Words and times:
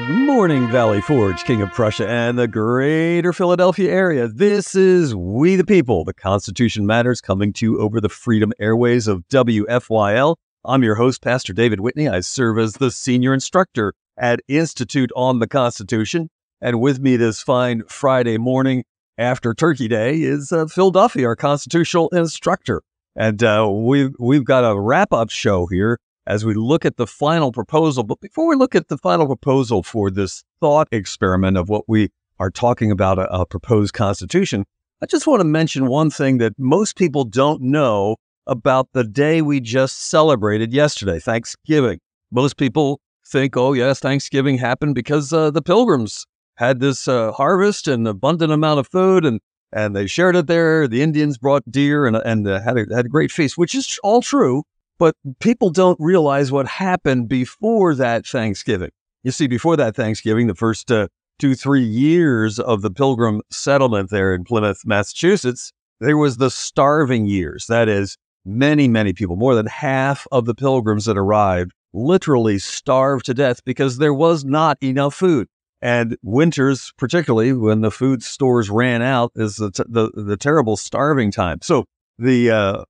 Good 0.00 0.16
morning, 0.16 0.66
Valley 0.70 1.02
Forge, 1.02 1.44
King 1.44 1.60
of 1.60 1.72
Prussia, 1.72 2.08
and 2.08 2.38
the 2.38 2.48
greater 2.48 3.34
Philadelphia 3.34 3.90
area. 3.90 4.28
This 4.28 4.74
is 4.74 5.14
We 5.14 5.56
the 5.56 5.64
People, 5.64 6.06
the 6.06 6.14
Constitution 6.14 6.86
Matters, 6.86 7.20
coming 7.20 7.52
to 7.52 7.66
you 7.66 7.78
over 7.78 8.00
the 8.00 8.08
Freedom 8.08 8.50
Airways 8.58 9.06
of 9.06 9.28
WFYL. 9.28 10.36
I'm 10.64 10.82
your 10.82 10.94
host, 10.94 11.20
Pastor 11.20 11.52
David 11.52 11.80
Whitney. 11.80 12.08
I 12.08 12.20
serve 12.20 12.58
as 12.58 12.72
the 12.72 12.90
senior 12.90 13.34
instructor 13.34 13.92
at 14.16 14.40
Institute 14.48 15.10
on 15.14 15.38
the 15.38 15.46
Constitution. 15.46 16.30
And 16.62 16.80
with 16.80 16.98
me 16.98 17.16
this 17.16 17.42
fine 17.42 17.82
Friday 17.86 18.38
morning 18.38 18.84
after 19.18 19.52
Turkey 19.52 19.86
Day 19.86 20.22
is 20.22 20.50
uh, 20.50 20.64
Phil 20.64 20.92
Duffy, 20.92 21.26
our 21.26 21.36
constitutional 21.36 22.08
instructor. 22.08 22.80
And 23.16 23.42
uh, 23.44 23.68
we've, 23.70 24.14
we've 24.18 24.44
got 24.44 24.64
a 24.64 24.80
wrap 24.80 25.12
up 25.12 25.28
show 25.28 25.66
here 25.66 25.98
as 26.30 26.44
we 26.44 26.54
look 26.54 26.84
at 26.84 26.96
the 26.96 27.08
final 27.08 27.50
proposal. 27.50 28.04
But 28.04 28.20
before 28.20 28.46
we 28.46 28.54
look 28.54 28.76
at 28.76 28.86
the 28.86 28.96
final 28.96 29.26
proposal 29.26 29.82
for 29.82 30.12
this 30.12 30.44
thought 30.60 30.86
experiment 30.92 31.56
of 31.56 31.68
what 31.68 31.88
we 31.88 32.10
are 32.38 32.50
talking 32.50 32.92
about 32.92 33.18
a, 33.18 33.28
a 33.34 33.44
proposed 33.44 33.94
constitution, 33.94 34.64
I 35.02 35.06
just 35.06 35.26
want 35.26 35.40
to 35.40 35.44
mention 35.44 35.86
one 35.86 36.08
thing 36.08 36.38
that 36.38 36.52
most 36.56 36.96
people 36.96 37.24
don't 37.24 37.60
know 37.60 38.16
about 38.46 38.88
the 38.92 39.02
day 39.02 39.42
we 39.42 39.58
just 39.58 40.08
celebrated 40.08 40.72
yesterday, 40.72 41.18
Thanksgiving. 41.18 41.98
Most 42.30 42.56
people 42.56 43.00
think, 43.26 43.56
oh, 43.56 43.72
yes, 43.72 43.98
Thanksgiving 43.98 44.56
happened 44.56 44.94
because 44.94 45.32
uh, 45.32 45.50
the 45.50 45.62
pilgrims 45.62 46.26
had 46.54 46.78
this 46.78 47.08
uh, 47.08 47.32
harvest 47.32 47.88
and 47.88 48.06
abundant 48.06 48.52
amount 48.52 48.78
of 48.78 48.86
food 48.86 49.24
and 49.24 49.40
and 49.72 49.94
they 49.94 50.08
shared 50.08 50.34
it 50.34 50.48
there. 50.48 50.88
The 50.88 51.00
Indians 51.00 51.38
brought 51.38 51.62
deer 51.70 52.04
and, 52.04 52.16
and 52.16 52.46
uh, 52.48 52.60
had, 52.60 52.76
a, 52.76 52.86
had 52.92 53.06
a 53.06 53.08
great 53.08 53.30
feast, 53.30 53.56
which 53.56 53.72
is 53.72 54.00
all 54.02 54.20
true. 54.20 54.64
But 55.00 55.16
people 55.40 55.70
don't 55.70 55.98
realize 55.98 56.52
what 56.52 56.68
happened 56.68 57.26
before 57.26 57.94
that 57.94 58.26
Thanksgiving. 58.26 58.90
You 59.24 59.30
see, 59.30 59.46
before 59.46 59.76
that 59.78 59.96
Thanksgiving, 59.96 60.46
the 60.46 60.54
first 60.54 60.92
uh, 60.92 61.08
two, 61.38 61.54
three 61.54 61.82
years 61.82 62.58
of 62.58 62.82
the 62.82 62.90
Pilgrim 62.90 63.40
settlement 63.50 64.10
there 64.10 64.34
in 64.34 64.44
Plymouth, 64.44 64.82
Massachusetts, 64.84 65.72
there 66.00 66.18
was 66.18 66.36
the 66.36 66.50
starving 66.50 67.24
years. 67.24 67.66
That 67.66 67.88
is, 67.88 68.18
many, 68.44 68.88
many 68.88 69.14
people, 69.14 69.36
more 69.36 69.54
than 69.54 69.66
half 69.66 70.26
of 70.32 70.44
the 70.44 70.54
pilgrims 70.54 71.06
that 71.06 71.16
arrived, 71.16 71.72
literally 71.94 72.58
starved 72.58 73.24
to 73.24 73.34
death 73.34 73.64
because 73.64 73.96
there 73.96 74.14
was 74.14 74.44
not 74.44 74.76
enough 74.82 75.14
food. 75.14 75.48
And 75.80 76.18
winters, 76.22 76.92
particularly 76.98 77.54
when 77.54 77.80
the 77.80 77.90
food 77.90 78.22
stores 78.22 78.68
ran 78.68 79.00
out, 79.00 79.32
is 79.34 79.56
the, 79.56 79.70
t- 79.70 79.82
the, 79.88 80.10
the 80.14 80.36
terrible 80.36 80.76
starving 80.76 81.30
time. 81.30 81.60
So 81.62 81.86
the 82.18 82.50
uh, 82.50 82.84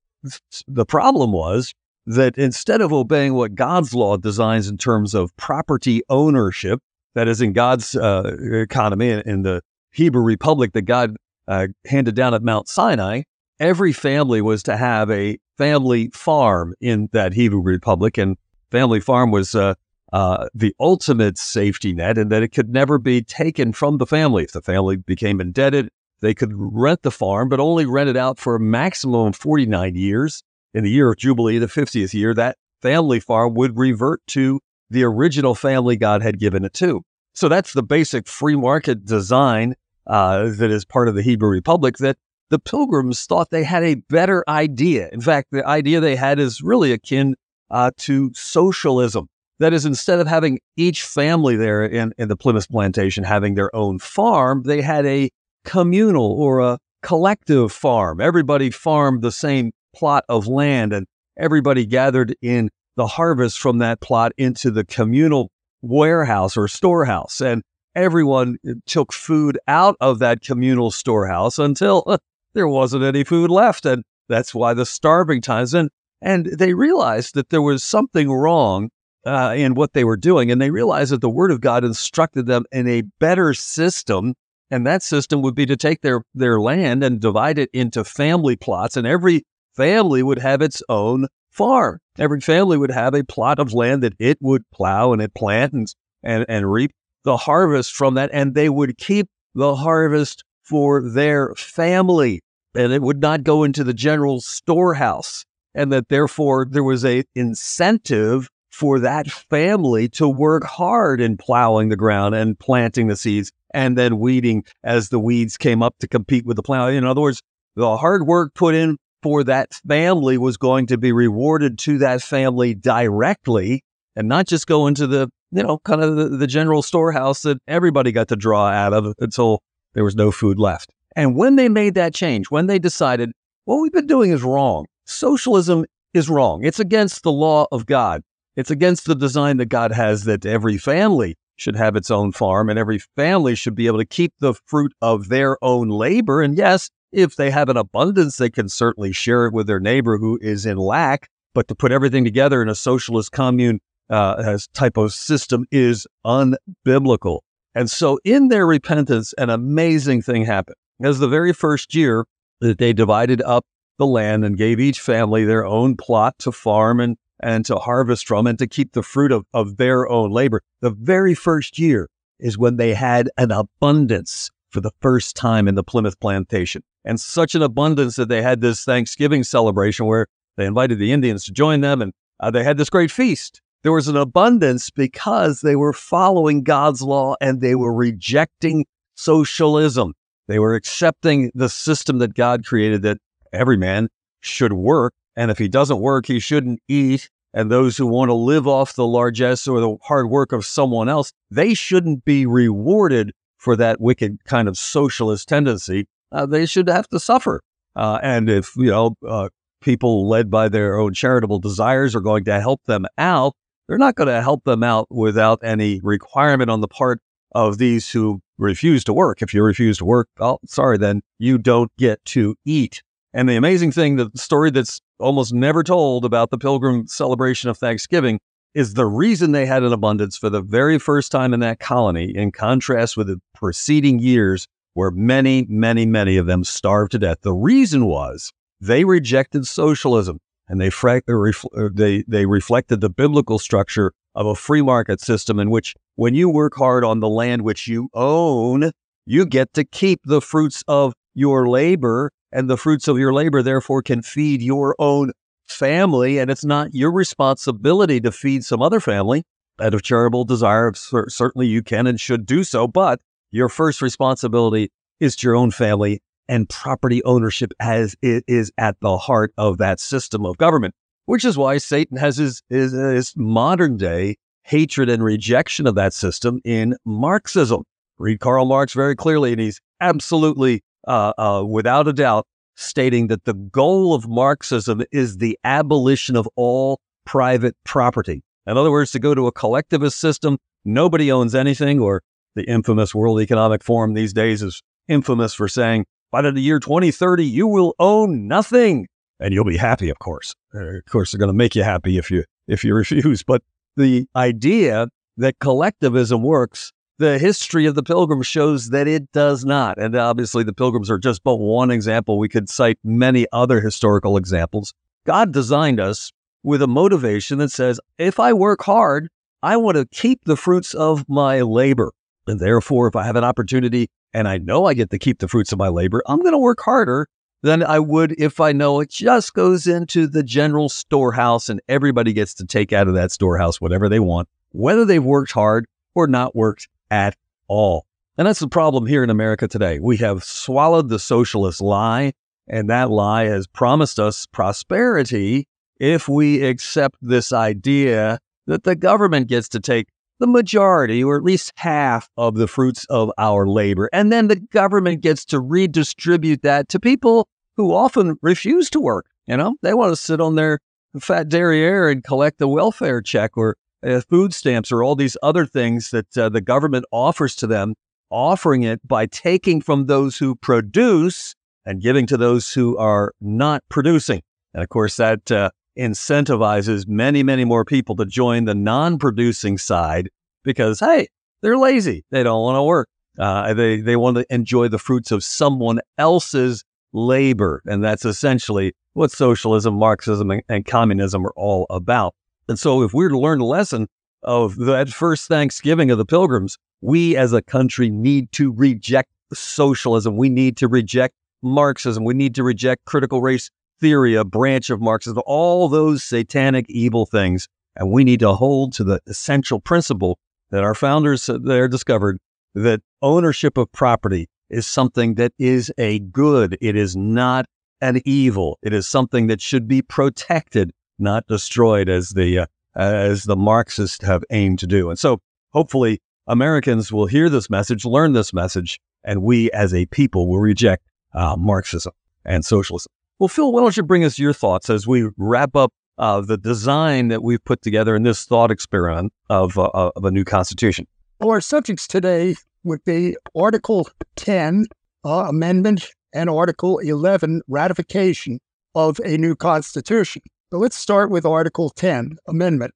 the 0.67 0.85
problem 0.85 1.33
was 1.33 1.73
that 2.15 2.37
instead 2.37 2.81
of 2.81 2.93
obeying 2.93 3.35
what 3.35 3.55
God's 3.55 3.95
law 3.95 4.17
designs 4.17 4.69
in 4.69 4.79
terms 4.79 5.15
of 5.15 5.37
property 5.37 6.03
ownership, 6.09 6.81
that 7.15 7.29
is 7.29 7.41
in 7.41 7.53
God's 7.53 7.97
uh, 7.97 8.37
economy 8.41 9.11
in 9.11 9.43
the 9.43 9.63
Hebrew 9.93 10.23
Republic 10.23 10.73
that 10.73 10.83
God 10.83 11.17
uh, 11.49 11.69
handed 11.87 12.15
down 12.15 12.35
at 12.35 12.43
Mount 12.43 12.69
Sinai, 12.69 13.23
every 13.59 13.93
family 13.93 14.41
was 14.41 14.63
to 14.65 14.77
have 14.77 15.11
a 15.11 15.39
family 15.59 16.11
farm 16.15 16.75
in 16.81 17.09
that 17.13 17.33
Hebrew 17.33 17.61
Republic, 17.61 18.17
and 18.17 18.37
family 18.71 19.01
farm 19.01 19.31
was 19.31 19.55
uh, 19.55 19.75
uh, 20.13 20.49
the 20.55 20.75
ultimate 20.79 21.39
safety 21.39 21.93
net, 21.93 22.19
and 22.19 22.31
that 22.31 22.43
it 22.43 22.49
could 22.49 22.71
never 22.71 22.99
be 22.99 23.23
taken 23.23 23.73
from 23.73 23.99
the 23.99 24.07
family. 24.07 24.45
If 24.45 24.53
the 24.53 24.63
family 24.63 24.97
became 24.97 25.41
indebted, 25.41 25.89
they 26.21 26.35
could 26.35 26.53
rent 26.55 27.03
the 27.03 27.11
farm, 27.11 27.49
but 27.49 27.61
only 27.61 27.87
rent 27.87 28.11
it 28.11 28.17
out 28.17 28.39
for 28.39 28.55
a 28.55 28.61
maximum 28.61 29.29
of 29.29 29.37
49 29.37 29.95
years 29.95 30.43
in 30.75 30.85
the 30.85 30.91
year 30.91 31.11
of 31.11 31.19
Jubilee, 31.19 31.59
the 31.59 31.67
50th 31.67 32.15
year, 32.15 32.35
that 32.35 32.57
family 32.83 33.21
farm 33.21 33.55
would 33.55 33.77
revert 33.77 34.21
to 34.29 34.61
the 34.91 35.05
original 35.05 35.55
family 35.55 35.97
God 35.97 36.23
had 36.23 36.39
given 36.39 36.65
it 36.65 36.75
to. 36.75 37.03
So 37.35 37.49
that's 37.49 37.73
the 37.73 37.83
basic 37.83 38.27
free 38.27 38.57
market 38.57 39.05
design 39.05 39.75
uh, 40.07 40.51
that 40.51 40.71
is 40.71 40.85
part 40.85 41.09
of 41.09 41.15
the 41.15 41.23
Hebrew 41.23 41.49
Republic 41.49 41.99
that 41.99 42.17
the 42.51 42.59
pilgrims 42.59 43.25
thought 43.27 43.51
they 43.51 43.63
had 43.63 43.85
a 43.85 43.95
better 43.95 44.45
idea. 44.49 45.09
In 45.13 45.21
fact, 45.21 45.49
the 45.53 45.65
idea 45.67 46.01
they 46.01 46.17
had 46.17 46.41
is 46.41 46.61
really 46.61 46.93
akin 46.93 47.37
uh, 47.71 47.93
to 47.99 48.33
socialism. 48.35 49.29
That 49.61 49.73
is, 49.73 49.85
instead 49.85 50.19
of 50.19 50.27
having 50.27 50.59
each 50.77 51.03
family 51.05 51.55
there 51.55 51.85
in, 51.85 52.13
in 52.19 52.29
the 52.29 52.37
Plymouth 52.37 52.69
plantation 52.69 53.25
having 53.25 53.55
their 53.55 53.75
own 53.77 53.99
farm, 53.99 54.63
they 54.65 54.81
had 54.81 55.07
a 55.07 55.31
communal 55.65 56.33
or 56.33 56.61
a 56.61 56.79
collective 57.03 57.71
farm. 57.71 58.21
Everybody 58.21 58.71
farmed 58.71 59.23
the 59.23 59.31
same 59.31 59.73
plot 59.95 60.25
of 60.29 60.47
land, 60.47 60.93
and 60.93 61.07
everybody 61.37 61.87
gathered 61.87 62.35
in 62.43 62.71
the 62.97 63.07
harvest 63.07 63.59
from 63.59 63.79
that 63.79 64.01
plot 64.01 64.33
into 64.37 64.71
the 64.71 64.85
communal 64.85 65.51
warehouse 65.83 66.57
or 66.57 66.69
storehouse. 66.69 67.41
And 67.41 67.63
everyone 67.95 68.59
uh, 68.69 68.75
took 68.87 69.13
food 69.13 69.59
out 69.67 69.97
of 70.01 70.19
that 70.19 70.43
communal 70.43 70.91
storehouse 70.91 71.59
until 71.59 72.05
uh, 72.07 72.19
there 72.55 72.69
wasn't 72.69 73.05
any 73.05 73.25
food 73.25 73.51
left. 73.51 73.87
And 73.87 74.05
that's 74.29 74.55
why 74.55 74.75
the 74.75 74.87
starving 74.87 75.41
times. 75.41 75.75
And, 75.75 75.91
and 76.21 76.47
they 76.47 76.75
realized 76.75 77.35
that 77.35 77.51
there 77.51 77.63
was 77.63 77.83
something 77.83 78.31
wrong 78.31 78.91
uh, 79.27 79.55
in 79.57 79.75
what 79.75 79.93
they 79.93 80.05
were 80.05 80.17
doing. 80.17 80.51
And 80.51 80.61
they 80.61 80.71
realized 80.71 81.13
that 81.13 81.21
the 81.21 81.31
Word 81.31 81.51
of 81.51 81.61
God 81.61 81.85
instructed 81.85 82.47
them 82.47 82.65
in 82.73 82.89
a 82.89 83.03
better 83.19 83.55
system. 83.55 84.35
And 84.71 84.87
that 84.87 85.03
system 85.03 85.43
would 85.43 85.55
be 85.55 85.67
to 85.67 85.77
take 85.77 86.01
their, 86.03 86.23
their 86.35 86.61
land 86.61 87.03
and 87.03 87.21
divide 87.21 87.59
it 87.59 87.71
into 87.73 88.05
family 88.05 88.57
plots. 88.57 88.97
And 88.97 89.07
every 89.07 89.45
family 89.77 90.23
would 90.23 90.39
have 90.39 90.63
its 90.63 90.83
own 90.89 91.27
farm. 91.51 91.99
Every 92.19 92.41
family 92.41 92.77
would 92.77 92.91
have 92.91 93.15
a 93.15 93.25
plot 93.25 93.59
of 93.59 93.73
land 93.73 94.03
that 94.03 94.15
it 94.19 94.39
would 94.41 94.69
plow 94.71 95.13
and 95.13 95.21
it 95.23 95.35
plant 95.35 95.73
and, 95.73 95.95
and, 96.23 96.47
and 96.49 96.71
reap 96.71 96.93
the 97.25 97.37
harvest 97.37 97.95
from 97.95 98.15
that. 98.15 98.31
And 98.33 98.55
they 98.55 98.69
would 98.69 98.99
keep 98.99 99.29
the 99.55 99.75
harvest 99.75 100.45
for 100.63 101.03
their 101.03 101.55
family 101.57 102.41
and 102.75 102.93
it 102.93 103.03
would 103.03 103.21
not 103.21 103.43
go 103.43 103.65
into 103.65 103.83
the 103.85 103.95
general 103.95 104.41
storehouse. 104.41 105.45
And 105.75 105.93
that 105.93 106.09
therefore 106.09 106.67
there 106.69 106.85
was 106.85 107.05
a 107.05 107.25
incentive 107.35 108.49
for 108.71 109.01
that 109.01 109.31
family 109.31 110.09
to 110.09 110.29
work 110.29 110.65
hard 110.65 111.21
in 111.21 111.37
plowing 111.37 111.89
the 111.89 111.97
ground 111.97 112.35
and 112.35 112.59
planting 112.59 113.09
the 113.09 113.17
seeds 113.17 113.53
and 113.73 113.97
then 113.97 114.19
weeding 114.19 114.65
as 114.85 115.09
the 115.09 115.19
weeds 115.19 115.57
came 115.57 115.83
up 115.83 115.97
to 115.99 116.09
compete 116.09 116.47
with 116.47 116.57
the 116.57 116.63
plow. 116.63 116.89
In 116.89 117.05
other 117.05 117.21
words, 117.21 117.43
the 117.77 117.97
hard 117.97 118.27
work 118.27 118.55
put 118.55 118.75
in 118.75 118.97
for 119.23 119.45
that 119.45 119.73
family 119.87 120.39
was 120.39 120.57
going 120.57 120.87
to 120.87 120.99
be 120.99 121.13
rewarded 121.13 121.79
to 121.81 121.99
that 121.99 122.23
family 122.23 122.75
directly 122.75 123.83
and 124.17 124.29
not 124.29 124.47
just 124.47 124.67
go 124.67 124.87
into 124.87 125.07
the, 125.07 125.29
you 125.51 125.63
know, 125.63 125.79
kind 125.79 126.03
of 126.03 126.17
the, 126.17 126.29
the 126.29 126.47
general 126.47 126.83
storehouse 126.83 127.43
that 127.43 127.59
everybody 127.69 128.13
got 128.13 128.29
to 128.29 128.37
draw 128.37 128.69
out 128.69 128.93
of 128.93 129.15
until 129.19 129.63
there 129.95 130.05
was 130.05 130.17
no 130.17 130.31
food 130.31 130.59
left. 130.59 130.93
And 131.17 131.37
when 131.37 131.57
they 131.57 131.69
made 131.69 131.95
that 131.95 132.15
change, 132.15 132.47
when 132.51 132.67
they 132.67 132.79
decided 132.79 133.33
what 133.65 133.77
we've 133.81 133.93
been 133.93 134.07
doing 134.07 134.31
is 134.31 134.43
wrong, 134.43 134.87
socialism 135.07 135.85
is 136.15 136.29
wrong, 136.29 136.65
it's 136.65 136.81
against 136.81 137.23
the 137.23 137.33
law 137.33 137.67
of 137.73 137.87
God, 137.87 138.23
it's 138.57 138.71
against 138.71 139.07
the 139.07 139.15
design 139.15 139.57
that 139.59 139.67
God 139.67 139.93
has 139.93 140.25
that 140.25 140.47
every 140.47 140.79
family 140.79 141.37
should 141.57 141.77
have 141.77 141.95
its 141.95 142.11
own 142.11 142.33
farm 142.33 142.71
and 142.71 142.79
every 142.79 142.99
family 143.17 143.55
should 143.55 143.75
be 143.75 143.87
able 143.87 143.99
to 143.99 144.05
keep 144.05 144.33
the 144.41 144.55
fruit 144.65 144.93
of 145.03 145.29
their 145.29 145.63
own 145.63 145.89
labor. 145.89 146.41
And 146.41 146.57
yes, 146.57 146.91
if 147.13 147.37
they 147.37 147.51
have 147.51 147.69
an 147.69 147.77
abundance, 147.77 148.37
they 148.37 148.51
can 148.51 148.69
certainly 148.69 149.13
share 149.13 149.47
it 149.47 149.53
with 149.53 149.67
their 149.67 149.81
neighbor 149.81 150.19
who 150.19 150.39
is 150.41 150.67
in 150.67 150.77
lack. 150.77 151.29
But 151.55 151.69
to 151.69 151.75
put 151.75 151.93
everything 151.93 152.25
together 152.25 152.63
in 152.63 152.69
a 152.69 152.75
socialist 152.75 153.33
commune 153.33 153.81
uh, 154.09 154.59
type 154.73 154.97
of 154.97 155.13
system 155.13 155.67
is 155.71 156.07
unbiblical. 156.25 157.41
And 157.75 157.91
so, 157.91 158.19
in 158.25 158.49
their 158.49 158.67
repentance, 158.67 159.33
an 159.35 159.51
amazing 159.51 160.23
thing 160.23 160.45
happened. 160.45 160.77
As 161.03 161.19
the 161.19 161.29
very 161.29 161.53
first 161.53 161.95
year 161.95 162.27
that 162.61 162.79
they 162.79 162.93
divided 162.93 163.41
up 163.43 163.65
the 163.99 164.07
land 164.07 164.45
and 164.45 164.57
gave 164.57 164.81
each 164.81 165.01
family 165.01 165.45
their 165.45 165.65
own 165.65 165.97
plot 165.97 166.35
to 166.41 166.53
farm 166.53 167.01
and, 167.01 167.17
and 167.41 167.65
to 167.67 167.77
harvest 167.77 168.27
from 168.27 168.47
and 168.47 168.59
to 168.59 168.67
keep 168.67 168.93
the 168.93 169.03
fruit 169.03 169.33
of, 169.33 169.45
of 169.55 169.77
their 169.77 170.09
own 170.09 170.31
labor, 170.31 170.63
the 170.81 170.91
very 170.91 171.35
first 171.35 171.79
year 171.79 172.09
is 172.39 172.59
when 172.59 172.77
they 172.77 172.95
had 172.95 173.31
an 173.37 173.51
abundance 173.51 174.51
for 174.71 174.81
the 174.81 174.91
first 175.01 175.37
time 175.37 175.69
in 175.69 175.75
the 175.75 175.85
Plymouth 175.85 176.19
plantation. 176.21 176.83
And 177.05 177.21
such 177.21 177.55
an 177.55 177.63
abundance 177.63 178.17
that 178.17 178.29
they 178.29 178.43
had 178.43 178.61
this 178.61 178.85
Thanksgiving 178.85 179.43
celebration 179.45 180.07
where 180.07 180.27
they 180.57 180.67
invited 180.67 180.99
the 180.99 181.13
Indians 181.13 181.45
to 181.45 181.53
join 181.53 181.81
them 181.81 182.03
and 182.03 182.13
uh, 182.41 182.51
they 182.51 182.65
had 182.65 182.79
this 182.79 182.91
great 182.91 183.11
feast. 183.11 183.61
There 183.83 183.93
was 183.93 184.09
an 184.09 184.17
abundance 184.17 184.91
because 184.91 185.63
they 185.63 185.77
were 185.77 185.93
following 185.93 186.63
God's 186.63 187.01
law 187.01 187.37
and 187.41 187.61
they 187.61 187.75
were 187.75 187.95
rejecting 187.95 188.85
socialism. 189.15 190.15
They 190.49 190.59
were 190.59 190.75
accepting 190.75 191.51
the 191.55 191.69
system 191.69 192.19
that 192.19 192.35
God 192.35 192.67
created 192.67 193.03
that 193.03 193.19
every 193.53 193.77
man 193.77 194.09
should 194.41 194.73
work. 194.73 195.15
And 195.37 195.51
if 195.51 195.59
he 195.59 195.69
doesn't 195.69 196.01
work, 196.01 196.27
he 196.27 196.41
shouldn't 196.41 196.81
eat. 196.89 197.31
And 197.55 197.71
those 197.71 197.97
who 197.97 198.07
want 198.07 198.29
to 198.29 198.35
live 198.35 198.69
off 198.69 198.95
the 198.95 199.07
largesse 199.07 199.67
or 199.67 199.81
the 199.81 199.97
hard 200.03 200.29
work 200.29 200.53
of 200.53 200.65
someone 200.65 201.09
else, 201.09 201.33
they 201.51 201.75
shouldn't 201.75 202.25
be 202.25 202.47
rewarded 202.47 203.33
for 203.59 203.77
that 203.77 204.01
wicked 204.01 204.45
kind 204.45 204.69
of 204.69 204.79
socialist 204.79 205.49
tendency, 205.49 206.07
uh, 206.33 206.47
they 206.47 206.67
should 206.67 206.89
have 206.89 207.09
to 207.09 207.21
suffer. 207.21 207.61
Uh, 207.97 208.19
and 208.23 208.49
if 208.49 208.73
you 208.77 208.91
know 208.91 209.17
uh, 209.27 209.49
people 209.81 210.29
led 210.29 210.51
by 210.51 210.69
their 210.69 210.99
own 210.99 211.15
charitable 211.15 211.59
desires 211.59 212.15
are 212.15 212.21
going 212.21 212.45
to 212.45 212.61
help 212.61 212.81
them 212.87 213.07
out, 213.19 213.55
they're 213.89 213.99
not 213.99 214.15
going 214.15 214.29
to 214.29 214.43
help 214.43 214.65
them 214.65 214.83
out 214.83 215.07
without 215.11 215.61
any 215.65 216.01
requirement 216.03 216.71
on 216.71 216.81
the 216.81 216.89
part 216.89 217.21
of 217.53 217.79
these 217.79 218.11
who 218.11 218.41
refuse 218.59 219.03
to 219.05 219.13
work. 219.13 219.43
If 219.43 219.53
you 219.53 219.63
refuse 219.63 219.99
to 219.99 220.05
work, 220.05 220.29
oh, 220.39 220.59
sorry, 220.67 220.99
then 220.99 221.23
you 221.39 221.59
don't 221.59 221.91
get 221.99 222.25
to 222.27 222.55
eat. 222.65 223.03
And 223.33 223.49
the 223.49 223.57
amazing 223.57 223.93
thing, 223.93 224.17
the 224.17 224.31
story 224.35 224.71
that's 224.71 225.01
almost 225.19 225.53
never 225.53 225.83
told 225.83 226.25
about 226.25 226.51
the 226.51 226.59
pilgrim 226.59 227.07
celebration 227.07 227.71
of 227.71 227.79
Thanksgiving 227.79 228.41
is 228.75 228.95
the 228.95 229.07
reason 229.07 229.53
they 229.53 229.67
had 229.67 229.83
an 229.83 229.93
abundance 229.93 230.37
for 230.37 230.49
the 230.49 230.63
very 230.63 230.99
first 230.99 231.33
time 231.33 231.53
in 231.53 231.61
that 231.61 231.81
colony, 231.81 232.31
in 232.35 232.53
contrast 232.53 233.17
with 233.17 233.27
the 233.27 233.41
preceding 233.55 234.19
years 234.19 234.69
where 234.95 235.11
many, 235.11 235.67
many, 235.69 236.07
many 236.07 236.37
of 236.37 236.47
them 236.47 236.65
starved 236.65 237.13
to 237.13 237.19
death. 237.19 237.39
The 237.43 237.53
reason 237.53 238.07
was 238.07 238.53
they 238.81 239.05
rejected 239.05 239.67
socialism 239.67 240.39
and 240.69 240.81
they, 240.81 240.91
fra- 240.91 241.23
uh, 241.29 241.89
they, 241.93 242.25
they 242.27 242.47
reflected 242.47 243.01
the 243.01 243.11
biblical 243.11 243.59
structure 243.59 244.13
of 244.35 244.47
a 244.47 244.55
free 244.55 244.83
market 244.83 245.21
system 245.21 245.59
in 245.59 245.71
which 245.71 245.95
when 246.15 246.35
you 246.35 246.49
work 246.49 246.75
hard 246.77 247.05
on 247.05 247.21
the 247.21 247.29
land 247.29 247.63
which 247.63 247.89
you 247.89 248.09
own, 248.15 248.93
you 249.27 249.47
get 249.47 249.73
to 249.75 249.85
keep 249.85 250.21
the 250.25 250.41
fruits 250.41 250.83
of 250.87 251.15
your 251.35 251.69
labor, 251.69 252.31
and 252.53 252.69
the 252.69 252.77
fruits 252.77 253.09
of 253.09 253.19
your 253.19 253.33
labor, 253.33 253.63
therefore, 253.63 254.03
can 254.03 254.23
feed 254.23 254.61
your 254.61 254.97
own 254.99 255.33
family. 255.67 256.39
And 256.39 256.51
it's 256.51 256.65
not 256.65 256.95
your 256.95 257.13
responsibility 257.13 258.21
to 258.21 258.33
feed 258.33 258.65
some 258.65 258.83
other 258.83 259.01
family 259.01 259.45
out 259.81 259.95
of 259.95 260.03
charitable 260.03 260.45
desire. 260.45 260.93
Certainly, 260.95 261.69
you 261.69 261.83
can 261.83 262.07
and 262.07 262.21
should 262.21 262.45
do 262.45 262.65
so, 262.65 262.87
but 262.87 263.21
your 263.51 263.69
first 263.69 264.03
responsibility 264.03 264.91
is 265.19 265.37
to 265.37 265.47
your 265.47 265.57
own 265.57 265.71
family 265.71 266.23
and 266.49 266.69
property 266.69 267.23
ownership 267.25 267.73
as 267.81 268.17
it 268.23 268.45
is 268.49 268.73
at 268.79 268.97
the 269.01 269.17
heart 269.17 269.53
of 269.57 269.79
that 269.79 270.01
system 270.01 270.45
of 270.45 270.59
government, 270.59 270.95
which 271.27 271.45
is 271.45 271.57
why 271.57 271.79
Satan 271.79 272.17
has 272.17 272.37
his, 272.37 272.63
his, 272.69 272.93
his 272.93 273.35
modern 273.37 273.97
day 273.97 274.37
hatred 274.65 275.09
and 275.09 275.23
rejection 275.23 275.87
of 275.87 275.95
that 275.95 276.13
system 276.13 276.61
in 276.65 276.97
Marxism. 277.05 277.83
Read 278.19 278.41
Karl 278.41 278.67
Marx 278.67 278.93
very 278.93 279.17
clearly, 279.17 279.53
and 279.53 279.61
he's 279.61 279.81
absolutely, 280.01 280.83
uh, 281.09 281.33
uh, 281.39 281.65
without 281.65 282.07
a 282.07 282.13
doubt, 282.13 282.47
stating 282.77 283.29
that 283.29 283.45
the 283.45 283.55
goal 283.55 284.15
of 284.15 284.29
Marxism 284.29 285.03
is 285.13 285.39
the 285.39 285.59
abolition 285.65 286.37
of 286.37 286.49
all 286.57 287.01
private 287.25 287.77
property. 287.85 288.43
In 288.67 288.77
other 288.77 288.91
words, 288.91 289.13
to 289.13 289.19
go 289.19 289.35
to 289.35 289.47
a 289.47 289.53
collectivist 289.53 290.19
system, 290.19 290.59
nobody 290.85 291.33
owns 291.33 291.55
anything, 291.55 292.01
or 292.01 292.23
the 292.55 292.65
infamous 292.65 293.15
World 293.15 293.41
Economic 293.41 293.83
Forum 293.83 294.15
these 294.15 294.33
days 294.33 294.63
is 294.63 294.83
infamous 295.09 295.55
for 295.55 295.69
saying 295.69 296.07
by 296.31 296.43
the 296.43 296.61
year 296.61 296.79
2030, 296.79 297.45
you 297.45 297.67
will 297.67 297.95
own 297.99 298.47
nothing. 298.47 299.09
And 299.41 299.53
you'll 299.53 299.65
be 299.65 299.77
happy, 299.77 300.11
of 300.11 300.19
course. 300.19 300.55
Uh, 300.75 300.99
of 300.99 301.05
course, 301.07 301.33
they're 301.33 301.39
going 301.39 301.49
to 301.49 301.55
make 301.55 301.75
you 301.75 301.83
happy 301.83 302.19
if 302.19 302.31
you 302.31 302.45
if 302.69 302.85
you 302.85 302.95
refuse. 303.03 303.43
But 303.43 303.63
the 303.97 304.27
idea 304.37 305.09
that 305.39 305.59
collectivism 305.59 306.43
works, 306.43 306.93
the 307.19 307.39
history 307.39 307.87
of 307.87 307.95
the 307.95 308.03
pilgrims 308.03 308.47
shows 308.47 308.91
that 308.91 309.09
it 309.09 309.33
does 309.33 309.65
not. 309.65 309.99
And 309.99 310.15
obviously, 310.15 310.63
the 310.63 310.73
pilgrims 310.73 311.11
are 311.11 311.19
just 311.19 311.43
but 311.43 311.57
one 311.57 311.91
example. 311.91 312.39
We 312.39 312.49
could 312.49 312.69
cite 312.69 312.99
many 313.03 313.47
other 313.53 313.81
historical 313.81 314.37
examples. 314.37 314.93
God 315.27 315.53
designed 315.53 316.01
us 316.01 316.33
with 316.63 316.83
a 316.83 316.87
motivation 316.87 317.59
that 317.59 317.71
says, 317.71 317.99
if 318.19 318.39
I 318.39 318.53
work 318.53 318.83
hard, 318.83 319.29
I 319.63 319.77
want 319.77 319.97
to 319.97 320.07
keep 320.07 320.45
the 320.45 320.57
fruits 320.57 320.95
of 320.95 321.29
my 321.29 321.63
labor. 321.63 322.13
And 322.51 322.59
therefore, 322.59 323.07
if 323.07 323.15
I 323.15 323.25
have 323.25 323.37
an 323.37 323.45
opportunity 323.45 324.09
and 324.35 324.49
I 324.49 324.59
know 324.59 324.87
I 324.87 324.95
get 324.95 325.11
to 325.11 325.19
keep 325.19 325.39
the 325.39 325.49
fruits 325.49 325.73
of 325.73 325.79
my 325.79 325.89
labor, 325.89 326.23
I'm 326.27 326.41
going 326.41 326.53
to 326.53 326.59
work 326.59 326.81
harder 326.81 327.29
than 327.63 327.83
I 327.83 327.99
would 327.99 328.33
if 328.41 328.61
I 328.61 328.73
know 328.73 329.01
it 329.01 329.11
just 329.11 329.55
goes 329.55 329.87
into 329.87 330.27
the 330.27 330.43
general 330.43 330.89
storehouse 330.89 331.69
and 331.69 331.81
everybody 331.89 332.33
gets 332.33 332.55
to 332.55 332.67
take 332.67 332.93
out 332.93 333.07
of 333.07 333.15
that 333.15 333.31
storehouse 333.31 333.81
whatever 333.81 334.09
they 334.09 334.19
want, 334.19 334.49
whether 334.73 335.05
they've 335.05 335.23
worked 335.23 335.53
hard 335.53 335.87
or 336.15 336.27
not 336.27 336.57
worked 336.57 336.89
at 337.11 337.37
all. 337.69 338.07
And 338.37 338.49
that's 338.49 338.61
the 338.61 338.69
problem 338.69 339.07
here 339.07 339.23
in 339.23 339.31
America 339.31 339.69
today. 339.69 340.01
We 340.01 340.17
have 340.19 340.43
swallowed 340.43 341.09
the 341.09 341.19
socialist 341.19 341.81
lie, 341.81 342.33
and 342.67 342.91
that 342.91 343.11
lie 343.11 343.45
has 343.45 343.67
promised 343.67 344.19
us 344.19 344.47
prosperity 344.47 345.69
if 345.99 346.29
we 346.29 346.65
accept 346.65 347.17
this 347.21 347.53
idea 347.53 348.39
that 348.67 348.85
the 348.85 348.97
government 348.97 349.49
gets 349.49 349.69
to 349.69 349.81
take 349.81 350.09
the 350.41 350.47
majority 350.47 351.23
or 351.23 351.37
at 351.37 351.45
least 351.45 351.73
half 351.77 352.29
of 352.37 352.57
the 352.57 352.67
fruits 352.67 353.05
of 353.09 353.31
our 353.39 353.67
labor. 353.67 354.11
And 354.13 354.33
then 354.33 354.49
the 354.49 354.57
government 354.57 355.21
gets 355.21 355.45
to 355.47 355.61
redistribute 355.61 356.63
that 356.63 356.89
to 356.89 356.99
people 356.99 357.47
who 357.77 357.95
often 357.95 358.37
refuse 358.43 358.91
to 358.91 359.01
work. 359.01 359.27
You 359.47 359.57
know, 359.57 359.77
they 359.83 359.95
want 359.95 360.13
to 360.13 360.17
sit 360.17 360.41
on 360.41 360.57
their 360.57 360.81
fat 361.19 361.49
derriere 361.49 362.09
and 362.09 362.25
collect 362.25 362.59
the 362.59 362.69
welfare 362.69 363.21
check 363.23 363.57
or 363.57 363.77
uh, 364.03 364.21
food 364.29 364.55
stamps 364.55 364.91
or 364.91 365.03
all 365.03 365.15
these 365.15 365.37
other 365.43 365.67
things 365.67 366.11
that 366.11 366.37
uh, 366.37 366.49
the 366.49 366.61
government 366.61 367.05
offers 367.13 367.55
to 367.57 367.67
them, 367.67 367.95
offering 368.31 368.83
it 368.83 369.07
by 369.07 369.27
taking 369.27 369.81
from 369.81 370.07
those 370.07 370.39
who 370.39 370.55
produce 370.55 371.55
and 371.85 372.01
giving 372.01 372.27
to 372.27 372.37
those 372.37 372.73
who 372.73 372.97
are 372.97 373.33
not 373.41 373.83
producing. 373.89 374.43
And 374.73 374.83
of 374.83 374.89
course, 374.89 375.17
that 375.17 375.51
uh, 375.51 375.71
incentivizes 375.99 377.07
many, 377.07 377.43
many 377.43 377.65
more 377.65 377.85
people 377.85 378.17
to 378.17 378.27
join 378.27 378.65
the 378.65 378.75
non 378.75 379.19
producing 379.19 379.79
side 379.79 380.29
because, 380.65 381.01
hey, 381.01 381.29
they're 381.63 381.79
lazy. 381.79 382.25
They 382.31 382.43
don't 382.43 382.63
want 382.63 382.77
to 382.77 382.83
work. 382.83 383.09
Uh, 383.39 383.75
they, 383.75 384.01
they 384.01 384.17
want 384.17 384.37
to 384.37 384.47
enjoy 384.51 384.89
the 384.89 384.99
fruits 384.99 385.31
of 385.31 385.45
someone 385.45 386.01
else's 386.19 386.85
labor. 387.13 387.83
And 387.87 388.03
that's 388.03 388.25
essentially 388.25 388.93
what 389.15 389.31
socialism, 389.31 389.95
Marxism, 389.95 390.51
and, 390.51 390.63
and 390.69 390.85
communism 390.85 391.47
are 391.47 391.53
all 391.57 391.87
about. 391.91 392.35
And 392.69 392.79
so, 392.79 393.03
if 393.03 393.13
we're 393.13 393.29
to 393.29 393.39
learn 393.39 393.59
the 393.59 393.65
lesson 393.65 394.07
of 394.43 394.77
that 394.77 395.09
first 395.09 395.49
Thanksgiving 395.49 396.11
of 396.11 396.19
the 396.19 396.25
pilgrims, 396.25 396.79
we 397.01 397.37
as 397.37 397.53
a 397.53 397.63
country 397.63 398.11
need 398.11 398.53
to 398.53 398.73
reject 398.73 399.31
socialism. 399.53 400.37
We 400.37 400.49
need 400.49 400.77
to 400.79 400.89
reject 400.89 401.35
Marxism. 401.63 402.25
We 402.25 402.35
need 402.35 402.55
to 402.55 402.63
reject 402.63 403.05
critical 403.05 403.43
race 403.43 403.71
theory, 404.01 404.35
a 404.35 404.45
branch 404.45 404.91
of 404.91 405.01
Marxism, 405.01 405.43
all 405.47 405.89
those 405.89 406.23
satanic 406.23 406.87
evil 406.89 407.27
things. 407.27 407.69
And 407.97 408.11
we 408.11 408.25
need 408.25 408.41
to 408.41 408.53
hold 408.53 408.93
to 408.95 409.05
the 409.05 409.21
essential 409.27 409.81
principle 409.81 410.39
that 410.71 410.85
our 410.85 410.95
founders 410.95 411.51
there 411.63 411.89
discovered 411.89 412.39
that 412.75 413.03
ownership 413.21 413.77
of 413.77 413.91
property 413.93 414.49
is 414.69 414.87
something 414.87 415.35
that 415.35 415.53
is 415.59 415.93
a 415.99 416.21
good. 416.21 416.79
It 416.81 416.97
is 416.97 417.17
not 417.17 417.67
an 418.01 418.21
evil. 418.25 418.79
It 418.83 418.93
is 418.93 419.07
something 419.07 419.49
that 419.49 419.61
should 419.61 419.89
be 419.89 420.03
protected, 420.03 420.93
not 421.19 421.47
destroyed, 421.49 422.09
as 422.09 422.31
the 422.31 422.61
uh, 422.61 422.67
as 422.97 423.45
the 423.45 423.57
Marxists 423.57 424.25
have 424.25 424.45
aimed 424.51 424.79
to 424.81 424.87
do. 424.87 425.11
And 425.11 425.19
so, 425.19 425.41
hopefully, 425.73 426.21
Americans 426.47 427.13
will 427.13 427.27
hear 427.27 427.49
this 427.49 427.69
message, 427.69 428.05
learn 428.05 428.33
this 428.33 428.53
message, 428.53 429.01
and 429.25 429.43
we 429.43 429.71
as 429.73 429.93
a 429.93 430.07
people 430.07 430.49
will 430.49 430.59
reject 430.61 431.05
uh, 431.35 431.57
Marxism 431.57 432.13
and 432.45 432.65
socialism. 432.65 433.13
Well, 433.41 433.49
Phil, 433.49 433.73
why 433.73 433.81
don't 433.81 433.97
you 433.97 434.03
bring 434.03 434.23
us 434.23 434.39
your 434.39 434.53
thoughts 434.53 434.91
as 434.91 435.07
we 435.07 435.31
wrap 435.39 435.75
up 435.75 435.95
uh, 436.19 436.43
the 436.43 436.59
design 436.59 437.29
that 437.29 437.43
we've 437.43 437.65
put 437.65 437.81
together 437.81 438.15
in 438.15 438.23
this 438.23 438.45
thought 438.45 438.71
experiment 438.71 439.33
of, 439.49 439.79
uh, 439.79 440.11
of 440.15 440.27
a 440.27 440.31
new 440.31 440.45
constitution? 440.45 441.07
Our 441.43 441.63
subjects 441.63 442.07
today 442.07 442.57
would 442.85 443.03
be 443.05 443.39
Article 443.57 444.11
10, 444.37 444.85
uh, 445.25 445.47
Amendment, 445.49 446.11
and 446.35 446.51
Article 446.51 446.99
11, 446.99 447.63
Ratification 447.67 448.61
of 448.95 449.19
a 449.25 449.39
new 449.39 449.57
constitution. 449.57 450.43
So 450.71 450.77
let's 450.77 450.99
start 450.99 451.31
with 451.31 451.47
Article 451.47 451.89
10, 451.89 452.37
Amendment. 452.47 452.93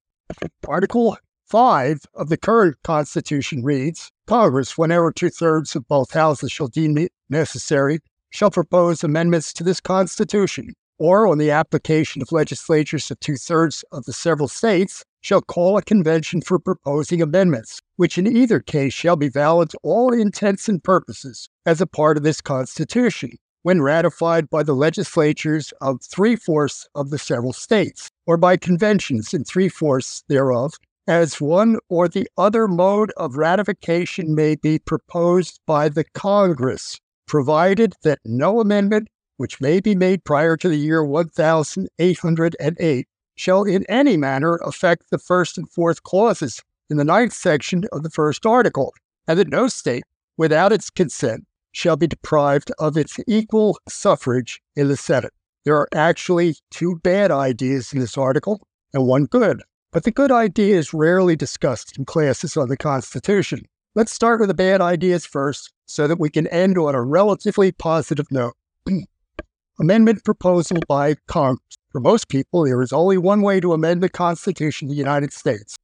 Article 0.68 1.16
5 1.46 2.00
of 2.12 2.28
the 2.28 2.36
current 2.36 2.76
Constitution 2.84 3.64
reads 3.64 4.10
Congress, 4.26 4.76
whenever 4.76 5.10
two 5.10 5.30
thirds 5.30 5.74
of 5.74 5.88
both 5.88 6.12
houses 6.12 6.52
shall 6.52 6.68
deem 6.68 6.98
it 6.98 7.12
necessary, 7.30 8.00
shall 8.34 8.50
propose 8.50 9.04
amendments 9.04 9.52
to 9.52 9.62
this 9.62 9.80
Constitution, 9.80 10.74
or 10.98 11.28
on 11.28 11.38
the 11.38 11.52
application 11.52 12.20
of 12.20 12.32
legislatures 12.32 13.08
of 13.08 13.20
two 13.20 13.36
thirds 13.36 13.84
of 13.92 14.04
the 14.06 14.12
several 14.12 14.48
states, 14.48 15.04
shall 15.20 15.40
call 15.40 15.78
a 15.78 15.82
convention 15.82 16.40
for 16.40 16.58
proposing 16.58 17.22
amendments, 17.22 17.80
which 17.94 18.18
in 18.18 18.26
either 18.26 18.58
case 18.58 18.92
shall 18.92 19.14
be 19.14 19.28
valid 19.28 19.70
to 19.70 19.78
all 19.84 20.12
intents 20.12 20.68
and 20.68 20.82
purposes 20.82 21.48
as 21.64 21.80
a 21.80 21.86
part 21.86 22.16
of 22.16 22.24
this 22.24 22.40
Constitution, 22.40 23.30
when 23.62 23.80
ratified 23.80 24.50
by 24.50 24.64
the 24.64 24.74
legislatures 24.74 25.72
of 25.80 26.02
three 26.02 26.34
fourths 26.34 26.88
of 26.96 27.10
the 27.10 27.18
several 27.18 27.52
states, 27.52 28.10
or 28.26 28.36
by 28.36 28.56
conventions 28.56 29.32
in 29.32 29.44
three 29.44 29.68
fourths 29.68 30.24
thereof, 30.26 30.74
as 31.06 31.40
one 31.40 31.78
or 31.88 32.08
the 32.08 32.28
other 32.36 32.66
mode 32.66 33.12
of 33.16 33.36
ratification 33.36 34.34
may 34.34 34.56
be 34.56 34.80
proposed 34.80 35.60
by 35.66 35.88
the 35.88 36.04
Congress 36.14 36.98
provided 37.26 37.94
that 38.02 38.18
no 38.24 38.60
amendment 38.60 39.08
which 39.36 39.60
may 39.60 39.80
be 39.80 39.94
made 39.94 40.24
prior 40.24 40.56
to 40.56 40.68
the 40.68 40.76
year 40.76 41.04
1808 41.04 43.08
shall 43.36 43.64
in 43.64 43.84
any 43.88 44.16
manner 44.16 44.56
affect 44.64 45.10
the 45.10 45.18
first 45.18 45.58
and 45.58 45.68
fourth 45.70 46.02
clauses 46.04 46.62
in 46.88 46.96
the 46.96 47.04
ninth 47.04 47.32
section 47.32 47.84
of 47.92 48.02
the 48.02 48.10
first 48.10 48.46
article, 48.46 48.92
and 49.26 49.38
that 49.38 49.48
no 49.48 49.68
state, 49.68 50.04
without 50.36 50.72
its 50.72 50.90
consent, 50.90 51.44
shall 51.72 51.96
be 51.96 52.06
deprived 52.06 52.70
of 52.78 52.96
its 52.96 53.18
equal 53.26 53.78
suffrage 53.88 54.60
in 54.76 54.88
the 54.88 54.96
Senate. 54.96 55.32
There 55.64 55.76
are 55.76 55.88
actually 55.92 56.56
two 56.70 57.00
bad 57.02 57.30
ideas 57.30 57.92
in 57.92 57.98
this 57.98 58.16
article 58.16 58.60
and 58.92 59.06
one 59.06 59.24
good. 59.24 59.62
But 59.92 60.04
the 60.04 60.10
good 60.10 60.30
idea 60.30 60.76
is 60.76 60.92
rarely 60.92 61.36
discussed 61.36 61.96
in 61.96 62.04
classes 62.04 62.56
on 62.56 62.68
the 62.68 62.76
Constitution. 62.76 63.64
Let's 63.96 64.12
start 64.12 64.40
with 64.40 64.48
the 64.48 64.54
bad 64.54 64.80
ideas 64.80 65.24
first 65.24 65.72
so 65.86 66.08
that 66.08 66.18
we 66.18 66.28
can 66.28 66.48
end 66.48 66.76
on 66.76 66.96
a 66.96 67.02
relatively 67.02 67.70
positive 67.70 68.26
note. 68.28 68.54
Amendment 69.78 70.24
proposal 70.24 70.78
by 70.88 71.14
Congress. 71.28 71.76
For 71.92 72.00
most 72.00 72.28
people, 72.28 72.64
there 72.64 72.82
is 72.82 72.92
only 72.92 73.18
one 73.18 73.40
way 73.40 73.60
to 73.60 73.72
amend 73.72 74.02
the 74.02 74.08
Constitution 74.08 74.88
of 74.88 74.90
the 74.90 74.96
United 74.96 75.32
States 75.32 75.76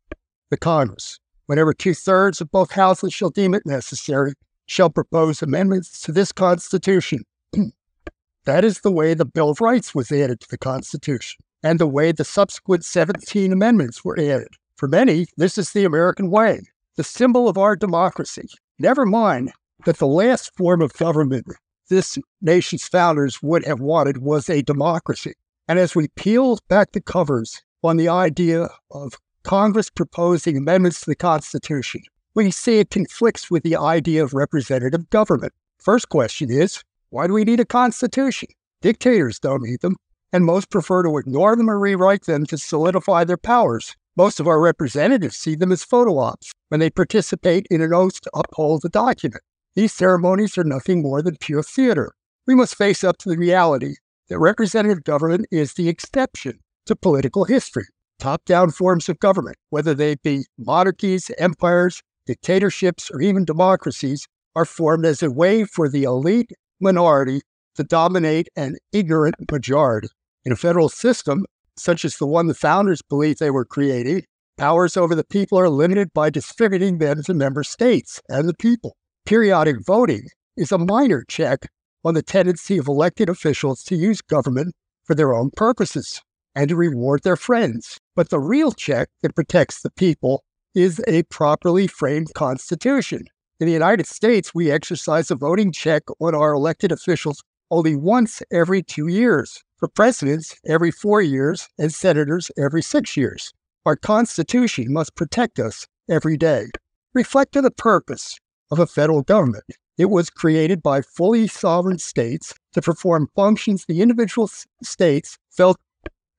the 0.50 0.56
Congress. 0.56 1.20
Whenever 1.46 1.72
two 1.72 1.94
thirds 1.94 2.40
of 2.40 2.50
both 2.50 2.72
houses 2.72 3.14
shall 3.14 3.30
deem 3.30 3.54
it 3.54 3.64
necessary, 3.64 4.32
shall 4.66 4.90
propose 4.90 5.40
amendments 5.40 6.00
to 6.00 6.10
this 6.10 6.32
Constitution. 6.32 7.20
that 8.44 8.64
is 8.64 8.80
the 8.80 8.90
way 8.90 9.14
the 9.14 9.24
Bill 9.24 9.50
of 9.50 9.60
Rights 9.60 9.94
was 9.94 10.10
added 10.10 10.40
to 10.40 10.48
the 10.50 10.58
Constitution, 10.58 11.44
and 11.62 11.78
the 11.78 11.86
way 11.86 12.10
the 12.10 12.24
subsequent 12.24 12.84
17 12.84 13.52
amendments 13.52 14.04
were 14.04 14.18
added. 14.18 14.48
For 14.74 14.88
many, 14.88 15.26
this 15.36 15.56
is 15.56 15.70
the 15.70 15.84
American 15.84 16.28
way, 16.28 16.62
the 17.00 17.04
symbol 17.04 17.48
of 17.48 17.56
our 17.56 17.76
democracy. 17.76 18.46
Never 18.78 19.06
mind 19.06 19.52
that 19.86 19.96
the 19.96 20.06
last 20.06 20.54
form 20.54 20.82
of 20.82 20.92
government 20.92 21.46
this 21.88 22.18
nation's 22.42 22.86
founders 22.86 23.42
would 23.42 23.64
have 23.64 23.80
wanted 23.80 24.18
was 24.18 24.50
a 24.50 24.60
democracy. 24.60 25.32
And 25.66 25.78
as 25.78 25.94
we 25.94 26.08
peel 26.08 26.58
back 26.68 26.92
the 26.92 27.00
covers 27.00 27.62
on 27.82 27.96
the 27.96 28.10
idea 28.10 28.68
of 28.90 29.14
Congress 29.44 29.88
proposing 29.88 30.58
amendments 30.58 31.00
to 31.00 31.06
the 31.06 31.16
Constitution, 31.16 32.02
we 32.34 32.50
see 32.50 32.80
it 32.80 32.90
conflicts 32.90 33.50
with 33.50 33.62
the 33.62 33.76
idea 33.76 34.22
of 34.22 34.34
representative 34.34 35.08
government. 35.08 35.54
First 35.78 36.10
question 36.10 36.50
is 36.50 36.84
why 37.08 37.26
do 37.26 37.32
we 37.32 37.44
need 37.44 37.60
a 37.60 37.64
Constitution? 37.64 38.50
Dictators 38.82 39.38
don't 39.38 39.62
need 39.62 39.80
them, 39.80 39.96
and 40.34 40.44
most 40.44 40.68
prefer 40.68 41.02
to 41.04 41.16
ignore 41.16 41.56
them 41.56 41.70
or 41.70 41.78
rewrite 41.78 42.26
them 42.26 42.44
to 42.44 42.58
solidify 42.58 43.24
their 43.24 43.38
powers. 43.38 43.96
Most 44.16 44.40
of 44.40 44.48
our 44.48 44.60
representatives 44.60 45.36
see 45.36 45.54
them 45.54 45.72
as 45.72 45.84
photo 45.84 46.18
ops 46.18 46.52
when 46.68 46.80
they 46.80 46.90
participate 46.90 47.66
in 47.70 47.80
an 47.80 47.94
oath 47.94 48.20
to 48.22 48.30
uphold 48.34 48.82
the 48.82 48.88
document. 48.88 49.42
These 49.74 49.92
ceremonies 49.92 50.58
are 50.58 50.64
nothing 50.64 51.02
more 51.02 51.22
than 51.22 51.36
pure 51.36 51.62
theater. 51.62 52.12
We 52.46 52.54
must 52.54 52.74
face 52.74 53.04
up 53.04 53.18
to 53.18 53.28
the 53.28 53.38
reality 53.38 53.94
that 54.28 54.38
representative 54.38 55.04
government 55.04 55.46
is 55.50 55.74
the 55.74 55.88
exception 55.88 56.58
to 56.86 56.96
political 56.96 57.44
history. 57.44 57.84
Top 58.18 58.44
down 58.44 58.70
forms 58.70 59.08
of 59.08 59.18
government, 59.20 59.56
whether 59.70 59.94
they 59.94 60.16
be 60.16 60.44
monarchies, 60.58 61.30
empires, 61.38 62.02
dictatorships, 62.26 63.10
or 63.10 63.20
even 63.20 63.44
democracies, 63.44 64.26
are 64.54 64.64
formed 64.64 65.06
as 65.06 65.22
a 65.22 65.30
way 65.30 65.64
for 65.64 65.88
the 65.88 66.02
elite 66.02 66.52
minority 66.80 67.42
to 67.76 67.84
dominate 67.84 68.48
an 68.56 68.76
ignorant 68.92 69.36
majority. 69.50 70.08
In 70.44 70.52
a 70.52 70.56
federal 70.56 70.88
system, 70.88 71.44
such 71.76 72.04
as 72.04 72.16
the 72.16 72.26
one 72.26 72.46
the 72.46 72.54
founders 72.54 73.02
believed 73.02 73.40
they 73.40 73.50
were 73.50 73.64
creating, 73.64 74.24
powers 74.58 74.96
over 74.96 75.14
the 75.14 75.24
people 75.24 75.58
are 75.58 75.68
limited 75.68 76.12
by 76.12 76.30
distributing 76.30 76.98
them 76.98 77.22
to 77.22 77.34
member 77.34 77.62
states 77.62 78.20
and 78.28 78.48
the 78.48 78.54
people 78.54 78.96
periodic 79.30 79.76
voting 79.86 80.26
is 80.56 80.72
a 80.72 80.78
minor 80.78 81.24
check 81.28 81.60
on 82.04 82.14
the 82.14 82.22
tendency 82.22 82.78
of 82.78 82.88
elected 82.88 83.28
officials 83.28 83.82
to 83.84 83.94
use 83.94 84.20
government 84.20 84.74
for 85.04 85.14
their 85.14 85.32
own 85.32 85.50
purposes 85.56 86.20
and 86.54 86.68
to 86.68 86.74
reward 86.76 87.22
their 87.22 87.36
friends. 87.36 87.98
But 88.16 88.30
the 88.30 88.40
real 88.40 88.72
check 88.72 89.08
that 89.22 89.36
protects 89.36 89.82
the 89.82 89.90
people 89.90 90.42
is 90.74 91.00
a 91.06 91.22
properly 91.24 91.86
framed 91.86 92.34
constitution. 92.34 93.22
In 93.60 93.66
the 93.66 93.72
United 93.72 94.06
States, 94.06 94.54
we 94.54 94.70
exercise 94.70 95.30
a 95.30 95.36
voting 95.36 95.70
check 95.70 96.02
on 96.18 96.34
our 96.34 96.52
elected 96.52 96.90
officials 96.90 97.42
only 97.70 97.96
once 97.96 98.42
every 98.50 98.82
two 98.82 99.08
years. 99.08 99.62
For 99.78 99.88
presidents, 99.88 100.54
every 100.66 100.90
four 100.90 101.22
years, 101.22 101.68
and 101.78 101.92
senators, 101.92 102.50
every 102.58 102.82
six 102.82 103.16
years. 103.16 103.52
Our 103.86 103.96
Constitution 103.96 104.92
must 104.92 105.16
protect 105.16 105.58
us 105.58 105.86
every 106.08 106.36
day. 106.36 106.66
Reflect 107.14 107.56
on 107.56 107.64
the 107.64 107.70
purpose 107.70 108.38
of 108.70 108.78
a 108.78 108.86
federal 108.86 109.22
government. 109.22 109.64
It 109.96 110.10
was 110.10 110.30
created 110.30 110.82
by 110.82 111.02
fully 111.02 111.46
sovereign 111.46 111.98
states 111.98 112.54
to 112.72 112.82
perform 112.82 113.28
functions 113.34 113.84
the 113.86 114.02
individual 114.02 114.50
states 114.82 115.38
felt 115.50 115.78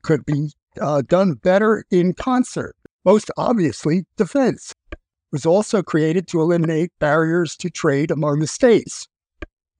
could 0.04 0.26
be 0.26 0.52
uh, 0.80 1.02
done 1.02 1.34
better 1.34 1.84
in 1.92 2.14
concert. 2.14 2.76
Most 3.06 3.32
obviously, 3.38 4.06
defense 4.18 4.74
was 5.32 5.46
also 5.46 5.82
created 5.82 6.28
to 6.28 6.42
eliminate 6.42 6.92
barriers 7.00 7.56
to 7.58 7.70
trade 7.70 8.12
among 8.12 8.40
the 8.40 8.48
states. 8.48 9.08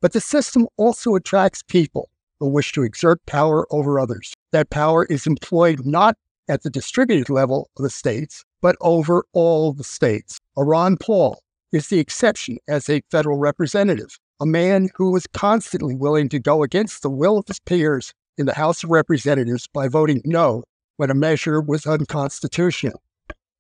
But 0.02 0.14
the 0.14 0.22
system 0.22 0.68
also 0.78 1.16
attracts 1.16 1.64
people 1.64 2.10
who 2.40 2.50
wish 2.50 2.72
to 2.74 2.84
exert 2.84 3.24
power 3.28 3.68
over 3.72 4.00
others. 4.00 4.34
That 4.52 4.72
power 4.72 5.06
is 5.06 5.28
employed 5.28 5.86
not 5.86 6.18
at 6.50 6.64
the 6.64 6.72
distributed 6.72 7.30
level 7.30 7.70
of 7.78 7.84
the 7.84 7.90
states, 7.90 8.44
but 8.62 8.76
over 8.82 9.24
all 9.32 9.74
the 9.74 9.84
states. 9.84 10.40
Ron 10.58 10.98
Paul, 10.98 11.40
is 11.72 11.88
the 11.88 12.00
exception 12.00 12.58
as 12.68 12.90
a 12.90 13.02
federal 13.12 13.38
representative, 13.38 14.18
a 14.40 14.46
man 14.46 14.90
who 14.96 15.12
was 15.12 15.28
constantly 15.28 15.96
willing 15.96 16.30
to 16.30 16.40
go 16.40 16.64
against 16.64 17.02
the 17.02 17.10
will 17.10 17.38
of 17.38 17.48
his 17.48 17.60
peers 17.60 18.14
in 18.38 18.46
the 18.46 18.56
House 18.56 18.84
of 18.84 18.90
Representatives 18.90 19.68
by 19.74 19.88
voting 19.88 20.22
no 20.26 20.64
when 20.98 21.10
a 21.10 21.16
measure 21.16 21.62
was 21.62 21.86
unconstitutional. 21.86 23.02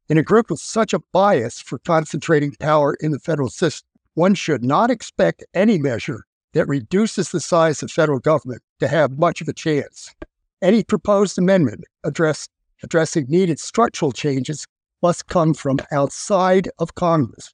In 0.10 0.18
a 0.18 0.24
group 0.24 0.50
with 0.50 0.60
such 0.60 0.94
a 0.94 1.00
bias 1.14 1.62
for 1.62 1.80
concentrating 1.80 2.54
power 2.60 2.98
in 3.00 3.12
the 3.12 3.20
federal 3.20 3.50
system, 3.50 3.88
one 4.14 4.34
should 4.34 4.64
not 4.64 4.92
expect 4.92 5.46
any 5.54 5.78
measure 5.78 6.26
that 6.54 6.68
reduces 6.68 7.32
the 7.32 7.40
size 7.40 7.82
of 7.82 7.92
federal 7.92 8.20
government 8.20 8.62
to 8.80 8.88
have 8.88 9.18
much 9.18 9.42
of 9.42 9.48
a 9.48 9.54
chance. 9.54 10.14
Any 10.62 10.84
proposed 10.84 11.38
amendment 11.38 11.86
address, 12.04 12.48
addressing 12.84 13.26
needed 13.30 13.60
structural 13.60 14.12
changes 14.12 14.66
must 15.02 15.28
come 15.28 15.54
from 15.54 15.80
outside 15.92 16.70
of 16.80 16.96
Congress 16.96 17.54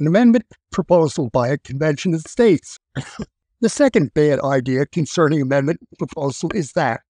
an 0.00 0.06
amendment 0.06 0.46
proposal 0.72 1.28
by 1.30 1.48
a 1.48 1.58
convention 1.58 2.14
of 2.14 2.22
states. 2.22 2.78
the 3.60 3.68
second 3.68 4.12
bad 4.14 4.40
idea 4.40 4.86
concerning 4.86 5.42
amendment 5.42 5.78
proposal 5.98 6.50
is 6.54 6.72
that 6.72 7.02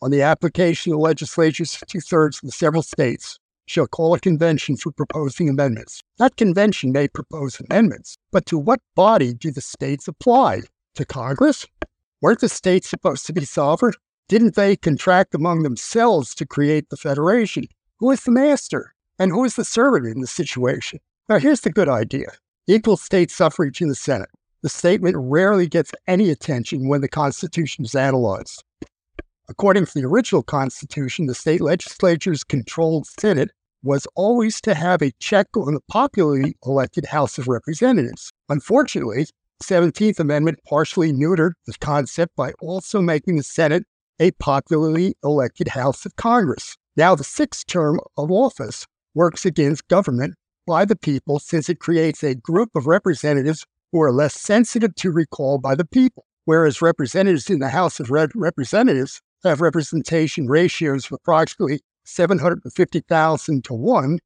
on 0.00 0.10
the 0.10 0.22
application 0.22 0.92
of 0.92 0.98
legislature's 0.98 1.78
two 1.86 2.00
thirds 2.00 2.38
of 2.38 2.48
the 2.48 2.52
several 2.52 2.82
states 2.82 3.38
shall 3.66 3.86
call 3.86 4.14
a 4.14 4.20
convention 4.20 4.76
for 4.76 4.92
proposing 4.92 5.48
amendments. 5.48 6.02
That 6.18 6.36
convention 6.36 6.92
may 6.92 7.08
propose 7.08 7.60
amendments, 7.60 8.16
but 8.30 8.46
to 8.46 8.58
what 8.58 8.80
body 8.94 9.34
do 9.34 9.50
the 9.50 9.60
states 9.60 10.08
apply? 10.08 10.62
To 10.96 11.04
Congress? 11.04 11.66
Weren't 12.20 12.40
the 12.40 12.48
states 12.48 12.88
supposed 12.88 13.26
to 13.26 13.32
be 13.32 13.44
sovereign? 13.44 13.94
Didn't 14.28 14.54
they 14.54 14.76
contract 14.76 15.34
among 15.34 15.62
themselves 15.62 16.34
to 16.36 16.46
create 16.46 16.88
the 16.88 16.96
federation? 16.96 17.66
Who 17.98 18.10
is 18.10 18.24
the 18.24 18.30
master? 18.30 18.94
And 19.18 19.30
who 19.30 19.44
is 19.44 19.56
the 19.56 19.64
servant 19.64 20.06
in 20.06 20.20
the 20.20 20.26
situation? 20.26 21.00
Now, 21.28 21.38
here's 21.38 21.60
the 21.60 21.70
good 21.70 21.88
idea 21.88 22.26
equal 22.66 22.96
state 22.96 23.30
suffrage 23.30 23.80
in 23.80 23.88
the 23.88 23.94
Senate. 23.94 24.30
The 24.62 24.68
statement 24.68 25.16
rarely 25.18 25.66
gets 25.66 25.92
any 26.06 26.30
attention 26.30 26.88
when 26.88 27.00
the 27.00 27.08
Constitution 27.08 27.84
is 27.84 27.94
analyzed. 27.94 28.62
According 29.52 29.84
to 29.84 29.92
the 30.00 30.06
original 30.06 30.42
Constitution, 30.42 31.26
the 31.26 31.34
state 31.34 31.60
legislature's 31.60 32.42
controlled 32.42 33.06
Senate 33.06 33.50
was 33.82 34.06
always 34.16 34.62
to 34.62 34.72
have 34.72 35.02
a 35.02 35.12
check 35.20 35.46
on 35.54 35.74
the 35.74 35.82
popularly 35.88 36.56
elected 36.64 37.04
House 37.04 37.36
of 37.36 37.48
Representatives. 37.48 38.32
Unfortunately, 38.48 39.26
the 39.58 39.64
17th 39.66 40.18
Amendment 40.18 40.58
partially 40.66 41.12
neutered 41.12 41.52
the 41.66 41.74
concept 41.82 42.34
by 42.34 42.52
also 42.62 43.02
making 43.02 43.36
the 43.36 43.42
Senate 43.42 43.84
a 44.18 44.30
popularly 44.30 45.16
elected 45.22 45.68
House 45.68 46.06
of 46.06 46.16
Congress. 46.16 46.78
Now, 46.96 47.14
the 47.14 47.22
sixth 47.22 47.66
term 47.66 48.00
of 48.16 48.30
office 48.30 48.86
works 49.14 49.44
against 49.44 49.86
government 49.88 50.34
by 50.66 50.86
the 50.86 50.96
people 50.96 51.38
since 51.38 51.68
it 51.68 51.78
creates 51.78 52.24
a 52.24 52.34
group 52.34 52.70
of 52.74 52.86
representatives 52.86 53.66
who 53.92 54.00
are 54.00 54.12
less 54.12 54.32
sensitive 54.32 54.94
to 54.94 55.12
recall 55.12 55.58
by 55.58 55.74
the 55.74 55.84
people. 55.84 56.24
Whereas 56.46 56.80
representatives 56.80 57.50
in 57.50 57.58
the 57.58 57.68
House 57.68 58.00
of 58.00 58.10
Representatives 58.10 59.20
have 59.48 59.60
representation 59.60 60.46
ratios 60.46 61.06
of 61.06 61.12
approximately 61.12 61.80
750,000 62.04 63.64
to 63.64 63.74
1, 63.74 64.18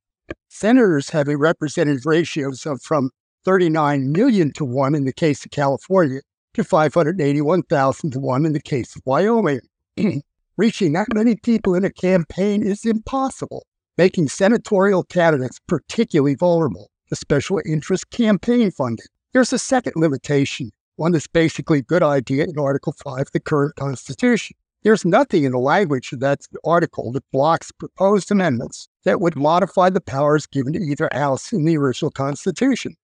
senators 0.49 1.11
have 1.11 1.29
a 1.29 1.37
representative 1.37 2.07
ratios 2.07 2.67
of 2.67 2.83
from 2.83 3.11
39 3.45 4.13
million 4.13 4.53
to 4.53 4.65
1 4.65 4.95
in 4.95 5.05
the 5.05 5.13
case 5.13 5.45
of 5.45 5.51
California 5.51 6.21
to 6.55 6.65
581,000 6.65 8.11
to 8.11 8.19
1 8.19 8.47
in 8.47 8.53
the 8.53 8.61
case 8.61 8.97
of 8.97 9.03
Wyoming. 9.05 9.61
Reaching 10.57 10.95
that 10.95 11.13
many 11.13 11.37
people 11.37 11.75
in 11.75 11.85
a 11.85 11.93
campaign 11.93 12.63
is 12.63 12.85
impossible 12.85 13.67
making 13.99 14.29
senatorial 14.29 15.03
candidates 15.03 15.59
particularly 15.67 16.35
vulnerable 16.35 16.91
to 17.09 17.17
special 17.17 17.61
interest 17.67 18.11
campaign 18.11 18.71
funding. 18.71 19.07
There's 19.33 19.53
a 19.53 19.59
second 19.59 19.95
limitation 19.97 20.71
one 20.97 21.13
that's 21.13 21.27
basically 21.27 21.79
a 21.79 21.83
good 21.83 22.03
idea 22.03 22.45
in 22.45 22.59
Article 22.59 22.95
5 23.05 23.21
of 23.21 23.33
the 23.33 23.41
current 23.41 23.77
Constitution. 23.77 24.57
There's 24.87 25.05
nothing 25.05 25.43
in 25.43 25.51
the 25.51 25.59
language 25.59 26.13
of 26.13 26.21
that 26.21 26.47
article 26.65 27.11
that 27.11 27.29
blocks 27.33 27.73
proposed 27.73 28.31
amendments 28.31 28.87
that 29.03 29.21
would 29.21 29.35
modify 29.35 29.91
the 29.91 30.01
powers 30.01 30.47
given 30.47 30.75
to 30.75 30.79
either 30.79 31.09
House 31.11 31.53
in 31.53 31.65
the 31.65 31.77
original 31.77 32.13
Constitution. 32.13 32.95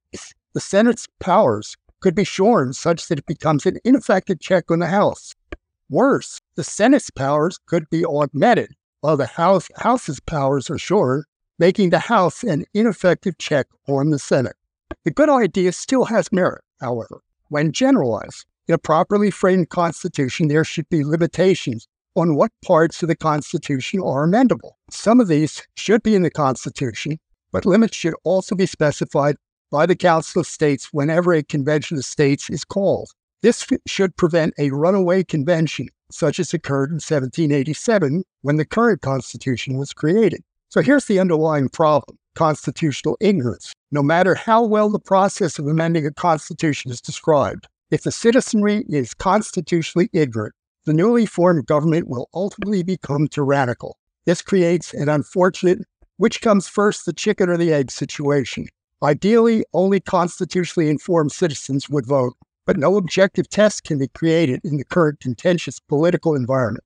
The 0.53 0.61
Senate's 0.61 1.09
powers 1.19 1.77
could 1.99 2.15
be 2.15 2.23
shorn 2.23 2.73
such 2.73 3.09
that 3.09 3.19
it 3.19 3.27
becomes 3.27 3.67
an 3.67 3.79
ineffective 3.83 4.39
check 4.39 4.71
on 4.71 4.79
the 4.79 4.87
House. 4.87 5.35
Worse, 5.91 6.41
the 6.55 6.63
Senate's 6.63 7.11
powers 7.11 7.59
could 7.67 7.91
be 7.91 8.05
augmented 8.05 8.71
while 9.01 9.17
the 9.17 9.27
House, 9.27 9.67
House's 9.75 10.21
powers 10.21 10.71
are 10.71 10.79
shorn, 10.79 11.25
making 11.59 11.91
the 11.91 11.99
House 11.99 12.45
an 12.45 12.65
ineffective 12.75 13.39
check 13.39 13.67
on 13.89 14.11
the 14.11 14.21
Senate. 14.21 14.55
The 15.03 15.11
good 15.11 15.29
idea 15.29 15.73
still 15.73 16.05
has 16.05 16.31
merit, 16.31 16.63
however. 16.81 17.23
When 17.49 17.73
generalized, 17.73 18.47
in 18.69 18.75
a 18.75 18.79
properly 18.79 19.31
framed 19.31 19.71
Constitution, 19.71 20.49
there 20.49 20.65
should 20.65 20.89
be 20.89 21.05
limitations 21.05 21.89
on 22.15 22.37
what 22.37 22.53
parts 22.65 23.03
of 23.03 23.09
the 23.09 23.17
Constitution 23.17 24.01
are 24.01 24.27
amendable. 24.27 24.73
Some 24.91 25.21
of 25.21 25.29
these 25.29 25.67
should 25.77 26.03
be 26.03 26.15
in 26.15 26.23
the 26.23 26.31
Constitution, 26.31 27.19
but 27.51 27.67
limits 27.67 27.97
should 27.97 28.15
also 28.25 28.55
be 28.55 28.67
specified 28.67 29.37
by 29.71 29.87
the 29.87 29.97
Council 29.97 30.41
of 30.41 30.47
States 30.47 30.91
whenever 30.93 31.33
a 31.33 31.43
convention 31.43 31.97
of 31.97 32.05
states 32.05 32.51
is 32.51 32.65
called. 32.65 33.11
This 33.43 33.67
should 33.89 34.17
prevent 34.17 34.55
a 34.59 34.71
runaway 34.71 35.25
convention, 35.25 35.89
such 36.13 36.39
as 36.39 36.55
occurred 36.55 36.91
in 36.91 36.97
1787 36.97 38.23
when 38.43 38.57
the 38.57 38.65
current 38.65 39.01
Constitution 39.01 39.79
was 39.79 39.93
created. 39.93 40.43
So 40.69 40.81
here's 40.81 41.07
the 41.07 41.19
underlying 41.19 41.69
problem 41.69 42.19
constitutional 42.35 43.17
ignorance. 43.21 43.75
No 43.91 44.03
matter 44.03 44.35
how 44.35 44.65
well 44.65 44.89
the 44.89 44.99
process 44.99 45.59
of 45.59 45.67
amending 45.67 46.07
a 46.07 46.13
Constitution 46.13 46.91
is 46.91 47.01
described, 47.01 47.67
if 47.93 48.05
the 48.05 48.11
citizenry 48.11 48.87
is 48.89 49.13
constitutionally 49.13 50.09
ignorant, 50.15 50.55
the 50.87 50.95
newly 50.95 51.27
formed 51.27 51.67
government 51.67 52.09
will 52.09 52.31
ultimately 52.33 52.83
become 52.83 53.29
tyrannical. 53.29 53.99
This 54.25 54.41
creates 54.41 54.95
an 54.95 55.11
unfortunate 55.11 55.81
which 56.17 56.41
comes 56.41 56.69
first, 56.69 57.05
the 57.05 57.13
chicken 57.13 57.51
or 57.51 57.59
the 57.59 57.71
egg 57.71 57.91
situation. 57.91 58.67
Ideally, 59.03 59.67
only 59.75 60.01
constitutionally 60.01 60.89
informed 60.89 61.33
citizens 61.33 61.91
would 61.91 62.07
vote, 62.07 62.33
but 62.65 62.79
no 62.79 62.97
objective 62.97 63.51
test 63.51 63.85
can 63.85 63.99
be 63.99 64.09
created 64.09 64.61
in 64.65 64.79
the 64.79 64.85
current 64.87 65.21
contentious 65.21 65.79
political 65.79 66.35
environment. 66.35 66.85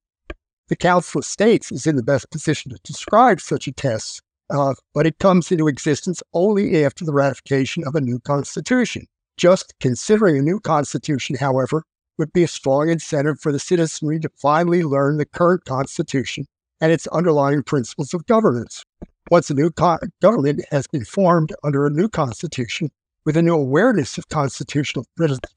The 0.67 0.77
Council 0.77 1.21
of 1.21 1.25
States 1.25 1.71
is 1.71 1.87
in 1.87 1.95
the 1.95 2.03
best 2.03 2.33
position 2.33 2.73
to 2.73 2.81
describe 2.83 3.41
such 3.41 3.69
a 3.69 3.73
test, 3.73 4.23
uh, 4.51 4.75
but 4.93 5.07
it 5.07 5.21
comes 5.21 5.53
into 5.53 5.69
existence 5.69 6.21
only 6.33 6.85
after 6.85 7.05
the 7.05 7.13
ratification 7.13 7.85
of 7.87 7.95
a 7.95 8.01
new 8.01 8.19
constitution. 8.19 9.07
Just 9.37 9.75
considering 9.81 10.39
a 10.39 10.43
new 10.43 10.61
constitution, 10.61 11.37
however, 11.37 11.85
would 12.17 12.33
be 12.33 12.45
a 12.45 12.49
strong 12.49 12.89
incentive 12.89 13.39
for 13.39 13.53
the 13.53 13.59
citizenry 13.59 14.19
to 14.21 14.31
finally 14.37 14.83
learn 14.83 15.19
the 15.19 15.27
current 15.27 15.65
constitution 15.67 16.47
and 16.81 16.91
its 16.91 17.07
underlying 17.09 17.63
principles 17.63 18.15
of 18.15 18.27
governance. 18.27 18.83
Once 19.31 19.51
a 19.51 19.55
new 19.55 19.71
co- 19.71 19.99
government 20.23 20.65
has 20.71 20.87
been 20.87 21.05
formed 21.05 21.53
under 21.63 21.87
a 21.87 21.91
new 21.91 22.09
constitution 22.09 22.91
with 23.27 23.37
a 23.37 23.43
new 23.43 23.55
awareness 23.55 24.17
of 24.17 24.29
constitutional 24.29 25.05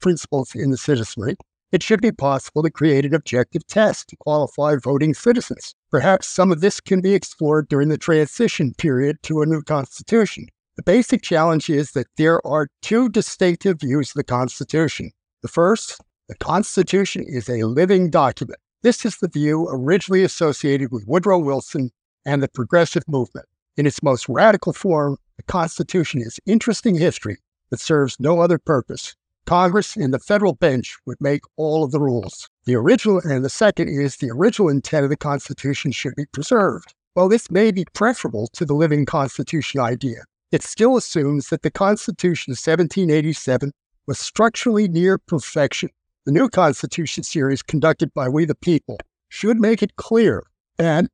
principles 0.02 0.56
in 0.56 0.72
the 0.72 0.78
citizenry, 0.78 1.38
it 1.72 1.84
should 1.84 2.02
be 2.02 2.12
possible 2.12 2.64
to 2.64 2.72
create 2.72 3.06
an 3.06 3.14
objective 3.14 3.66
test 3.68 4.10
to 4.10 4.18
qualify 4.18 4.76
voting 4.76 5.14
citizens. 5.14 5.76
Perhaps 5.92 6.28
some 6.28 6.52
of 6.52 6.62
this 6.62 6.82
can 6.82 7.00
be 7.00 7.14
explored 7.14 7.70
during 7.70 7.90
the 7.90 7.98
transition 7.98 8.74
period 8.74 9.18
to 9.24 9.42
a 9.42 9.46
new 9.46 9.62
constitution. 9.62 10.48
The 10.80 10.84
basic 10.84 11.22
challenge 11.22 11.70
is 11.70 11.92
that 11.92 12.08
there 12.16 12.40
are 12.48 12.70
two 12.82 13.10
distinctive 13.10 13.82
views 13.82 14.12
of 14.12 14.14
the 14.14 14.24
Constitution. 14.24 15.12
The 15.42 15.50
first, 15.50 16.00
the 16.30 16.36
Constitution 16.36 17.26
is 17.28 17.50
a 17.50 17.64
living 17.64 18.10
document. 18.10 18.62
This 18.82 19.04
is 19.04 19.18
the 19.18 19.28
view 19.28 19.68
originally 19.70 20.24
associated 20.24 20.94
with 20.94 21.06
Woodrow 21.06 21.40
Wilson 21.40 21.92
and 22.26 22.42
the 22.42 22.48
progressive 22.48 23.04
movement. 23.10 23.46
In 23.76 23.86
its 23.86 24.02
most 24.02 24.30
radical 24.30 24.72
form, 24.72 25.18
the 25.36 25.44
Constitution 25.44 26.22
is 26.22 26.40
interesting 26.46 26.96
history 26.96 27.40
that 27.72 27.82
serves 27.82 28.18
no 28.18 28.40
other 28.40 28.58
purpose. 28.58 29.18
Congress 29.46 29.98
and 29.98 30.14
the 30.14 30.20
federal 30.20 30.54
bench 30.54 30.98
would 31.06 31.20
make 31.20 31.42
all 31.58 31.84
of 31.84 31.92
the 31.92 32.00
rules. 32.00 32.50
The 32.64 32.76
original, 32.76 33.20
and 33.20 33.44
the 33.44 33.50
second 33.50 33.90
is 33.90 34.16
the 34.16 34.32
original 34.32 34.70
intent 34.70 35.04
of 35.04 35.10
the 35.10 35.18
Constitution 35.18 35.92
should 35.92 36.16
be 36.16 36.28
preserved. 36.28 36.94
While 37.16 37.28
this 37.28 37.52
may 37.52 37.72
be 37.72 37.84
preferable 37.92 38.48
to 38.54 38.64
the 38.64 38.76
living 38.76 39.06
Constitution 39.06 39.82
idea, 39.82 40.24
it 40.52 40.64
still 40.64 40.98
assumes 40.98 41.50
that 41.50 41.62
the 41.62 41.72
Constitution 41.72 42.52
of 42.52 42.58
1787 42.58 43.72
was 44.08 44.18
structurally 44.18 44.88
near 44.88 45.18
perfection. 45.18 45.90
The 46.26 46.32
new 46.32 46.50
Constitution 46.50 47.24
series 47.24 47.62
conducted 47.62 48.14
by 48.14 48.30
We 48.30 48.46
the 48.46 48.56
People 48.56 48.98
should 49.30 49.60
make 49.60 49.84
it 49.84 49.96
clear 49.96 50.44
that 50.78 51.06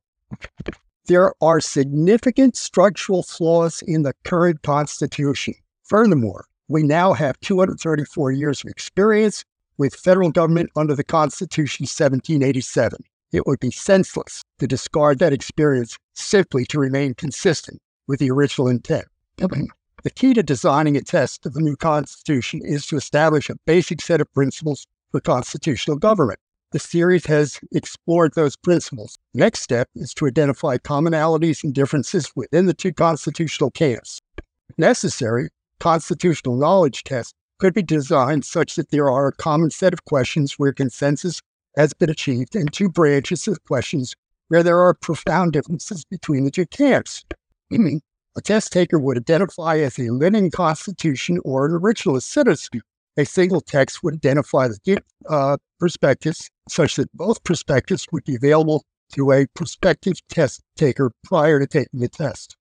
there 1.06 1.32
are 1.40 1.60
significant 1.60 2.56
structural 2.56 3.22
flaws 3.22 3.82
in 3.86 4.02
the 4.02 4.14
current 4.24 4.62
Constitution. 4.62 5.54
Furthermore, 5.84 6.46
we 6.68 6.82
now 6.82 7.12
have 7.12 7.38
234 7.40 8.32
years 8.32 8.64
of 8.64 8.70
experience 8.70 9.44
with 9.78 9.94
federal 9.94 10.30
government 10.30 10.70
under 10.74 10.94
the 10.94 11.04
Constitution 11.04 11.84
1787. 11.84 12.98
It 13.32 13.46
would 13.46 13.60
be 13.60 13.70
senseless 13.70 14.42
to 14.58 14.66
discard 14.66 15.18
that 15.18 15.32
experience 15.32 15.96
simply 16.14 16.64
to 16.66 16.78
remain 16.78 17.14
consistent 17.14 17.80
with 18.08 18.18
the 18.18 18.30
original 18.30 18.68
intent. 18.68 19.06
The 19.38 20.10
key 20.14 20.34
to 20.34 20.42
designing 20.42 20.96
a 20.96 21.02
test 21.02 21.44
of 21.44 21.52
the 21.52 21.60
new 21.60 21.76
Constitution 21.76 22.62
is 22.64 22.86
to 22.86 22.96
establish 22.96 23.50
a 23.50 23.56
basic 23.66 24.00
set 24.00 24.20
of 24.20 24.32
principles 24.32 24.86
for 25.10 25.20
constitutional 25.20 25.98
government. 25.98 26.38
The 26.72 26.78
series 26.78 27.26
has 27.26 27.60
explored 27.72 28.34
those 28.34 28.56
principles. 28.56 29.18
Next 29.34 29.60
step 29.60 29.88
is 29.94 30.14
to 30.14 30.26
identify 30.26 30.78
commonalities 30.78 31.62
and 31.62 31.74
differences 31.74 32.32
within 32.34 32.66
the 32.66 32.74
two 32.74 32.92
constitutional 32.92 33.70
camps. 33.70 34.20
If 34.68 34.78
necessary, 34.78 35.50
constitutional 35.80 36.56
knowledge 36.56 37.04
tests 37.04 37.34
could 37.58 37.74
be 37.74 37.82
designed 37.82 38.44
such 38.44 38.74
that 38.76 38.90
there 38.90 39.10
are 39.10 39.28
a 39.28 39.32
common 39.32 39.70
set 39.70 39.92
of 39.92 40.04
questions 40.04 40.54
where 40.54 40.72
consensus 40.72 41.40
has 41.76 41.92
been 41.92 42.10
achieved 42.10 42.56
and 42.56 42.72
two 42.72 42.88
branches 42.88 43.46
of 43.48 43.62
questions 43.64 44.14
where 44.48 44.62
there 44.62 44.80
are 44.80 44.94
profound 44.94 45.52
differences 45.52 46.04
between 46.04 46.44
the 46.44 46.50
two 46.50 46.66
camps. 46.66 47.24
a 48.36 48.40
test 48.42 48.72
taker 48.72 48.98
would 48.98 49.16
identify 49.16 49.78
as 49.78 49.98
a 49.98 50.10
living 50.10 50.50
constitution 50.50 51.38
or 51.44 51.66
an 51.66 51.72
originalist 51.72 52.24
citizen 52.24 52.82
a 53.16 53.24
single 53.24 53.60
text 53.60 54.02
would 54.02 54.14
identify 54.14 54.68
the 54.68 54.98
uh, 55.28 55.56
perspectives 55.80 56.50
such 56.68 56.96
that 56.96 57.12
both 57.14 57.42
perspectives 57.44 58.06
would 58.12 58.24
be 58.24 58.34
available 58.34 58.84
to 59.12 59.32
a 59.32 59.46
prospective 59.54 60.14
test 60.28 60.60
taker 60.76 61.10
prior 61.24 61.60
to 61.60 61.66
taking 61.66 62.00
the 62.00 62.08
test. 62.08 62.56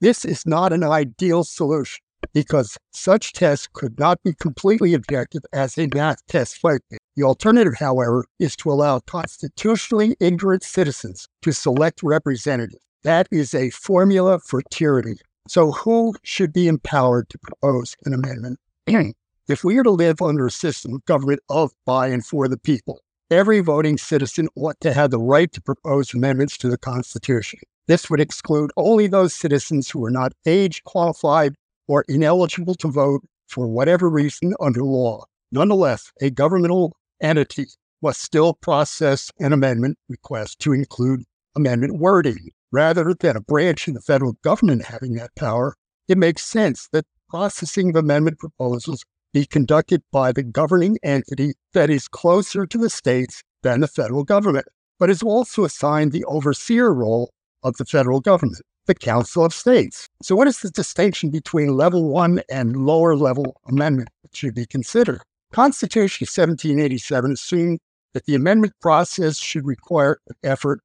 This 0.00 0.24
is 0.24 0.46
not 0.46 0.72
an 0.72 0.84
ideal 0.84 1.42
solution 1.42 1.98
because 2.32 2.76
such 2.92 3.32
tests 3.32 3.68
could 3.72 3.98
not 3.98 4.22
be 4.22 4.34
completely 4.34 4.94
objective 4.94 5.42
as 5.52 5.78
a 5.78 5.88
math 5.92 6.24
test 6.26 6.62
might 6.62 6.80
be. 6.90 6.98
The 7.16 7.24
alternative, 7.24 7.74
however, 7.78 8.26
is 8.38 8.54
to 8.56 8.70
allow 8.70 9.00
constitutionally 9.00 10.14
ignorant 10.20 10.62
citizens 10.62 11.26
to 11.42 11.52
select 11.52 12.02
representatives. 12.02 12.87
That 13.08 13.26
is 13.30 13.54
a 13.54 13.70
formula 13.70 14.38
for 14.38 14.60
tyranny. 14.60 15.16
So, 15.48 15.72
who 15.72 16.14
should 16.24 16.52
be 16.52 16.68
empowered 16.68 17.30
to 17.30 17.38
propose 17.38 17.96
an 18.04 18.12
amendment? 18.12 18.58
If 19.48 19.64
we 19.64 19.78
are 19.78 19.82
to 19.82 19.90
live 19.90 20.20
under 20.20 20.48
a 20.48 20.50
system 20.50 20.92
of 20.92 21.06
government 21.06 21.40
of, 21.48 21.70
by, 21.86 22.08
and 22.08 22.22
for 22.22 22.48
the 22.48 22.58
people, 22.58 23.00
every 23.30 23.60
voting 23.60 23.96
citizen 23.96 24.50
ought 24.56 24.78
to 24.82 24.92
have 24.92 25.10
the 25.10 25.18
right 25.18 25.50
to 25.54 25.62
propose 25.62 26.12
amendments 26.12 26.58
to 26.58 26.68
the 26.68 26.76
Constitution. 26.76 27.60
This 27.86 28.10
would 28.10 28.20
exclude 28.20 28.72
only 28.76 29.06
those 29.06 29.32
citizens 29.32 29.88
who 29.88 30.04
are 30.04 30.10
not 30.10 30.34
age 30.44 30.84
qualified 30.84 31.54
or 31.86 32.04
ineligible 32.10 32.74
to 32.74 32.88
vote 32.88 33.22
for 33.46 33.68
whatever 33.68 34.10
reason 34.10 34.52
under 34.60 34.82
law. 34.82 35.24
Nonetheless, 35.50 36.12
a 36.20 36.28
governmental 36.28 36.94
entity 37.22 37.68
must 38.02 38.20
still 38.20 38.52
process 38.52 39.30
an 39.40 39.54
amendment 39.54 39.96
request 40.10 40.58
to 40.58 40.74
include 40.74 41.22
amendment 41.56 41.98
wording. 41.98 42.50
Rather 42.70 43.14
than 43.14 43.36
a 43.36 43.40
branch 43.40 43.88
in 43.88 43.94
the 43.94 44.00
federal 44.00 44.34
government 44.42 44.84
having 44.84 45.14
that 45.14 45.34
power, 45.34 45.74
it 46.06 46.18
makes 46.18 46.42
sense 46.42 46.88
that 46.92 47.06
processing 47.28 47.90
of 47.90 47.96
amendment 47.96 48.38
proposals 48.38 49.04
be 49.32 49.46
conducted 49.46 50.02
by 50.10 50.32
the 50.32 50.42
governing 50.42 50.98
entity 51.02 51.54
that 51.72 51.90
is 51.90 52.08
closer 52.08 52.66
to 52.66 52.78
the 52.78 52.90
states 52.90 53.42
than 53.62 53.80
the 53.80 53.88
federal 53.88 54.24
government, 54.24 54.66
but 54.98 55.10
is 55.10 55.22
also 55.22 55.64
assigned 55.64 56.12
the 56.12 56.24
overseer 56.24 56.92
role 56.92 57.30
of 57.62 57.76
the 57.76 57.84
federal 57.84 58.20
government, 58.20 58.62
the 58.86 58.94
Council 58.94 59.44
of 59.44 59.52
States. 59.52 60.08
So, 60.22 60.36
what 60.36 60.48
is 60.48 60.60
the 60.60 60.70
distinction 60.70 61.30
between 61.30 61.76
level 61.76 62.08
one 62.08 62.42
and 62.50 62.76
lower 62.76 63.16
level 63.16 63.60
amendment 63.66 64.08
that 64.22 64.36
should 64.36 64.54
be 64.54 64.66
considered? 64.66 65.20
Constitution 65.52 66.26
1787 66.26 67.32
assumed 67.32 67.78
that 68.14 68.26
the 68.26 68.34
amendment 68.34 68.74
process 68.80 69.38
should 69.38 69.66
require 69.66 70.18
effort 70.42 70.80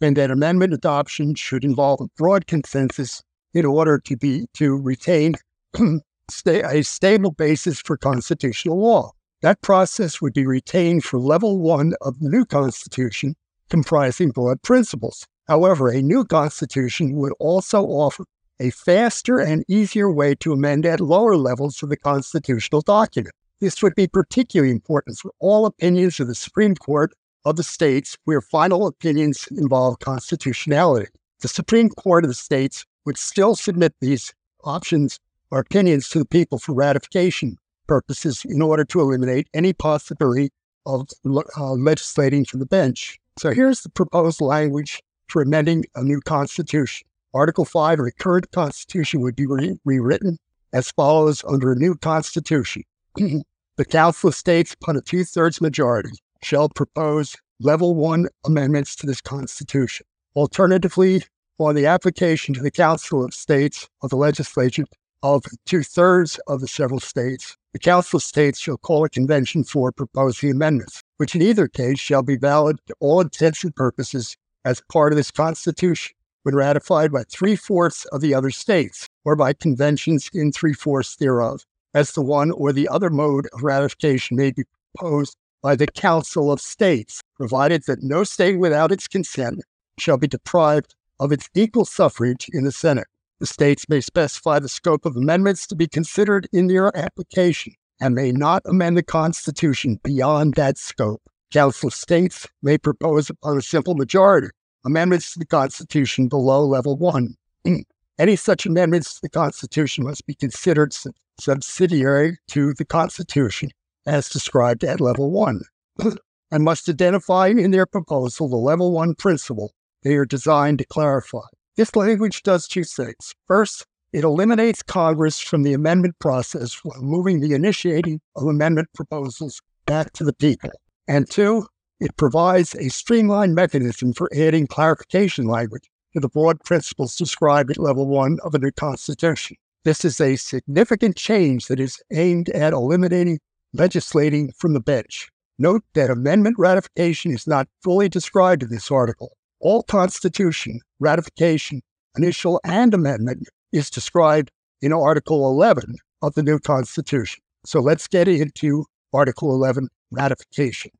and 0.00 0.16
that 0.16 0.30
amendment 0.30 0.72
adoption 0.72 1.34
should 1.34 1.64
involve 1.64 2.00
a 2.00 2.08
broad 2.16 2.46
consensus 2.46 3.22
in 3.52 3.64
order 3.64 3.98
to 3.98 4.16
be 4.16 4.46
to 4.54 4.76
retain 4.76 5.34
a 6.46 6.82
stable 6.82 7.32
basis 7.32 7.80
for 7.80 7.96
constitutional 7.96 8.80
law. 8.80 9.12
That 9.42 9.62
process 9.62 10.20
would 10.20 10.34
be 10.34 10.46
retained 10.46 11.04
for 11.04 11.18
level 11.18 11.58
one 11.58 11.94
of 12.02 12.18
the 12.20 12.28
new 12.28 12.44
constitution, 12.44 13.34
comprising 13.68 14.30
broad 14.30 14.62
principles. 14.62 15.26
However, 15.48 15.88
a 15.88 16.02
new 16.02 16.24
constitution 16.24 17.16
would 17.16 17.32
also 17.40 17.82
offer 17.84 18.24
a 18.60 18.70
faster 18.70 19.40
and 19.40 19.64
easier 19.68 20.12
way 20.12 20.34
to 20.36 20.52
amend 20.52 20.84
at 20.84 21.00
lower 21.00 21.36
levels 21.36 21.82
of 21.82 21.88
the 21.88 21.96
constitutional 21.96 22.82
document. 22.82 23.34
This 23.60 23.82
would 23.82 23.94
be 23.94 24.06
particularly 24.06 24.70
important 24.70 25.18
for 25.18 25.32
all 25.38 25.66
opinions 25.66 26.20
of 26.20 26.28
the 26.28 26.34
Supreme 26.34 26.74
Court 26.74 27.12
of 27.44 27.56
the 27.56 27.62
states 27.62 28.16
where 28.24 28.40
final 28.40 28.86
opinions 28.86 29.48
involve 29.50 29.98
constitutionality. 30.00 31.08
The 31.40 31.48
Supreme 31.48 31.88
Court 31.88 32.24
of 32.24 32.30
the 32.30 32.34
states 32.34 32.84
would 33.06 33.16
still 33.16 33.54
submit 33.54 33.94
these 34.00 34.34
options 34.64 35.18
or 35.50 35.60
opinions 35.60 36.08
to 36.10 36.18
the 36.18 36.24
people 36.24 36.58
for 36.58 36.74
ratification 36.74 37.56
purposes 37.86 38.42
in 38.44 38.62
order 38.62 38.84
to 38.84 39.00
eliminate 39.00 39.48
any 39.54 39.72
possibility 39.72 40.50
of 40.86 41.08
uh, 41.26 41.72
legislating 41.72 42.44
from 42.44 42.60
the 42.60 42.66
bench. 42.66 43.18
So 43.38 43.52
here's 43.52 43.82
the 43.82 43.88
proposed 43.88 44.40
language 44.40 45.02
for 45.28 45.42
amending 45.42 45.86
a 45.94 46.02
new 46.02 46.20
constitution. 46.20 47.06
Article 47.32 47.64
5 47.64 48.00
of 48.00 48.04
the 48.04 48.12
current 48.12 48.50
constitution 48.52 49.20
would 49.20 49.36
be 49.36 49.46
re- 49.46 49.78
rewritten 49.84 50.38
as 50.72 50.90
follows 50.90 51.44
under 51.48 51.72
a 51.72 51.76
new 51.76 51.94
constitution. 51.94 52.82
the 53.16 53.84
Council 53.88 54.28
of 54.28 54.34
States, 54.34 54.74
upon 54.74 54.96
a 54.96 55.00
two 55.00 55.24
thirds 55.24 55.60
majority, 55.60 56.10
shall 56.42 56.68
propose 56.68 57.36
level 57.60 57.94
one 57.94 58.28
amendments 58.44 58.96
to 58.96 59.06
this 59.06 59.20
constitution. 59.20 60.06
Alternatively, 60.34 61.22
on 61.58 61.74
the 61.74 61.86
application 61.86 62.54
to 62.54 62.62
the 62.62 62.70
Council 62.70 63.24
of 63.24 63.34
States 63.34 63.88
of 64.02 64.10
the 64.10 64.16
legislature 64.16 64.84
of 65.22 65.44
two 65.66 65.82
thirds 65.82 66.40
of 66.46 66.60
the 66.60 66.68
several 66.68 67.00
states, 67.00 67.56
the 67.72 67.78
Council 67.78 68.16
of 68.16 68.22
States 68.22 68.58
shall 68.58 68.78
call 68.78 69.04
a 69.04 69.10
convention 69.10 69.64
for 69.64 69.92
proposing 69.92 70.50
amendments, 70.50 71.02
which 71.18 71.34
in 71.34 71.42
either 71.42 71.68
case 71.68 71.98
shall 71.98 72.22
be 72.22 72.36
valid 72.36 72.78
to 72.86 72.94
all 73.00 73.20
intents 73.20 73.62
and 73.62 73.76
purposes 73.76 74.36
as 74.64 74.82
part 74.90 75.12
of 75.12 75.16
this 75.16 75.30
Constitution 75.30 76.14
when 76.42 76.54
ratified 76.54 77.12
by 77.12 77.22
three 77.24 77.56
fourths 77.56 78.06
of 78.06 78.22
the 78.22 78.34
other 78.34 78.50
states 78.50 79.06
or 79.24 79.36
by 79.36 79.52
conventions 79.52 80.30
in 80.32 80.50
three 80.50 80.72
fourths 80.72 81.16
thereof, 81.16 81.64
as 81.92 82.12
the 82.12 82.22
one 82.22 82.50
or 82.50 82.72
the 82.72 82.88
other 82.88 83.10
mode 83.10 83.46
of 83.52 83.62
ratification 83.62 84.36
may 84.38 84.50
be 84.50 84.64
proposed 84.96 85.36
by 85.62 85.76
the 85.76 85.86
Council 85.86 86.50
of 86.50 86.60
States, 86.60 87.20
provided 87.36 87.82
that 87.86 88.02
no 88.02 88.24
state 88.24 88.58
without 88.58 88.92
its 88.92 89.06
consent 89.06 89.60
shall 89.98 90.16
be 90.16 90.26
deprived 90.26 90.94
of 91.18 91.32
its 91.32 91.48
equal 91.54 91.84
suffrage 91.84 92.48
in 92.52 92.64
the 92.64 92.72
Senate. 92.72 93.06
The 93.38 93.46
states 93.46 93.88
may 93.88 94.00
specify 94.00 94.58
the 94.58 94.68
scope 94.68 95.06
of 95.06 95.16
amendments 95.16 95.66
to 95.68 95.76
be 95.76 95.86
considered 95.86 96.48
in 96.52 96.66
their 96.66 96.96
application 96.96 97.74
and 98.00 98.14
may 98.14 98.32
not 98.32 98.62
amend 98.64 98.96
the 98.96 99.02
Constitution 99.02 99.98
beyond 100.02 100.54
that 100.54 100.78
scope. 100.78 101.22
Council 101.52 101.88
of 101.88 101.94
States 101.94 102.46
may 102.62 102.78
propose 102.78 103.28
upon 103.28 103.58
a 103.58 103.62
simple 103.62 103.94
majority 103.94 104.48
amendments 104.84 105.32
to 105.32 105.38
the 105.38 105.46
Constitution 105.46 106.28
below 106.28 106.64
level 106.64 106.96
one. 106.96 107.34
Mm. 107.66 107.82
Any 108.18 108.36
such 108.36 108.66
amendments 108.66 109.14
to 109.14 109.20
the 109.22 109.30
Constitution 109.30 110.04
must 110.04 110.26
be 110.26 110.34
considered 110.34 110.94
subsidiary 111.38 112.38
to 112.48 112.74
the 112.74 112.84
Constitution 112.84 113.70
as 114.06 114.28
described 114.28 114.84
at 114.84 115.00
level 115.00 115.30
one 115.30 115.62
and 116.50 116.64
must 116.64 116.88
identify 116.88 117.48
in 117.48 117.70
their 117.70 117.86
proposal 117.86 118.48
the 118.48 118.56
level 118.56 118.92
one 118.92 119.14
principle 119.14 119.72
they 120.02 120.14
are 120.16 120.24
designed 120.24 120.78
to 120.78 120.86
clarify. 120.86 121.46
This 121.76 121.94
language 121.94 122.42
does 122.42 122.66
two 122.66 122.84
things. 122.84 123.34
First, 123.46 123.86
it 124.12 124.24
eliminates 124.24 124.82
Congress 124.82 125.38
from 125.38 125.62
the 125.62 125.72
amendment 125.72 126.18
process 126.18 126.80
while 126.82 127.00
moving 127.00 127.40
the 127.40 127.54
initiating 127.54 128.20
of 128.34 128.46
amendment 128.46 128.88
proposals 128.94 129.60
back 129.86 130.12
to 130.14 130.24
the 130.24 130.32
people. 130.32 130.70
And 131.06 131.30
two, 131.30 131.66
it 132.00 132.16
provides 132.16 132.74
a 132.74 132.88
streamlined 132.88 133.54
mechanism 133.54 134.12
for 134.12 134.28
adding 134.34 134.66
clarification 134.66 135.46
language 135.46 135.88
to 136.14 136.20
the 136.20 136.28
broad 136.28 136.60
principles 136.64 137.14
described 137.14 137.70
at 137.70 137.78
level 137.78 138.06
one 138.08 138.38
of 138.42 138.54
a 138.54 138.58
new 138.58 138.72
constitution. 138.72 139.56
This 139.84 140.04
is 140.04 140.20
a 140.20 140.36
significant 140.36 141.16
change 141.16 141.68
that 141.68 141.78
is 141.78 142.02
aimed 142.12 142.48
at 142.50 142.72
eliminating 142.72 143.38
legislating 143.72 144.52
from 144.58 144.74
the 144.74 144.80
bench. 144.80 145.28
Note 145.58 145.82
that 145.94 146.10
amendment 146.10 146.56
ratification 146.58 147.30
is 147.32 147.46
not 147.46 147.68
fully 147.82 148.08
described 148.08 148.62
in 148.62 148.70
this 148.70 148.90
article. 148.90 149.36
All 149.60 149.82
constitution 149.82 150.80
ratification, 151.00 151.82
initial 152.16 152.60
and 152.64 152.94
amendment, 152.94 153.48
is 153.72 153.90
described 153.90 154.50
in 154.80 154.92
Article 154.92 155.46
11 155.46 155.96
of 156.22 156.34
the 156.34 156.42
new 156.42 156.58
Constitution. 156.58 157.42
So 157.64 157.80
let's 157.80 158.08
get 158.08 158.26
into 158.26 158.86
Article 159.12 159.50
11 159.52 159.88
ratification. 160.10 160.90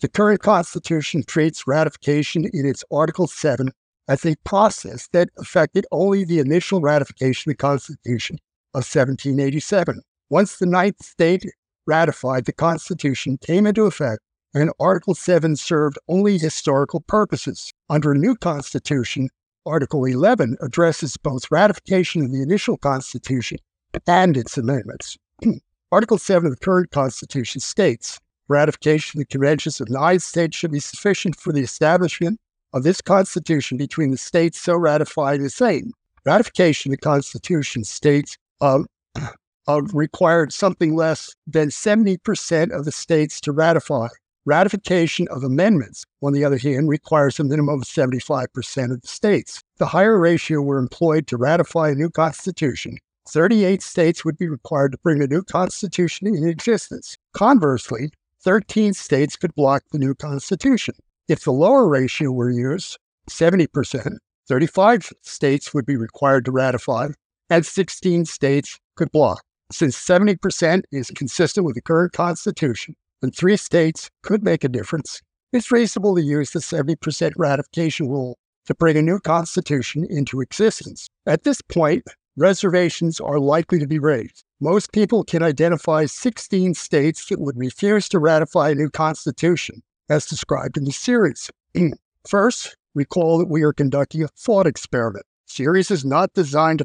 The 0.00 0.08
current 0.08 0.40
Constitution 0.40 1.22
treats 1.26 1.66
ratification 1.66 2.46
in 2.54 2.64
its 2.64 2.82
Article 2.90 3.26
7 3.26 3.70
as 4.08 4.24
a 4.24 4.34
process 4.44 5.08
that 5.12 5.28
affected 5.38 5.86
only 5.92 6.24
the 6.24 6.38
initial 6.38 6.80
ratification 6.80 7.50
of 7.50 7.58
the 7.58 7.60
Constitution 7.60 8.36
of 8.72 8.78
1787. 8.78 10.00
Once 10.30 10.56
the 10.56 10.64
ninth 10.64 11.04
state 11.04 11.44
ratified, 11.90 12.44
the 12.44 12.52
Constitution 12.52 13.36
came 13.36 13.66
into 13.66 13.84
effect, 13.84 14.20
and 14.54 14.70
Article 14.78 15.16
7 15.16 15.56
served 15.56 15.98
only 16.06 16.38
historical 16.38 17.00
purposes. 17.00 17.72
Under 17.88 18.12
a 18.12 18.18
new 18.18 18.36
Constitution, 18.36 19.28
Article 19.66 20.04
11 20.04 20.56
addresses 20.62 21.16
both 21.16 21.50
ratification 21.50 22.22
of 22.22 22.30
the 22.30 22.42
initial 22.42 22.76
Constitution 22.76 23.58
and 24.06 24.36
its 24.36 24.56
amendments. 24.56 25.16
Article 25.92 26.18
7 26.18 26.46
of 26.46 26.52
the 26.52 26.64
current 26.64 26.92
Constitution 26.92 27.60
states 27.60 28.20
ratification 28.48 29.20
of 29.20 29.26
the 29.26 29.32
conventions 29.32 29.80
of 29.80 29.86
the 29.86 29.92
United 29.92 30.22
States 30.22 30.56
should 30.56 30.72
be 30.72 30.80
sufficient 30.80 31.36
for 31.38 31.52
the 31.52 31.62
establishment 31.62 32.38
of 32.72 32.84
this 32.84 33.00
Constitution 33.00 33.76
between 33.76 34.10
the 34.10 34.16
states 34.16 34.60
so 34.60 34.76
ratifying 34.76 35.42
the 35.42 35.50
same. 35.50 35.92
Ratification 36.24 36.92
of 36.92 36.98
the 36.98 37.02
Constitution 37.02 37.82
states 37.84 38.36
uh, 38.60 38.82
uh, 39.68 39.82
required 39.92 40.52
something 40.52 40.94
less 40.94 41.34
than 41.46 41.68
70% 41.68 42.70
of 42.70 42.84
the 42.84 42.92
states 42.92 43.40
to 43.42 43.52
ratify. 43.52 44.08
Ratification 44.46 45.28
of 45.28 45.44
amendments, 45.44 46.04
on 46.22 46.32
the 46.32 46.44
other 46.44 46.56
hand, 46.56 46.88
requires 46.88 47.38
a 47.38 47.44
minimum 47.44 47.80
of 47.80 47.86
75% 47.86 48.90
of 48.90 49.02
the 49.02 49.08
states. 49.08 49.62
The 49.78 49.86
higher 49.86 50.18
ratio 50.18 50.62
were 50.62 50.78
employed 50.78 51.26
to 51.26 51.36
ratify 51.36 51.90
a 51.90 51.94
new 51.94 52.08
constitution. 52.08 52.96
38 53.28 53.82
states 53.82 54.24
would 54.24 54.38
be 54.38 54.48
required 54.48 54.92
to 54.92 54.98
bring 54.98 55.22
a 55.22 55.26
new 55.26 55.42
constitution 55.42 56.26
into 56.26 56.48
existence. 56.48 57.16
Conversely, 57.34 58.10
13 58.42 58.94
states 58.94 59.36
could 59.36 59.54
block 59.54 59.82
the 59.92 59.98
new 59.98 60.14
constitution. 60.14 60.94
If 61.28 61.44
the 61.44 61.52
lower 61.52 61.86
ratio 61.86 62.32
were 62.32 62.50
used, 62.50 62.98
70%, 63.28 64.16
35 64.48 65.12
states 65.22 65.74
would 65.74 65.86
be 65.86 65.96
required 65.96 66.46
to 66.46 66.50
ratify, 66.50 67.08
and 67.50 67.64
16 67.64 68.24
states 68.24 68.80
could 68.96 69.12
block. 69.12 69.42
Since 69.72 69.96
70% 69.96 70.82
is 70.90 71.12
consistent 71.14 71.64
with 71.64 71.76
the 71.76 71.82
current 71.82 72.12
constitution, 72.12 72.96
and 73.22 73.34
three 73.34 73.56
states 73.56 74.10
could 74.22 74.42
make 74.42 74.64
a 74.64 74.68
difference, 74.68 75.20
it's 75.52 75.70
reasonable 75.70 76.16
to 76.16 76.22
use 76.22 76.50
the 76.50 76.58
70% 76.58 77.32
ratification 77.36 78.08
rule 78.08 78.36
to 78.66 78.74
bring 78.74 78.96
a 78.96 79.02
new 79.02 79.20
constitution 79.20 80.04
into 80.08 80.40
existence. 80.40 81.08
At 81.26 81.44
this 81.44 81.60
point, 81.62 82.04
reservations 82.36 83.20
are 83.20 83.38
likely 83.38 83.78
to 83.78 83.86
be 83.86 83.98
raised. 83.98 84.44
Most 84.60 84.92
people 84.92 85.24
can 85.24 85.42
identify 85.42 86.06
16 86.06 86.74
states 86.74 87.26
that 87.26 87.40
would 87.40 87.56
refuse 87.56 88.08
to 88.08 88.18
ratify 88.18 88.70
a 88.70 88.74
new 88.74 88.90
constitution, 88.90 89.82
as 90.08 90.26
described 90.26 90.76
in 90.76 90.84
the 90.84 90.92
series. 90.92 91.50
First, 92.28 92.76
recall 92.94 93.38
that 93.38 93.48
we 93.48 93.62
are 93.62 93.72
conducting 93.72 94.22
a 94.22 94.28
thought 94.28 94.66
experiment. 94.66 95.24
Series 95.46 95.90
is 95.90 96.04
not 96.04 96.32
designed 96.34 96.80
to 96.80 96.84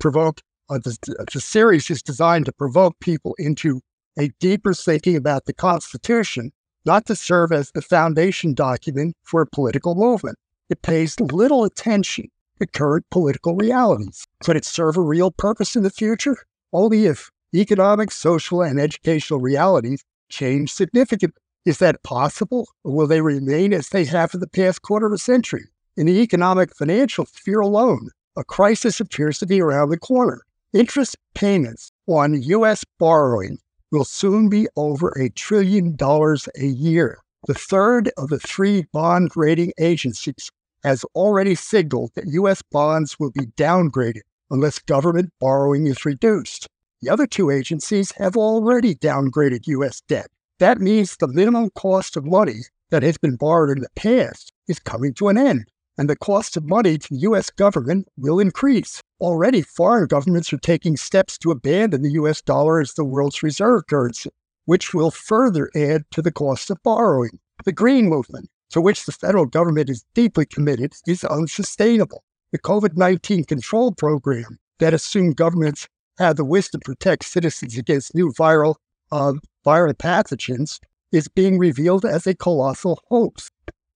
provoke, 0.00 0.40
uh, 0.70 0.78
the, 0.78 1.26
the 1.32 1.40
series 1.40 1.90
is 1.90 2.02
designed 2.02 2.46
to 2.46 2.52
provoke 2.52 2.98
people 3.00 3.34
into 3.38 3.80
a 4.18 4.28
deeper 4.40 4.74
thinking 4.74 5.16
about 5.16 5.44
the 5.44 5.52
Constitution, 5.52 6.52
not 6.84 7.06
to 7.06 7.16
serve 7.16 7.52
as 7.52 7.70
the 7.72 7.82
foundation 7.82 8.54
document 8.54 9.16
for 9.22 9.42
a 9.42 9.46
political 9.46 9.94
movement. 9.94 10.38
It 10.70 10.82
pays 10.82 11.18
little 11.20 11.64
attention 11.64 12.28
to 12.60 12.66
current 12.66 13.04
political 13.10 13.56
realities. 13.56 14.26
Could 14.42 14.56
it 14.56 14.64
serve 14.64 14.96
a 14.96 15.02
real 15.02 15.30
purpose 15.30 15.76
in 15.76 15.82
the 15.82 15.90
future? 15.90 16.36
only 16.74 17.06
if 17.06 17.30
economic, 17.54 18.10
social, 18.10 18.60
and 18.60 18.78
educational 18.78 19.40
realities 19.40 20.04
change 20.28 20.72
significantly. 20.72 21.40
Is 21.64 21.78
that 21.78 22.02
possible, 22.02 22.68
or 22.82 22.92
will 22.92 23.06
they 23.06 23.22
remain 23.22 23.72
as 23.72 23.88
they 23.88 24.04
have 24.04 24.32
for 24.32 24.38
the 24.38 24.48
past 24.48 24.82
quarter 24.82 25.06
of 25.06 25.12
a 25.12 25.18
century? 25.18 25.64
In 25.96 26.06
the 26.06 26.20
economic 26.20 26.76
financial 26.76 27.24
sphere 27.24 27.60
alone, 27.60 28.10
a 28.36 28.44
crisis 28.44 29.00
appears 29.00 29.38
to 29.38 29.46
be 29.46 29.62
around 29.62 29.88
the 29.88 29.98
corner. 29.98 30.42
Interest 30.74 31.16
payments 31.36 31.92
on 32.08 32.42
U.S. 32.42 32.84
borrowing 32.98 33.58
will 33.92 34.04
soon 34.04 34.48
be 34.48 34.66
over 34.74 35.10
a 35.10 35.30
trillion 35.30 35.94
dollars 35.94 36.48
a 36.58 36.66
year. 36.66 37.20
The 37.46 37.54
third 37.54 38.10
of 38.18 38.28
the 38.28 38.40
three 38.40 38.84
bond 38.92 39.30
rating 39.36 39.72
agencies 39.78 40.50
has 40.82 41.04
already 41.14 41.54
signaled 41.54 42.10
that 42.16 42.26
U.S. 42.26 42.60
bonds 42.72 43.20
will 43.20 43.30
be 43.30 43.46
downgraded 43.56 44.22
unless 44.50 44.80
government 44.80 45.32
borrowing 45.40 45.86
is 45.86 46.04
reduced. 46.04 46.66
The 47.02 47.08
other 47.08 47.28
two 47.28 47.50
agencies 47.50 48.10
have 48.16 48.36
already 48.36 48.96
downgraded 48.96 49.68
U.S. 49.68 50.00
debt. 50.08 50.26
That 50.58 50.80
means 50.80 51.16
the 51.16 51.28
minimum 51.28 51.70
cost 51.76 52.16
of 52.16 52.24
money 52.24 52.62
that 52.90 53.04
has 53.04 53.16
been 53.16 53.36
borrowed 53.36 53.76
in 53.76 53.82
the 53.84 53.90
past 53.94 54.52
is 54.66 54.80
coming 54.80 55.14
to 55.14 55.28
an 55.28 55.38
end, 55.38 55.66
and 55.96 56.08
the 56.08 56.16
cost 56.16 56.56
of 56.56 56.64
money 56.64 56.98
to 56.98 57.08
the 57.10 57.20
U.S. 57.20 57.50
government 57.50 58.08
will 58.16 58.40
increase. 58.40 59.00
Already, 59.20 59.62
foreign 59.62 60.06
governments 60.06 60.52
are 60.52 60.58
taking 60.58 60.96
steps 60.96 61.38
to 61.38 61.50
abandon 61.50 62.02
the 62.02 62.12
U.S. 62.12 62.42
dollar 62.42 62.80
as 62.80 62.94
the 62.94 63.04
world's 63.04 63.42
reserve 63.42 63.82
currency, 63.88 64.30
which 64.64 64.92
will 64.92 65.10
further 65.10 65.70
add 65.74 66.04
to 66.10 66.22
the 66.22 66.32
cost 66.32 66.70
of 66.70 66.82
borrowing. 66.82 67.38
The 67.64 67.72
green 67.72 68.08
movement, 68.08 68.50
to 68.70 68.80
which 68.80 69.06
the 69.06 69.12
federal 69.12 69.46
government 69.46 69.88
is 69.88 70.04
deeply 70.14 70.46
committed, 70.46 70.94
is 71.06 71.24
unsustainable. 71.24 72.24
The 72.52 72.58
COVID 72.58 72.96
19 72.96 73.44
control 73.44 73.92
program 73.92 74.58
that 74.78 74.94
assumed 74.94 75.36
governments 75.36 75.88
had 76.18 76.36
the 76.36 76.44
wisdom 76.44 76.80
to 76.80 76.84
protect 76.84 77.24
citizens 77.24 77.76
against 77.76 78.14
new 78.14 78.32
viral, 78.32 78.76
uh, 79.10 79.34
viral 79.64 79.94
pathogens 79.94 80.78
is 81.12 81.28
being 81.28 81.58
revealed 81.58 82.04
as 82.04 82.26
a 82.26 82.34
colossal 82.34 83.00
hoax 83.08 83.50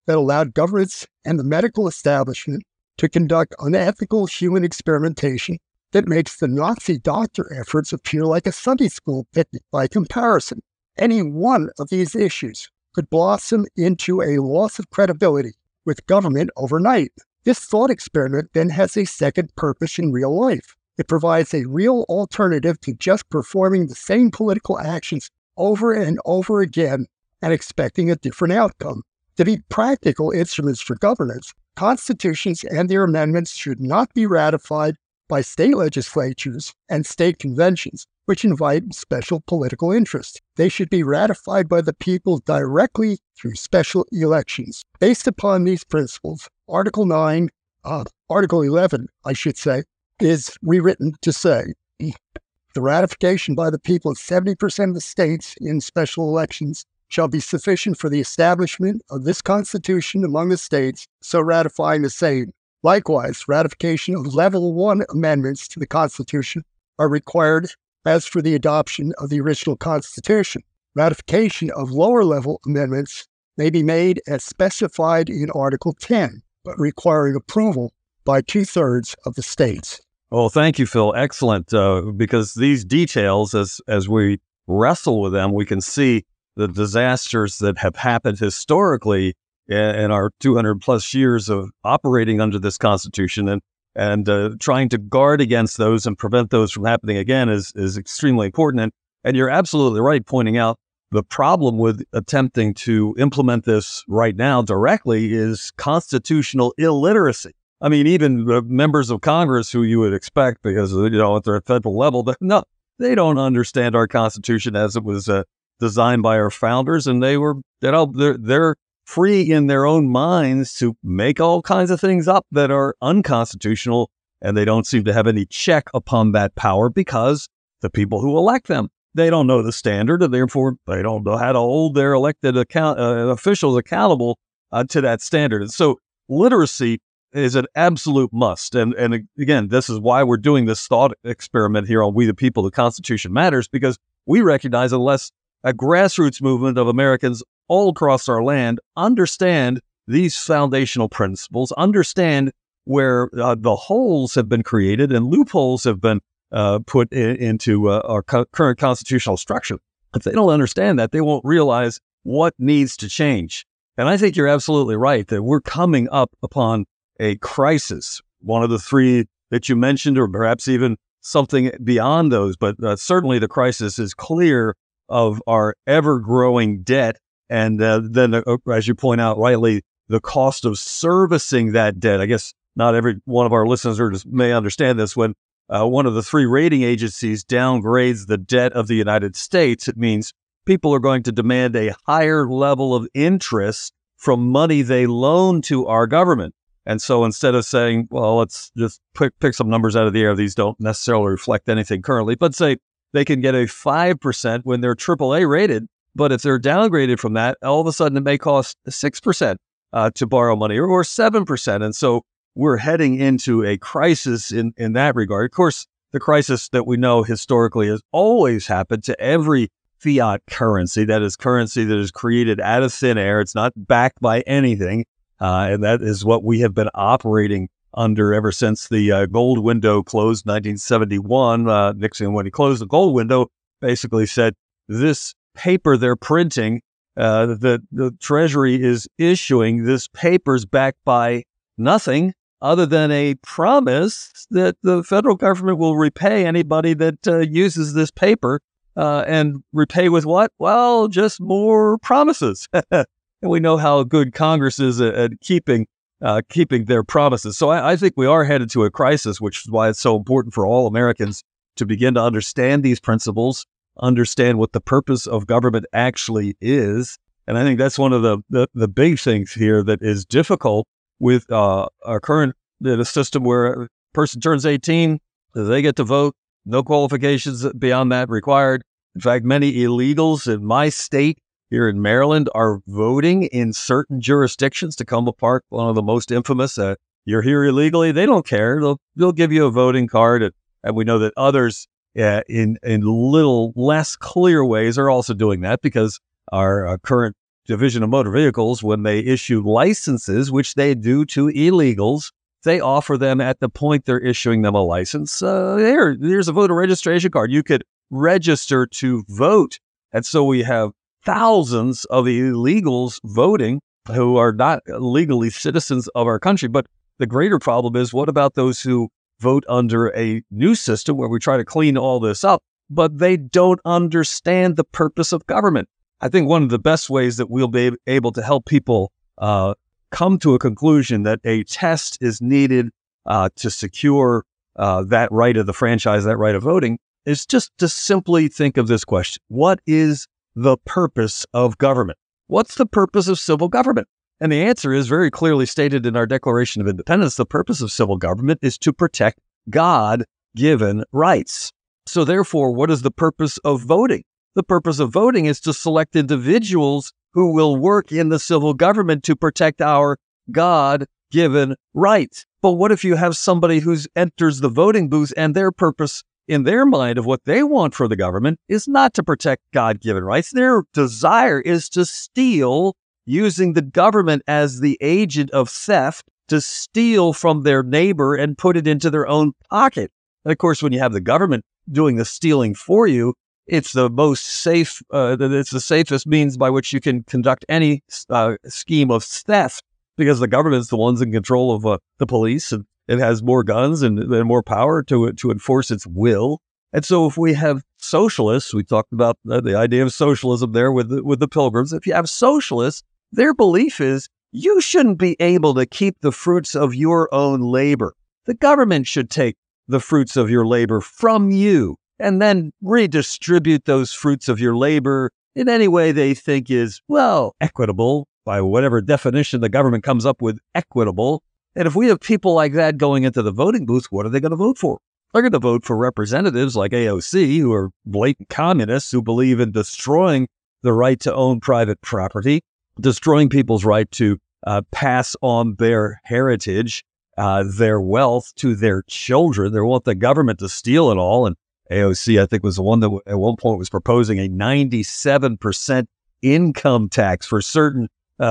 that 0.09 0.17
allowed 0.17 0.55
governments 0.55 1.05
and 1.23 1.37
the 1.37 1.43
medical 1.43 1.87
establishment 1.87 2.63
to 2.97 3.07
conduct 3.07 3.53
unethical 3.59 4.25
human 4.25 4.63
experimentation 4.63 5.59
that 5.91 6.07
makes 6.07 6.37
the 6.37 6.47
Nazi 6.47 6.97
doctor 6.97 7.53
efforts 7.53 7.93
appear 7.93 8.25
like 8.25 8.47
a 8.47 8.51
Sunday 8.51 8.87
school 8.87 9.27
picnic 9.35 9.61
by 9.71 9.87
comparison. 9.87 10.63
Any 10.97 11.21
one 11.21 11.69
of 11.77 11.89
these 11.89 12.15
issues 12.15 12.71
could 12.95 13.07
blossom 13.11 13.67
into 13.75 14.23
a 14.23 14.41
loss 14.41 14.79
of 14.79 14.89
credibility 14.89 15.51
with 15.85 16.07
government 16.07 16.49
overnight. 16.57 17.11
This 17.43 17.59
thought 17.59 17.91
experiment 17.91 18.49
then 18.55 18.69
has 18.69 18.97
a 18.97 19.05
second 19.05 19.55
purpose 19.55 19.99
in 19.99 20.11
real 20.11 20.35
life. 20.35 20.75
It 20.97 21.07
provides 21.07 21.53
a 21.53 21.67
real 21.67 22.03
alternative 22.09 22.81
to 22.81 22.95
just 22.95 23.29
performing 23.29 23.85
the 23.85 23.95
same 23.95 24.31
political 24.31 24.79
actions 24.79 25.29
over 25.55 25.93
and 25.93 26.17
over 26.25 26.61
again 26.61 27.05
and 27.43 27.53
expecting 27.53 28.09
a 28.09 28.15
different 28.15 28.55
outcome. 28.55 29.03
To 29.39 29.45
be 29.45 29.61
practical 29.69 30.31
instruments 30.31 30.81
for 30.81 30.97
governance, 30.97 31.53
constitutions 31.77 32.65
and 32.65 32.89
their 32.89 33.05
amendments 33.05 33.53
should 33.53 33.79
not 33.79 34.13
be 34.13 34.25
ratified 34.25 34.97
by 35.29 35.39
state 35.39 35.77
legislatures 35.77 36.73
and 36.89 37.05
state 37.05 37.39
conventions, 37.39 38.05
which 38.25 38.43
invite 38.43 38.93
special 38.93 39.41
political 39.47 39.93
interests. 39.93 40.41
They 40.57 40.67
should 40.67 40.89
be 40.89 41.03
ratified 41.03 41.69
by 41.69 41.79
the 41.79 41.93
people 41.93 42.39
directly 42.39 43.19
through 43.37 43.55
special 43.55 44.05
elections. 44.11 44.83
Based 44.99 45.25
upon 45.25 45.63
these 45.63 45.85
principles, 45.85 46.49
Article 46.67 47.05
9, 47.05 47.47
uh, 47.85 48.03
Article 48.29 48.61
11, 48.61 49.07
I 49.23 49.31
should 49.31 49.57
say, 49.57 49.83
is 50.19 50.51
rewritten 50.61 51.13
to 51.21 51.31
say 51.31 51.75
the 51.99 52.81
ratification 52.81 53.55
by 53.55 53.69
the 53.69 53.79
people 53.79 54.11
of 54.11 54.17
70% 54.17 54.89
of 54.89 54.95
the 54.95 54.99
states 54.99 55.55
in 55.61 55.79
special 55.79 56.27
elections 56.27 56.85
shall 57.09 57.27
be 57.27 57.39
sufficient 57.39 57.97
for 57.97 58.09
the 58.09 58.19
establishment 58.19 59.01
of 59.09 59.23
this 59.23 59.41
Constitution 59.41 60.23
among 60.23 60.49
the 60.49 60.57
states, 60.57 61.07
so 61.21 61.41
ratifying 61.41 62.03
the 62.03 62.09
same. 62.09 62.53
Likewise, 62.81 63.43
ratification 63.47 64.15
of 64.15 64.33
level 64.33 64.73
one 64.73 65.03
amendments 65.09 65.67
to 65.67 65.79
the 65.79 65.87
Constitution 65.87 66.63
are 66.97 67.09
required 67.09 67.69
as 68.05 68.25
for 68.25 68.41
the 68.41 68.55
adoption 68.55 69.11
of 69.17 69.29
the 69.29 69.41
original 69.41 69.75
Constitution. 69.75 70.61
Ratification 70.95 71.71
of 71.71 71.91
lower 71.91 72.23
level 72.23 72.61
amendments 72.65 73.27
may 73.57 73.69
be 73.69 73.83
made 73.83 74.21
as 74.27 74.43
specified 74.43 75.29
in 75.29 75.49
Article 75.51 75.93
10, 75.99 76.41
but 76.63 76.79
requiring 76.79 77.35
approval 77.35 77.91
by 78.23 78.41
two 78.41 78.63
thirds 78.63 79.15
of 79.25 79.35
the 79.35 79.43
states. 79.43 79.99
Well, 80.31 80.49
thank 80.49 80.79
you, 80.79 80.85
Phil. 80.85 81.13
Excellent. 81.15 81.73
Uh, 81.73 82.01
because 82.15 82.53
these 82.53 82.85
details, 82.85 83.55
as 83.55 83.81
as 83.87 84.07
we 84.07 84.39
wrestle 84.67 85.21
with 85.21 85.33
them, 85.33 85.51
we 85.53 85.65
can 85.65 85.81
see 85.81 86.25
the 86.59 86.67
disasters 86.67 87.59
that 87.59 87.77
have 87.77 87.95
happened 87.95 88.37
historically 88.37 89.33
in, 89.69 90.11
our 90.11 90.31
200 90.41 90.81
plus 90.81 91.13
years 91.13 91.47
of 91.47 91.71
operating 91.85 92.41
under 92.41 92.59
this 92.59 92.77
Constitution, 92.77 93.47
and 93.47 93.61
and 93.95 94.27
uh, 94.27 94.51
trying 94.59 94.89
to 94.89 94.97
guard 94.97 95.41
against 95.41 95.77
those 95.77 96.05
and 96.05 96.17
prevent 96.17 96.49
those 96.51 96.71
from 96.71 96.85
happening 96.85 97.17
again 97.17 97.47
is 97.47 97.71
is 97.75 97.97
extremely 97.97 98.47
important. 98.47 98.81
And 98.81 98.91
and 99.23 99.37
you're 99.37 99.49
absolutely 99.49 100.01
right 100.01 100.25
pointing 100.25 100.57
out 100.57 100.77
the 101.11 101.23
problem 101.23 101.77
with 101.77 102.03
attempting 102.13 102.73
to 102.73 103.15
implement 103.17 103.63
this 103.63 104.03
right 104.07 104.35
now 104.35 104.61
directly 104.61 105.33
is 105.33 105.71
constitutional 105.77 106.73
illiteracy. 106.77 107.53
I 107.81 107.87
mean, 107.87 108.05
even 108.05 108.45
the 108.45 108.61
members 108.63 109.09
of 109.09 109.21
Congress 109.21 109.71
who 109.71 109.83
you 109.83 109.99
would 109.99 110.13
expect, 110.13 110.61
because 110.61 110.91
you 110.91 111.09
know 111.11 111.37
at 111.37 111.45
their 111.45 111.61
federal 111.61 111.97
level, 111.97 112.27
no, 112.41 112.63
they 112.97 113.15
don't 113.15 113.37
understand 113.37 113.95
our 113.95 114.07
Constitution 114.07 114.75
as 114.75 114.97
it 114.97 115.03
was 115.05 115.29
uh, 115.29 115.43
designed 115.79 116.23
by 116.23 116.37
our 116.37 116.51
founders, 116.51 117.07
and 117.07 117.21
they 117.21 117.37
were 117.37 117.55
you 117.81 117.91
know 117.91 118.11
they're 118.13 118.37
they're 118.37 118.75
free 119.05 119.41
in 119.51 119.67
their 119.67 119.85
own 119.85 120.09
minds 120.09 120.73
to 120.75 120.95
make 121.03 121.39
all 121.39 121.61
kinds 121.61 121.89
of 121.89 121.99
things 121.99 122.27
up 122.27 122.45
that 122.51 122.71
are 122.71 122.95
unconstitutional, 123.01 124.11
and 124.41 124.55
they 124.55 124.65
don't 124.65 124.85
seem 124.85 125.03
to 125.05 125.13
have 125.13 125.27
any 125.27 125.45
check 125.45 125.89
upon 125.93 126.31
that 126.33 126.55
power 126.55 126.89
because 126.89 127.49
the 127.81 127.89
people 127.89 128.19
who 128.21 128.37
elect 128.37 128.67
them 128.67 128.89
they 129.15 129.29
don't 129.29 129.47
know 129.47 129.61
the 129.61 129.71
standard, 129.71 130.21
and 130.21 130.33
therefore 130.33 130.77
they 130.85 131.01
don't 131.01 131.25
know 131.25 131.37
how 131.37 131.51
to 131.51 131.59
hold 131.59 131.95
their 131.95 132.13
elected 132.13 132.57
account 132.57 132.99
uh, 132.99 133.27
officials 133.29 133.77
accountable 133.77 134.37
uh, 134.71 134.83
to 134.85 135.01
that 135.01 135.21
standard. 135.21 135.61
And 135.61 135.71
so 135.71 135.99
literacy 136.27 136.99
is 137.33 137.55
an 137.55 137.65
absolute 137.75 138.31
must. 138.31 138.75
And 138.75 138.93
and 138.93 139.27
again, 139.39 139.69
this 139.69 139.89
is 139.89 139.99
why 139.99 140.23
we're 140.23 140.37
doing 140.37 140.65
this 140.65 140.87
thought 140.87 141.13
experiment 141.23 141.87
here 141.87 142.03
on 142.03 142.13
We 142.13 142.25
the 142.25 142.33
People, 142.33 142.63
the 142.63 142.71
Constitution 142.71 143.33
Matters, 143.33 143.67
because 143.67 143.97
we 144.25 144.41
recognize 144.41 144.93
unless 144.93 145.31
a 145.63 145.73
grassroots 145.73 146.41
movement 146.41 146.77
of 146.77 146.87
Americans 146.87 147.43
all 147.67 147.89
across 147.89 148.27
our 148.29 148.43
land 148.43 148.79
understand 148.95 149.79
these 150.07 150.37
foundational 150.37 151.07
principles, 151.07 151.71
understand 151.73 152.51
where 152.85 153.29
uh, 153.39 153.55
the 153.57 153.75
holes 153.75 154.33
have 154.35 154.49
been 154.49 154.63
created 154.63 155.11
and 155.11 155.27
loopholes 155.27 155.83
have 155.83 156.01
been 156.01 156.19
uh, 156.51 156.79
put 156.79 157.11
in, 157.13 157.35
into 157.35 157.89
uh, 157.89 158.01
our 158.05 158.23
co- 158.23 158.45
current 158.45 158.79
constitutional 158.79 159.37
structure. 159.37 159.77
If 160.15 160.23
they 160.23 160.31
don't 160.31 160.49
understand 160.49 160.97
that, 160.97 161.11
they 161.11 161.21
won't 161.21 161.45
realize 161.45 161.99
what 162.23 162.55
needs 162.57 162.97
to 162.97 163.07
change. 163.07 163.65
And 163.97 164.09
I 164.09 164.17
think 164.17 164.35
you're 164.35 164.47
absolutely 164.47 164.95
right 164.95 165.27
that 165.27 165.43
we're 165.43 165.61
coming 165.61 166.07
up 166.11 166.31
upon 166.41 166.85
a 167.19 167.35
crisis, 167.35 168.21
one 168.41 168.63
of 168.63 168.69
the 168.69 168.79
three 168.79 169.25
that 169.51 169.69
you 169.69 169.75
mentioned, 169.75 170.17
or 170.17 170.27
perhaps 170.27 170.67
even 170.67 170.97
something 171.21 171.71
beyond 171.83 172.31
those. 172.31 172.55
But 172.55 172.81
uh, 172.83 172.95
certainly 172.95 173.37
the 173.37 173.47
crisis 173.47 173.99
is 173.99 174.13
clear 174.13 174.75
of 175.09 175.41
our 175.47 175.75
ever 175.87 176.19
growing 176.19 176.83
debt. 176.83 177.17
And 177.49 177.81
uh, 177.81 178.01
then, 178.03 178.35
uh, 178.35 178.57
as 178.71 178.87
you 178.87 178.95
point 178.95 179.21
out 179.21 179.37
rightly, 179.37 179.83
the 180.07 180.19
cost 180.19 180.65
of 180.65 180.77
servicing 180.77 181.71
that 181.73 181.99
debt. 181.99 182.21
I 182.21 182.25
guess 182.25 182.53
not 182.75 182.95
every 182.95 183.15
one 183.25 183.45
of 183.45 183.53
our 183.53 183.65
listeners 183.65 184.25
may 184.25 184.51
understand 184.51 184.99
this. 184.99 185.15
When 185.15 185.35
uh, 185.69 185.87
one 185.87 186.05
of 186.05 186.13
the 186.13 186.23
three 186.23 186.45
rating 186.45 186.83
agencies 186.83 187.43
downgrades 187.43 188.27
the 188.27 188.37
debt 188.37 188.73
of 188.73 188.87
the 188.87 188.95
United 188.95 189.35
States, 189.35 189.87
it 189.87 189.97
means 189.97 190.33
people 190.65 190.93
are 190.93 190.99
going 190.99 191.23
to 191.23 191.31
demand 191.31 191.75
a 191.75 191.95
higher 192.05 192.47
level 192.47 192.95
of 192.95 193.07
interest 193.13 193.93
from 194.17 194.51
money 194.51 194.81
they 194.81 195.07
loan 195.07 195.61
to 195.63 195.87
our 195.87 196.07
government. 196.07 196.53
And 196.85 197.01
so 197.01 197.23
instead 197.23 197.55
of 197.55 197.65
saying, 197.65 198.07
well, 198.09 198.37
let's 198.37 198.71
just 198.75 198.99
pick, 199.15 199.37
pick 199.39 199.53
some 199.53 199.69
numbers 199.69 199.95
out 199.95 200.07
of 200.07 200.13
the 200.13 200.21
air, 200.21 200.35
these 200.35 200.55
don't 200.55 200.79
necessarily 200.79 201.27
reflect 201.27 201.69
anything 201.69 202.01
currently, 202.01 202.35
but 202.35 202.55
say 202.55 202.77
they 203.13 203.25
can 203.25 203.41
get 203.41 203.55
a 203.55 203.65
5% 203.65 204.61
when 204.63 204.81
they're 204.81 204.95
AAA 204.95 205.49
rated. 205.49 205.87
But 206.15 206.31
if 206.31 206.41
they're 206.41 206.59
downgraded 206.59 207.19
from 207.19 207.33
that, 207.33 207.57
all 207.63 207.81
of 207.81 207.87
a 207.87 207.93
sudden 207.93 208.17
it 208.17 208.23
may 208.23 208.37
cost 208.37 208.77
6% 208.87 209.57
uh, 209.93 210.11
to 210.15 210.27
borrow 210.27 210.55
money 210.55 210.77
or, 210.77 210.87
or 210.87 211.03
7%. 211.03 211.83
And 211.83 211.95
so 211.95 212.23
we're 212.55 212.77
heading 212.77 213.15
into 213.19 213.63
a 213.63 213.77
crisis 213.77 214.51
in, 214.51 214.73
in 214.77 214.93
that 214.93 215.15
regard. 215.15 215.45
Of 215.45 215.51
course, 215.51 215.87
the 216.11 216.19
crisis 216.19 216.69
that 216.69 216.87
we 216.87 216.97
know 216.97 217.23
historically 217.23 217.87
has 217.87 218.01
always 218.11 218.67
happened 218.67 219.03
to 219.05 219.19
every 219.19 219.69
fiat 219.99 220.41
currency. 220.49 221.05
That 221.05 221.21
is 221.21 221.35
currency 221.35 221.83
that 221.83 221.97
is 221.97 222.11
created 222.11 222.59
out 222.59 222.83
of 222.83 222.93
thin 222.93 223.17
air. 223.17 223.41
It's 223.41 223.55
not 223.55 223.73
backed 223.75 224.19
by 224.19 224.41
anything. 224.41 225.05
Uh, 225.39 225.69
and 225.71 225.83
that 225.83 226.01
is 226.01 226.25
what 226.25 226.43
we 226.43 226.59
have 226.61 226.73
been 226.73 226.89
operating 226.93 227.69
under 227.93 228.33
ever 228.33 228.51
since 228.51 228.87
the 228.87 229.11
uh, 229.11 229.25
gold 229.25 229.59
window 229.59 230.03
closed 230.03 230.45
1971. 230.45 231.69
Uh, 231.69 231.93
Nixon, 231.93 232.33
when 232.33 232.45
he 232.45 232.51
closed 232.51 232.81
the 232.81 232.87
gold 232.87 233.13
window, 233.13 233.47
basically 233.81 234.25
said 234.25 234.53
this 234.87 235.33
paper 235.55 235.97
they're 235.97 236.15
printing, 236.15 236.81
uh, 237.17 237.47
that 237.47 237.81
the 237.91 238.11
Treasury 238.19 238.81
is 238.81 239.07
issuing, 239.17 239.83
this 239.83 240.07
paper's 240.07 240.65
backed 240.65 241.03
by 241.03 241.43
nothing 241.77 242.33
other 242.61 242.85
than 242.85 243.11
a 243.11 243.35
promise 243.35 244.47
that 244.51 244.75
the 244.83 245.03
federal 245.03 245.35
government 245.35 245.77
will 245.77 245.95
repay 245.95 246.45
anybody 246.45 246.93
that 246.93 247.27
uh, 247.27 247.39
uses 247.39 247.93
this 247.93 248.11
paper. 248.11 248.61
Uh, 248.97 249.23
and 249.27 249.63
repay 249.71 250.09
with 250.09 250.25
what? 250.25 250.51
Well, 250.59 251.07
just 251.07 251.39
more 251.39 251.97
promises. 251.99 252.67
and 252.91 253.05
we 253.43 253.61
know 253.61 253.77
how 253.77 254.03
good 254.03 254.33
Congress 254.33 254.77
is 254.77 254.99
at, 254.99 255.13
at 255.13 255.39
keeping 255.39 255.87
uh, 256.21 256.41
keeping 256.49 256.85
their 256.85 257.03
promises. 257.03 257.57
So 257.57 257.69
I, 257.69 257.91
I, 257.91 257.95
think 257.95 258.13
we 258.17 258.25
are 258.25 258.43
headed 258.43 258.69
to 258.71 258.83
a 258.83 258.91
crisis, 258.91 259.39
which 259.39 259.65
is 259.65 259.71
why 259.71 259.89
it's 259.89 259.99
so 259.99 260.17
important 260.17 260.53
for 260.53 260.65
all 260.65 260.87
Americans 260.87 261.43
to 261.77 261.85
begin 261.85 262.13
to 262.15 262.21
understand 262.21 262.83
these 262.83 262.99
principles, 262.99 263.65
understand 264.01 264.59
what 264.59 264.73
the 264.73 264.81
purpose 264.81 265.27
of 265.27 265.47
government 265.47 265.85
actually 265.93 266.57
is. 266.59 267.17
And 267.47 267.57
I 267.57 267.63
think 267.63 267.79
that's 267.79 267.97
one 267.97 268.13
of 268.13 268.21
the 268.21 268.39
the, 268.49 268.67
the 268.73 268.87
big 268.87 269.19
things 269.19 269.53
here 269.53 269.81
that 269.83 270.01
is 270.01 270.25
difficult 270.25 270.87
with 271.19 271.49
uh, 271.51 271.87
our 272.05 272.19
current 272.19 272.55
the 272.81 273.03
system 273.03 273.43
where 273.43 273.83
a 273.83 273.87
person 274.13 274.41
turns 274.41 274.65
18, 274.65 275.19
they 275.53 275.81
get 275.81 275.95
to 275.97 276.03
vote, 276.03 276.35
no 276.65 276.83
qualifications 276.83 277.65
beyond 277.73 278.11
that 278.11 278.29
required. 278.29 278.83
In 279.15 279.21
fact, 279.21 279.43
many 279.43 279.73
illegals 279.73 280.51
in 280.51 280.63
my 280.63 280.89
state 280.89 281.39
here 281.69 281.87
in 281.87 282.01
Maryland 282.01 282.49
are 282.55 282.79
voting 282.87 283.43
in 283.43 283.73
certain 283.73 284.21
jurisdictions 284.21 284.95
Takoma 284.95 285.37
Park, 285.37 285.63
one 285.69 285.89
of 285.89 285.95
the 285.95 286.01
most 286.01 286.31
infamous. 286.31 286.77
Uh, 286.77 286.95
you're 287.25 287.41
here 287.41 287.63
illegally, 287.63 288.11
they 288.11 288.25
don't 288.25 288.45
care. 288.45 288.79
They'll 288.79 288.99
they'll 289.15 289.31
give 289.31 289.51
you 289.51 289.65
a 289.65 289.71
voting 289.71 290.07
card, 290.07 290.41
and, 290.41 290.53
and 290.83 290.95
we 290.95 291.03
know 291.03 291.19
that 291.19 291.33
others 291.37 291.87
uh, 292.17 292.41
in 292.47 292.77
in 292.83 293.01
little 293.01 293.73
less 293.75 294.15
clear 294.15 294.65
ways 294.65 294.97
are 294.97 295.09
also 295.09 295.33
doing 295.33 295.61
that 295.61 295.81
because 295.81 296.19
our 296.51 296.87
uh, 296.87 296.97
current 296.97 297.35
Division 297.67 298.01
of 298.01 298.09
Motor 298.09 298.31
Vehicles, 298.31 298.81
when 298.81 299.03
they 299.03 299.19
issue 299.19 299.61
licenses, 299.61 300.51
which 300.51 300.73
they 300.73 300.95
do 300.95 301.23
to 301.25 301.47
illegals, 301.47 302.31
they 302.63 302.79
offer 302.79 303.15
them 303.15 303.39
at 303.39 303.59
the 303.59 303.69
point 303.69 304.05
they're 304.05 304.19
issuing 304.19 304.63
them 304.63 304.73
a 304.73 304.83
license. 304.83 305.43
Uh, 305.43 305.77
here, 305.77 306.17
here's 306.19 306.47
a 306.47 306.51
voter 306.51 306.73
registration 306.73 307.29
card. 307.29 307.51
You 307.51 307.61
could 307.61 307.83
register 308.09 308.87
to 308.87 309.23
vote. 309.27 309.79
And 310.11 310.25
so 310.25 310.43
we 310.43 310.63
have 310.63 310.91
thousands 311.29 312.05
of 312.05 312.25
illegals 312.25 313.19
voting 313.23 313.79
who 314.11 314.37
are 314.37 314.51
not 314.51 314.81
legally 314.87 315.51
citizens 315.51 316.07
of 316.15 316.25
our 316.25 316.39
country. 316.39 316.67
But 316.67 316.87
the 317.19 317.27
greater 317.27 317.59
problem 317.59 317.95
is 317.95 318.11
what 318.11 318.29
about 318.29 318.55
those 318.55 318.81
who 318.81 319.09
vote 319.39 319.63
under 319.69 320.07
a 320.17 320.41
new 320.49 320.73
system 320.73 321.17
where 321.17 321.29
we 321.29 321.37
try 321.37 321.57
to 321.57 321.63
clean 321.63 321.99
all 321.99 322.19
this 322.19 322.43
up, 322.43 322.63
but 322.89 323.19
they 323.19 323.37
don't 323.37 323.79
understand 323.85 324.75
the 324.75 324.83
purpose 324.83 325.31
of 325.31 325.45
government? 325.45 325.87
I 326.19 326.29
think 326.29 326.49
one 326.49 326.63
of 326.63 326.69
the 326.69 326.79
best 326.79 327.11
ways 327.11 327.37
that 327.37 327.47
we'll 327.47 327.67
be 327.67 327.91
able 328.07 328.31
to 328.31 328.41
help 328.41 328.65
people 328.65 329.11
uh, 329.37 329.75
come 330.09 330.39
to 330.39 330.55
a 330.55 330.59
conclusion 330.59 331.21
that 331.23 331.41
a 331.43 331.63
test 331.65 332.17
is 332.21 332.41
needed 332.41 332.89
uh, 333.27 333.49
to 333.57 333.69
secure 333.69 334.45
uh, 334.77 335.03
that 335.03 335.31
right 335.31 335.57
of 335.57 335.67
the 335.67 335.73
franchise, 335.73 336.23
that 336.23 336.37
right 336.37 336.55
of 336.55 336.63
voting, 336.63 336.97
is 337.27 337.45
just 337.45 337.71
to 337.77 337.87
simply 337.87 338.47
think 338.47 338.77
of 338.77 338.87
this 338.87 339.05
question 339.05 339.43
What 339.47 339.79
is 339.85 340.25
the 340.55 340.77
purpose 340.85 341.45
of 341.53 341.77
government? 341.77 342.17
What's 342.47 342.75
the 342.75 342.85
purpose 342.85 343.27
of 343.27 343.39
civil 343.39 343.67
government? 343.67 344.07
And 344.41 344.51
the 344.51 344.63
answer 344.63 344.93
is 344.93 345.07
very 345.07 345.29
clearly 345.29 345.65
stated 345.65 346.05
in 346.05 346.15
our 346.15 346.25
Declaration 346.25 346.81
of 346.81 346.87
Independence. 346.87 347.35
The 347.35 347.45
purpose 347.45 347.81
of 347.81 347.91
civil 347.91 348.17
government 348.17 348.59
is 348.61 348.77
to 348.79 348.93
protect 348.93 349.39
God 349.69 350.23
given 350.55 351.03
rights. 351.11 351.71
So, 352.07 352.23
therefore, 352.23 352.71
what 352.71 352.89
is 352.89 353.01
the 353.01 353.11
purpose 353.11 353.57
of 353.59 353.81
voting? 353.81 354.23
The 354.55 354.63
purpose 354.63 354.99
of 354.99 355.11
voting 355.11 355.45
is 355.45 355.59
to 355.61 355.73
select 355.73 356.15
individuals 356.15 357.13
who 357.33 357.53
will 357.53 357.75
work 357.75 358.11
in 358.11 358.29
the 358.29 358.39
civil 358.39 358.73
government 358.73 359.23
to 359.25 359.35
protect 359.35 359.81
our 359.81 360.17
God 360.51 361.05
given 361.31 361.75
rights. 361.93 362.45
But 362.61 362.71
what 362.71 362.91
if 362.91 363.03
you 363.03 363.15
have 363.15 363.37
somebody 363.37 363.79
who 363.79 363.95
enters 364.15 364.59
the 364.59 364.69
voting 364.69 365.09
booth 365.09 365.33
and 365.37 365.55
their 365.55 365.71
purpose 365.71 366.23
in 366.49 366.63
their 366.63 366.85
mind 366.85 367.19
of 367.19 367.27
what 367.27 367.45
they 367.45 367.63
want 367.63 367.93
for 367.93 368.07
the 368.07 368.15
government 368.15 368.59
is 368.67 368.87
not 368.87 369.13
to 369.13 369.23
protect 369.23 369.61
God 369.71 370.01
given 370.01 370.23
rights? 370.23 370.51
Their 370.51 370.83
desire 370.93 371.61
is 371.61 371.87
to 371.89 372.03
steal 372.03 372.95
using 373.25 373.73
the 373.73 373.83
government 373.83 374.41
as 374.47 374.79
the 374.79 374.97
agent 374.99 375.51
of 375.51 375.69
theft 375.69 376.25
to 376.47 376.59
steal 376.59 377.31
from 377.31 377.61
their 377.61 377.83
neighbor 377.83 378.33
and 378.33 378.57
put 378.57 378.75
it 378.75 378.87
into 378.87 379.11
their 379.11 379.27
own 379.27 379.53
pocket. 379.69 380.11
And 380.43 380.51
of 380.51 380.57
course, 380.57 380.81
when 380.81 380.91
you 380.91 380.99
have 380.99 381.13
the 381.13 381.21
government 381.21 381.63
doing 381.91 382.15
the 382.15 382.25
stealing 382.25 382.73
for 382.73 383.05
you, 383.05 383.35
it's 383.67 383.93
the 383.93 384.09
most 384.09 384.45
safe, 384.45 385.03
uh, 385.13 385.37
it's 385.39 385.69
the 385.69 385.79
safest 385.79 386.25
means 386.25 386.57
by 386.57 386.71
which 386.71 386.91
you 386.91 386.99
can 386.99 387.21
conduct 387.25 387.63
any 387.69 388.01
uh, 388.31 388.55
scheme 388.65 389.11
of 389.11 389.23
theft 389.23 389.83
because 390.17 390.39
the 390.39 390.47
government 390.47 390.81
is 390.81 390.87
the 390.87 390.97
ones 390.97 391.21
in 391.21 391.31
control 391.31 391.75
of 391.75 391.85
uh, 391.85 391.99
the 392.17 392.25
police 392.25 392.71
and 392.71 392.85
it 393.09 393.19
has 393.19 393.41
more 393.41 393.63
guns 393.63 394.03
and, 394.03 394.19
and 394.19 394.47
more 394.47 394.63
power 394.63 395.01
to, 395.03 395.33
to 395.33 395.51
enforce 395.51 395.89
its 395.89 396.05
will. 396.05 396.61
And 396.93 397.03
so 397.03 397.25
if 397.25 397.37
we 397.37 397.53
have 397.53 397.83
socialists, 397.97 398.73
we 398.73 398.83
talked 398.83 399.13
about 399.13 399.37
the 399.43 399.75
idea 399.75 400.03
of 400.03 400.13
socialism 400.13 400.71
there 400.73 400.91
with 400.91 401.09
the, 401.09 401.23
with 401.23 401.39
the 401.39 401.47
pilgrims. 401.47 401.91
If 401.91 402.05
you 402.05 402.13
have 402.13 402.29
socialists, 402.29 403.03
their 403.31 403.53
belief 403.53 403.99
is 403.99 404.29
you 404.51 404.79
shouldn't 404.79 405.17
be 405.17 405.35
able 405.39 405.73
to 405.75 405.85
keep 405.85 406.21
the 406.21 406.31
fruits 406.31 406.75
of 406.75 406.95
your 406.95 407.33
own 407.33 407.61
labor. 407.61 408.15
The 408.45 408.53
government 408.53 409.07
should 409.07 409.29
take 409.29 409.57
the 409.87 409.99
fruits 409.99 410.37
of 410.37 410.49
your 410.49 410.65
labor 410.65 411.01
from 411.01 411.51
you 411.51 411.97
and 412.19 412.41
then 412.41 412.71
redistribute 412.81 413.85
those 413.85 414.13
fruits 414.13 414.47
of 414.49 414.59
your 414.59 414.75
labor 414.75 415.31
in 415.55 415.67
any 415.67 415.87
way 415.87 416.11
they 416.11 416.33
think 416.33 416.69
is, 416.69 417.01
well, 417.07 417.55
equitable 417.59 418.27
by 418.45 418.61
whatever 418.61 419.01
definition 419.01 419.61
the 419.61 419.69
government 419.69 420.03
comes 420.03 420.25
up 420.25 420.41
with 420.41 420.59
equitable. 420.75 421.43
And 421.79 421.87
if 421.87 421.95
we 421.95 422.09
have 422.09 422.19
people 422.19 422.53
like 422.53 422.73
that 422.73 422.97
going 422.97 423.23
into 423.23 423.41
the 423.41 423.53
voting 423.53 423.85
booth, 423.85 424.07
what 424.09 424.25
are 424.25 424.29
they 424.29 424.41
going 424.41 424.51
to 424.51 424.57
vote 424.57 424.77
for? 424.77 424.99
They're 425.31 425.41
going 425.41 425.53
to 425.53 425.59
vote 425.59 425.85
for 425.85 425.95
representatives 425.95 426.75
like 426.75 426.91
AOC, 426.91 427.57
who 427.57 427.71
are 427.71 427.89
blatant 428.05 428.49
communists 428.49 429.13
who 429.13 429.21
believe 429.21 429.61
in 429.61 429.71
destroying 429.71 430.49
the 430.81 430.91
right 430.91 431.17
to 431.21 431.33
own 431.33 431.61
private 431.61 432.01
property, 432.01 432.59
destroying 432.99 433.47
people's 433.47 433.85
right 433.85 434.11
to 434.11 434.37
uh, 434.67 434.81
pass 434.91 435.37
on 435.41 435.75
their 435.75 436.19
heritage, 436.25 437.05
uh, 437.37 437.63
their 437.77 438.01
wealth 438.01 438.53
to 438.55 438.75
their 438.75 439.03
children. 439.07 439.71
They 439.71 439.79
want 439.79 440.03
the 440.03 440.15
government 440.15 440.59
to 440.59 440.67
steal 440.67 441.11
it 441.11 441.17
all 441.17 441.47
and 441.47 441.55
AOC, 441.89 442.41
I 442.41 442.45
think, 442.45 442.61
was 442.61 442.75
the 442.75 442.83
one 442.83 442.99
that 442.99 443.19
at 443.25 443.39
one 443.39 443.55
point 443.55 443.79
was 443.79 443.89
proposing 443.89 444.37
a 444.37 444.49
97% 444.49 446.07
income 446.41 447.07
tax 447.07 447.47
for 447.47 447.61
certain, 447.61 448.09
uh, 448.39 448.43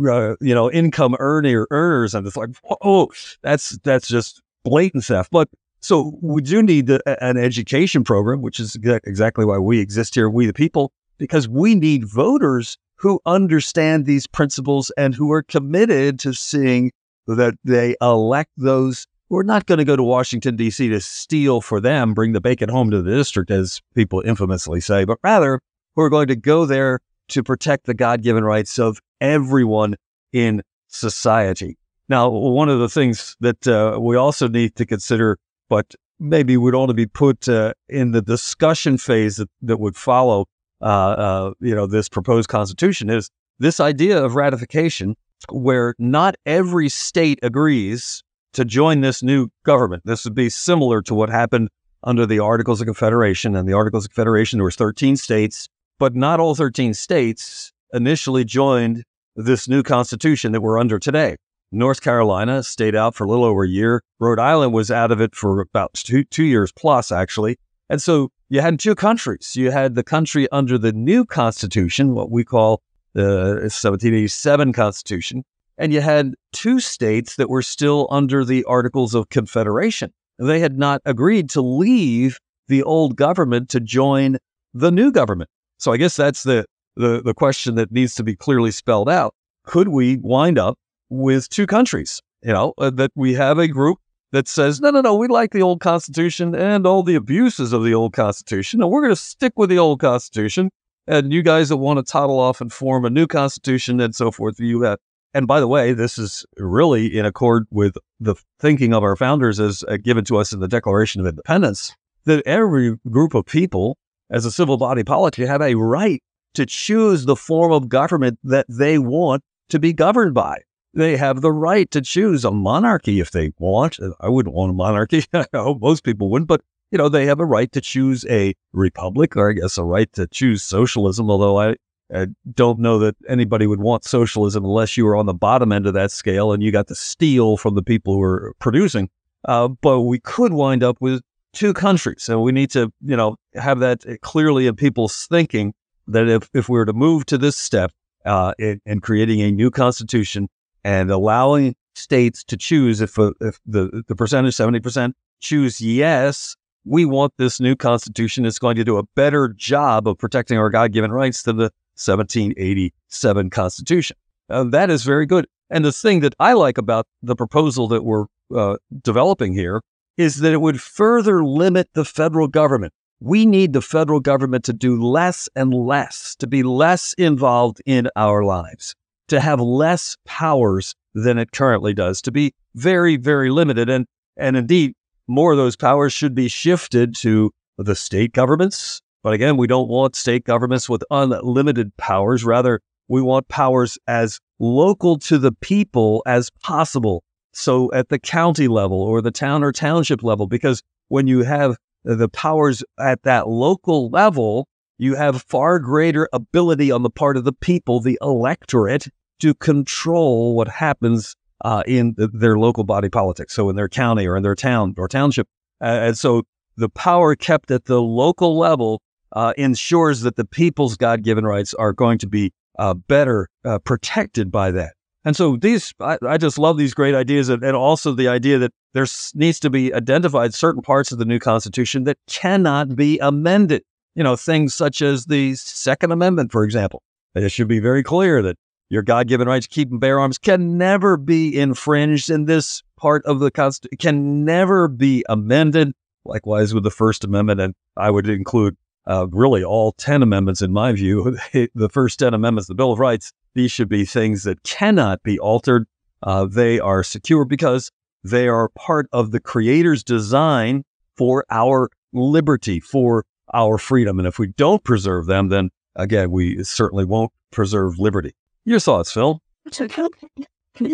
uh, 0.00 0.08
uh, 0.08 0.36
you 0.40 0.54
know, 0.54 0.70
income 0.70 1.16
earner 1.18 1.66
earners. 1.70 2.14
And 2.14 2.26
it's 2.26 2.36
like, 2.36 2.50
oh, 2.82 3.10
that's 3.42 3.78
that's 3.84 4.08
just 4.08 4.42
blatant 4.64 5.04
theft. 5.04 5.30
But 5.30 5.48
so 5.80 6.18
we 6.20 6.42
do 6.42 6.62
need 6.62 6.90
a, 6.90 7.24
an 7.24 7.36
education 7.36 8.04
program, 8.04 8.42
which 8.42 8.60
is 8.60 8.76
exactly 8.82 9.44
why 9.44 9.58
we 9.58 9.80
exist 9.80 10.14
here, 10.14 10.28
we 10.28 10.46
the 10.46 10.52
people, 10.52 10.92
because 11.18 11.48
we 11.48 11.74
need 11.74 12.04
voters 12.04 12.76
who 12.96 13.20
understand 13.24 14.04
these 14.04 14.26
principles 14.26 14.90
and 14.96 15.14
who 15.14 15.32
are 15.32 15.42
committed 15.42 16.18
to 16.20 16.34
seeing 16.34 16.92
that 17.26 17.54
they 17.64 17.96
elect 18.00 18.50
those 18.56 19.06
we're 19.30 19.44
not 19.44 19.66
going 19.66 19.78
to 19.78 19.84
go 19.84 19.94
to 19.94 20.02
Washington, 20.02 20.56
D.C. 20.56 20.88
to 20.88 21.00
steal 21.00 21.60
for 21.60 21.80
them, 21.80 22.14
bring 22.14 22.32
the 22.32 22.40
bacon 22.40 22.68
home 22.68 22.90
to 22.90 23.00
the 23.00 23.12
district, 23.12 23.50
as 23.52 23.80
people 23.94 24.20
infamously 24.22 24.80
say, 24.80 25.04
but 25.04 25.18
rather 25.22 25.60
we're 25.94 26.08
going 26.08 26.26
to 26.26 26.36
go 26.36 26.66
there 26.66 26.98
to 27.28 27.42
protect 27.44 27.86
the 27.86 27.94
God 27.94 28.22
given 28.22 28.42
rights 28.42 28.78
of 28.78 29.00
everyone 29.20 29.96
in 30.32 30.62
society. 30.88 31.76
Now, 32.08 32.28
one 32.28 32.68
of 32.68 32.80
the 32.80 32.88
things 32.88 33.36
that 33.40 33.66
uh, 33.68 33.98
we 34.00 34.16
also 34.16 34.48
need 34.48 34.74
to 34.76 34.86
consider, 34.86 35.38
but 35.68 35.94
maybe 36.18 36.56
would 36.56 36.74
only 36.74 36.94
be 36.94 37.06
put 37.06 37.48
uh, 37.48 37.72
in 37.88 38.10
the 38.10 38.22
discussion 38.22 38.98
phase 38.98 39.36
that, 39.36 39.48
that 39.62 39.78
would 39.78 39.96
follow, 39.96 40.46
uh, 40.82 40.84
uh 40.84 41.52
you 41.60 41.74
know, 41.74 41.86
this 41.86 42.08
proposed 42.08 42.48
constitution 42.48 43.08
is 43.10 43.30
this 43.58 43.78
idea 43.78 44.22
of 44.22 44.34
ratification, 44.34 45.14
where 45.50 45.94
not 45.98 46.34
every 46.46 46.88
state 46.88 47.38
agrees 47.42 48.22
to 48.52 48.64
join 48.64 49.00
this 49.00 49.22
new 49.22 49.48
government. 49.64 50.02
This 50.04 50.24
would 50.24 50.34
be 50.34 50.50
similar 50.50 51.02
to 51.02 51.14
what 51.14 51.30
happened 51.30 51.68
under 52.02 52.26
the 52.26 52.38
Articles 52.38 52.80
of 52.80 52.86
Confederation. 52.86 53.54
And 53.54 53.68
the 53.68 53.74
Articles 53.74 54.06
of 54.06 54.10
Confederation, 54.10 54.58
there 54.58 54.64
was 54.64 54.76
13 54.76 55.16
states, 55.16 55.68
but 55.98 56.14
not 56.14 56.40
all 56.40 56.54
13 56.54 56.94
states 56.94 57.72
initially 57.92 58.44
joined 58.44 59.04
this 59.36 59.68
new 59.68 59.82
constitution 59.82 60.52
that 60.52 60.60
we're 60.60 60.78
under 60.78 60.98
today. 60.98 61.36
North 61.72 62.00
Carolina 62.00 62.62
stayed 62.62 62.96
out 62.96 63.14
for 63.14 63.24
a 63.24 63.28
little 63.28 63.44
over 63.44 63.64
a 63.64 63.68
year. 63.68 64.02
Rhode 64.18 64.40
Island 64.40 64.72
was 64.72 64.90
out 64.90 65.12
of 65.12 65.20
it 65.20 65.34
for 65.34 65.60
about 65.60 65.94
two, 65.94 66.24
two 66.24 66.44
years 66.44 66.72
plus, 66.72 67.12
actually. 67.12 67.58
And 67.88 68.02
so 68.02 68.30
you 68.48 68.60
had 68.60 68.80
two 68.80 68.94
countries. 68.94 69.54
You 69.54 69.70
had 69.70 69.94
the 69.94 70.02
country 70.02 70.50
under 70.50 70.78
the 70.78 70.92
new 70.92 71.24
constitution, 71.24 72.14
what 72.14 72.30
we 72.30 72.44
call 72.44 72.82
the 73.12 73.60
1787 73.62 74.72
constitution, 74.72 75.44
and 75.78 75.92
you 75.92 76.00
had 76.00 76.34
two 76.52 76.80
states 76.80 77.36
that 77.36 77.48
were 77.48 77.62
still 77.62 78.06
under 78.10 78.44
the 78.44 78.64
Articles 78.64 79.14
of 79.14 79.28
Confederation. 79.28 80.12
They 80.38 80.60
had 80.60 80.78
not 80.78 81.00
agreed 81.04 81.50
to 81.50 81.60
leave 81.60 82.38
the 82.68 82.82
old 82.82 83.16
government 83.16 83.68
to 83.70 83.80
join 83.80 84.38
the 84.74 84.90
new 84.90 85.10
government. 85.10 85.50
So 85.78 85.92
I 85.92 85.96
guess 85.96 86.16
that's 86.16 86.42
the, 86.42 86.66
the, 87.00 87.22
the 87.22 87.34
question 87.34 87.74
that 87.76 87.90
needs 87.90 88.14
to 88.16 88.22
be 88.22 88.36
clearly 88.36 88.70
spelled 88.70 89.08
out. 89.08 89.34
Could 89.64 89.88
we 89.88 90.18
wind 90.18 90.58
up 90.58 90.78
with 91.08 91.48
two 91.48 91.66
countries? 91.66 92.20
You 92.42 92.52
know, 92.52 92.74
uh, 92.78 92.90
that 92.90 93.10
we 93.14 93.34
have 93.34 93.58
a 93.58 93.68
group 93.68 93.98
that 94.32 94.48
says, 94.48 94.80
no, 94.80 94.90
no, 94.90 95.00
no, 95.00 95.14
we 95.16 95.28
like 95.28 95.52
the 95.52 95.62
old 95.62 95.80
Constitution 95.80 96.54
and 96.54 96.86
all 96.86 97.02
the 97.02 97.16
abuses 97.16 97.72
of 97.72 97.84
the 97.84 97.94
old 97.94 98.12
Constitution, 98.12 98.80
and 98.80 98.90
we're 98.90 99.02
going 99.02 99.12
to 99.12 99.20
stick 99.20 99.52
with 99.56 99.68
the 99.68 99.78
old 99.78 100.00
Constitution. 100.00 100.70
And 101.06 101.32
you 101.32 101.42
guys 101.42 101.70
that 101.70 101.78
want 101.78 101.98
to 101.98 102.10
toddle 102.10 102.38
off 102.38 102.60
and 102.60 102.72
form 102.72 103.04
a 103.04 103.10
new 103.10 103.26
Constitution 103.26 104.00
and 104.00 104.14
so 104.14 104.30
forth, 104.30 104.60
you 104.60 104.82
have 104.82 104.98
and 105.32 105.46
by 105.46 105.60
the 105.60 105.68
way, 105.68 105.92
this 105.92 106.18
is 106.18 106.44
really 106.56 107.16
in 107.16 107.24
accord 107.24 107.66
with 107.70 107.96
the 108.18 108.34
thinking 108.58 108.92
of 108.92 109.04
our 109.04 109.14
founders 109.14 109.60
as 109.60 109.84
uh, 109.86 109.96
given 109.96 110.24
to 110.24 110.36
us 110.38 110.52
in 110.52 110.60
the 110.60 110.68
Declaration 110.68 111.20
of 111.20 111.26
Independence 111.26 111.94
that 112.24 112.44
every 112.46 112.96
group 113.08 113.34
of 113.34 113.46
people, 113.46 113.96
as 114.30 114.44
a 114.44 114.50
civil 114.50 114.76
body 114.76 115.04
politic, 115.04 115.46
have 115.46 115.62
a 115.62 115.74
right 115.74 116.22
to 116.54 116.66
choose 116.66 117.24
the 117.24 117.36
form 117.36 117.72
of 117.72 117.88
government 117.88 118.38
that 118.44 118.66
they 118.68 118.98
want 118.98 119.42
to 119.68 119.78
be 119.78 119.92
governed 119.92 120.34
by. 120.34 120.58
They 120.92 121.16
have 121.16 121.40
the 121.40 121.52
right 121.52 121.90
to 121.92 122.00
choose 122.00 122.44
a 122.44 122.50
monarchy 122.50 123.20
if 123.20 123.30
they 123.30 123.52
want. 123.58 123.98
I 124.20 124.28
wouldn't 124.28 124.54
want 124.54 124.70
a 124.70 124.74
monarchy. 124.74 125.24
I 125.32 125.46
hope 125.54 125.80
most 125.80 126.02
people 126.02 126.30
wouldn't, 126.30 126.48
but 126.48 126.62
you 126.90 126.98
know, 126.98 127.08
they 127.08 127.26
have 127.26 127.38
a 127.38 127.44
right 127.44 127.70
to 127.72 127.80
choose 127.80 128.26
a 128.28 128.54
republic, 128.72 129.36
or 129.36 129.50
I 129.50 129.52
guess 129.52 129.78
a 129.78 129.84
right 129.84 130.12
to 130.14 130.26
choose 130.26 130.64
socialism. 130.64 131.30
Although 131.30 131.60
I 131.60 131.76
I 132.12 132.26
don't 132.52 132.80
know 132.80 132.98
that 132.98 133.16
anybody 133.28 133.66
would 133.66 133.80
want 133.80 134.04
socialism 134.04 134.64
unless 134.64 134.96
you 134.96 135.04
were 135.04 135.16
on 135.16 135.26
the 135.26 135.34
bottom 135.34 135.70
end 135.70 135.86
of 135.86 135.94
that 135.94 136.10
scale 136.10 136.52
and 136.52 136.62
you 136.62 136.72
got 136.72 136.88
to 136.88 136.94
steal 136.94 137.56
from 137.56 137.76
the 137.76 137.82
people 137.82 138.14
who 138.14 138.22
are 138.22 138.52
producing. 138.58 139.08
Uh, 139.44 139.68
but 139.68 140.00
we 140.00 140.18
could 140.18 140.52
wind 140.52 140.82
up 140.82 140.96
with 141.00 141.22
two 141.52 141.72
countries. 141.72 142.28
And 142.28 142.42
we 142.42 142.52
need 142.52 142.70
to, 142.72 142.92
you 143.04 143.16
know, 143.16 143.36
have 143.54 143.78
that 143.80 144.04
clearly 144.22 144.66
in 144.66 144.76
people's 144.76 145.26
thinking 145.26 145.72
that 146.12 146.28
if, 146.28 146.48
if 146.54 146.68
we 146.68 146.78
were 146.78 146.86
to 146.86 146.92
move 146.92 147.26
to 147.26 147.38
this 147.38 147.56
step 147.56 147.92
uh, 148.24 148.52
in, 148.58 148.80
in 148.86 149.00
creating 149.00 149.40
a 149.40 149.50
new 149.50 149.70
constitution 149.70 150.48
and 150.84 151.10
allowing 151.10 151.74
states 151.94 152.44
to 152.44 152.56
choose 152.56 153.00
if, 153.00 153.18
uh, 153.18 153.32
if 153.40 153.60
the, 153.66 154.02
the 154.08 154.16
percentage, 154.16 154.54
70%, 154.54 155.12
choose 155.40 155.80
yes, 155.80 156.56
we 156.84 157.04
want 157.04 157.32
this 157.36 157.60
new 157.60 157.76
constitution 157.76 158.44
that's 158.44 158.58
going 158.58 158.76
to 158.76 158.84
do 158.84 158.96
a 158.96 159.02
better 159.14 159.48
job 159.48 160.08
of 160.08 160.18
protecting 160.18 160.58
our 160.58 160.70
God 160.70 160.92
given 160.92 161.12
rights 161.12 161.42
than 161.42 161.56
the 161.56 161.70
1787 161.96 163.50
constitution. 163.50 164.16
Uh, 164.48 164.64
that 164.64 164.90
is 164.90 165.04
very 165.04 165.26
good. 165.26 165.46
And 165.68 165.84
the 165.84 165.92
thing 165.92 166.20
that 166.20 166.34
I 166.40 166.54
like 166.54 166.78
about 166.78 167.06
the 167.22 167.36
proposal 167.36 167.86
that 167.88 168.04
we're 168.04 168.26
uh, 168.54 168.76
developing 169.02 169.52
here 169.52 169.82
is 170.16 170.38
that 170.38 170.52
it 170.52 170.60
would 170.60 170.80
further 170.80 171.44
limit 171.44 171.88
the 171.94 172.04
federal 172.04 172.48
government. 172.48 172.92
We 173.20 173.44
need 173.44 173.74
the 173.74 173.82
federal 173.82 174.20
government 174.20 174.64
to 174.64 174.72
do 174.72 175.02
less 175.02 175.48
and 175.54 175.74
less, 175.74 176.34
to 176.36 176.46
be 176.46 176.62
less 176.62 177.12
involved 177.14 177.82
in 177.84 178.08
our 178.16 178.44
lives, 178.44 178.94
to 179.28 179.40
have 179.40 179.60
less 179.60 180.16
powers 180.24 180.94
than 181.14 181.36
it 181.36 181.52
currently 181.52 181.92
does, 181.92 182.22
to 182.22 182.32
be 182.32 182.54
very, 182.74 183.16
very 183.16 183.50
limited. 183.50 183.90
And, 183.90 184.06
and 184.38 184.56
indeed, 184.56 184.94
more 185.28 185.52
of 185.52 185.58
those 185.58 185.76
powers 185.76 186.14
should 186.14 186.34
be 186.34 186.48
shifted 186.48 187.14
to 187.16 187.50
the 187.76 187.94
state 187.94 188.32
governments. 188.32 189.02
But 189.22 189.34
again, 189.34 189.58
we 189.58 189.66
don't 189.66 189.88
want 189.88 190.16
state 190.16 190.44
governments 190.44 190.88
with 190.88 191.04
unlimited 191.10 191.94
powers. 191.98 192.42
Rather, 192.42 192.80
we 193.08 193.20
want 193.20 193.48
powers 193.48 193.98
as 194.06 194.40
local 194.58 195.18
to 195.18 195.36
the 195.36 195.52
people 195.52 196.22
as 196.26 196.50
possible. 196.62 197.22
So 197.52 197.92
at 197.92 198.08
the 198.08 198.18
county 198.18 198.68
level 198.68 199.02
or 199.02 199.20
the 199.20 199.30
town 199.30 199.62
or 199.62 199.72
township 199.72 200.22
level, 200.22 200.46
because 200.46 200.82
when 201.08 201.26
you 201.26 201.42
have 201.42 201.76
the 202.04 202.28
powers 202.28 202.82
at 202.98 203.22
that 203.22 203.48
local 203.48 204.08
level, 204.10 204.68
you 204.98 205.14
have 205.14 205.42
far 205.42 205.78
greater 205.78 206.28
ability 206.32 206.90
on 206.90 207.02
the 207.02 207.10
part 207.10 207.36
of 207.36 207.44
the 207.44 207.52
people, 207.52 208.00
the 208.00 208.18
electorate, 208.22 209.08
to 209.40 209.54
control 209.54 210.54
what 210.54 210.68
happens 210.68 211.34
uh, 211.64 211.82
in 211.86 212.14
the, 212.16 212.28
their 212.28 212.58
local 212.58 212.84
body 212.84 213.08
politics. 213.08 213.54
So 213.54 213.68
in 213.70 213.76
their 213.76 213.88
county 213.88 214.26
or 214.26 214.36
in 214.36 214.42
their 214.42 214.54
town 214.54 214.94
or 214.96 215.08
township. 215.08 215.48
Uh, 215.80 216.00
and 216.02 216.18
so 216.18 216.42
the 216.76 216.88
power 216.88 217.34
kept 217.34 217.70
at 217.70 217.86
the 217.86 218.00
local 218.00 218.58
level 218.58 219.02
uh, 219.32 219.52
ensures 219.56 220.22
that 220.22 220.36
the 220.36 220.44
people's 220.44 220.96
God 220.96 221.22
given 221.22 221.44
rights 221.44 221.74
are 221.74 221.92
going 221.92 222.18
to 222.18 222.26
be 222.26 222.52
uh, 222.78 222.94
better 222.94 223.48
uh, 223.64 223.78
protected 223.78 224.50
by 224.50 224.70
that. 224.72 224.94
And 225.24 225.36
so 225.36 225.56
these, 225.56 225.92
I, 226.00 226.16
I 226.26 226.38
just 226.38 226.58
love 226.58 226.78
these 226.78 226.94
great 226.94 227.14
ideas, 227.14 227.48
and, 227.48 227.62
and, 227.62 227.76
also 227.76 228.12
the 228.12 228.28
idea 228.28 228.58
that 228.58 228.72
there 228.94 229.06
needs 229.34 229.60
to 229.60 229.70
be 229.70 229.92
identified 229.92 230.54
certain 230.54 230.82
parts 230.82 231.12
of 231.12 231.18
the 231.18 231.26
new 231.26 231.38
Constitution 231.38 232.04
that 232.04 232.16
cannot 232.26 232.96
be 232.96 233.18
amended. 233.18 233.82
You 234.14 234.24
know, 234.24 234.34
things 234.34 234.74
such 234.74 235.02
as 235.02 235.26
the 235.26 235.54
Second 235.54 236.12
Amendment, 236.12 236.52
for 236.52 236.64
example. 236.64 237.02
It 237.34 237.50
should 237.50 237.68
be 237.68 237.80
very 237.80 238.02
clear 238.02 238.42
that 238.42 238.56
your 238.88 239.02
God 239.02 239.28
given 239.28 239.46
right 239.46 239.62
to 239.62 239.68
keep 239.68 239.90
and 239.90 240.00
bear 240.00 240.18
arms 240.18 240.36
can 240.36 240.76
never 240.76 241.16
be 241.16 241.56
infringed 241.56 242.28
in 242.28 242.46
this 242.46 242.82
part 242.96 243.24
of 243.24 243.38
the 243.38 243.50
Constitution, 243.50 243.98
can 243.98 244.44
never 244.44 244.88
be 244.88 245.24
amended. 245.28 245.92
Likewise 246.24 246.74
with 246.74 246.82
the 246.82 246.90
First 246.90 247.24
Amendment, 247.24 247.60
and 247.60 247.74
I 247.96 248.10
would 248.10 248.28
include 248.28 248.76
uh, 249.06 249.26
really 249.30 249.62
all 249.62 249.92
10 249.92 250.22
amendments 250.22 250.60
in 250.60 250.72
my 250.72 250.92
view. 250.92 251.36
the 251.52 251.88
first 251.88 252.18
10 252.18 252.34
amendments, 252.34 252.68
the 252.68 252.74
Bill 252.74 252.92
of 252.92 252.98
Rights, 252.98 253.32
these 253.54 253.72
should 253.72 253.88
be 253.88 254.04
things 254.04 254.44
that 254.44 254.62
cannot 254.62 255.22
be 255.22 255.38
altered. 255.38 255.86
Uh, 256.22 256.46
they 256.46 256.78
are 256.78 257.02
secure 257.02 257.44
because 257.44 257.90
they 258.22 258.48
are 258.48 258.68
part 258.70 259.06
of 259.12 259.30
the 259.30 259.40
Creator's 259.40 260.04
design 260.04 260.84
for 261.16 261.44
our 261.50 261.90
liberty, 262.12 262.80
for 262.80 263.24
our 263.54 263.78
freedom. 263.78 264.18
And 264.18 264.28
if 264.28 264.38
we 264.38 264.48
don't 264.48 264.84
preserve 264.84 265.26
them, 265.26 265.48
then 265.48 265.70
again, 265.96 266.30
we 266.30 266.62
certainly 266.64 267.04
won't 267.04 267.32
preserve 267.50 267.98
liberty. 267.98 268.32
Your 268.64 268.80
thoughts, 268.80 269.12
Phil? 269.12 269.40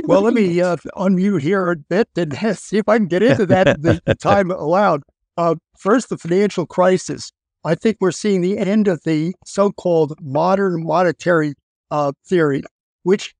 well, 0.04 0.22
let 0.22 0.34
me 0.34 0.60
uh, 0.60 0.76
unmute 0.96 1.42
here 1.42 1.70
a 1.70 1.76
bit 1.76 2.08
and 2.16 2.36
see 2.56 2.78
if 2.78 2.88
I 2.88 2.98
can 2.98 3.06
get 3.06 3.22
into 3.22 3.46
that 3.46 3.82
the 3.82 4.14
time 4.20 4.50
allowed. 4.50 5.02
Uh, 5.36 5.56
first, 5.78 6.08
the 6.08 6.16
financial 6.16 6.66
crisis. 6.66 7.32
I 7.64 7.74
think 7.74 7.96
we're 8.00 8.12
seeing 8.12 8.42
the 8.42 8.58
end 8.58 8.86
of 8.86 9.02
the 9.04 9.34
so 9.44 9.72
called 9.72 10.14
modern 10.20 10.84
monetary 10.84 11.54
uh, 11.90 12.12
theory, 12.26 12.62
which 13.02 13.34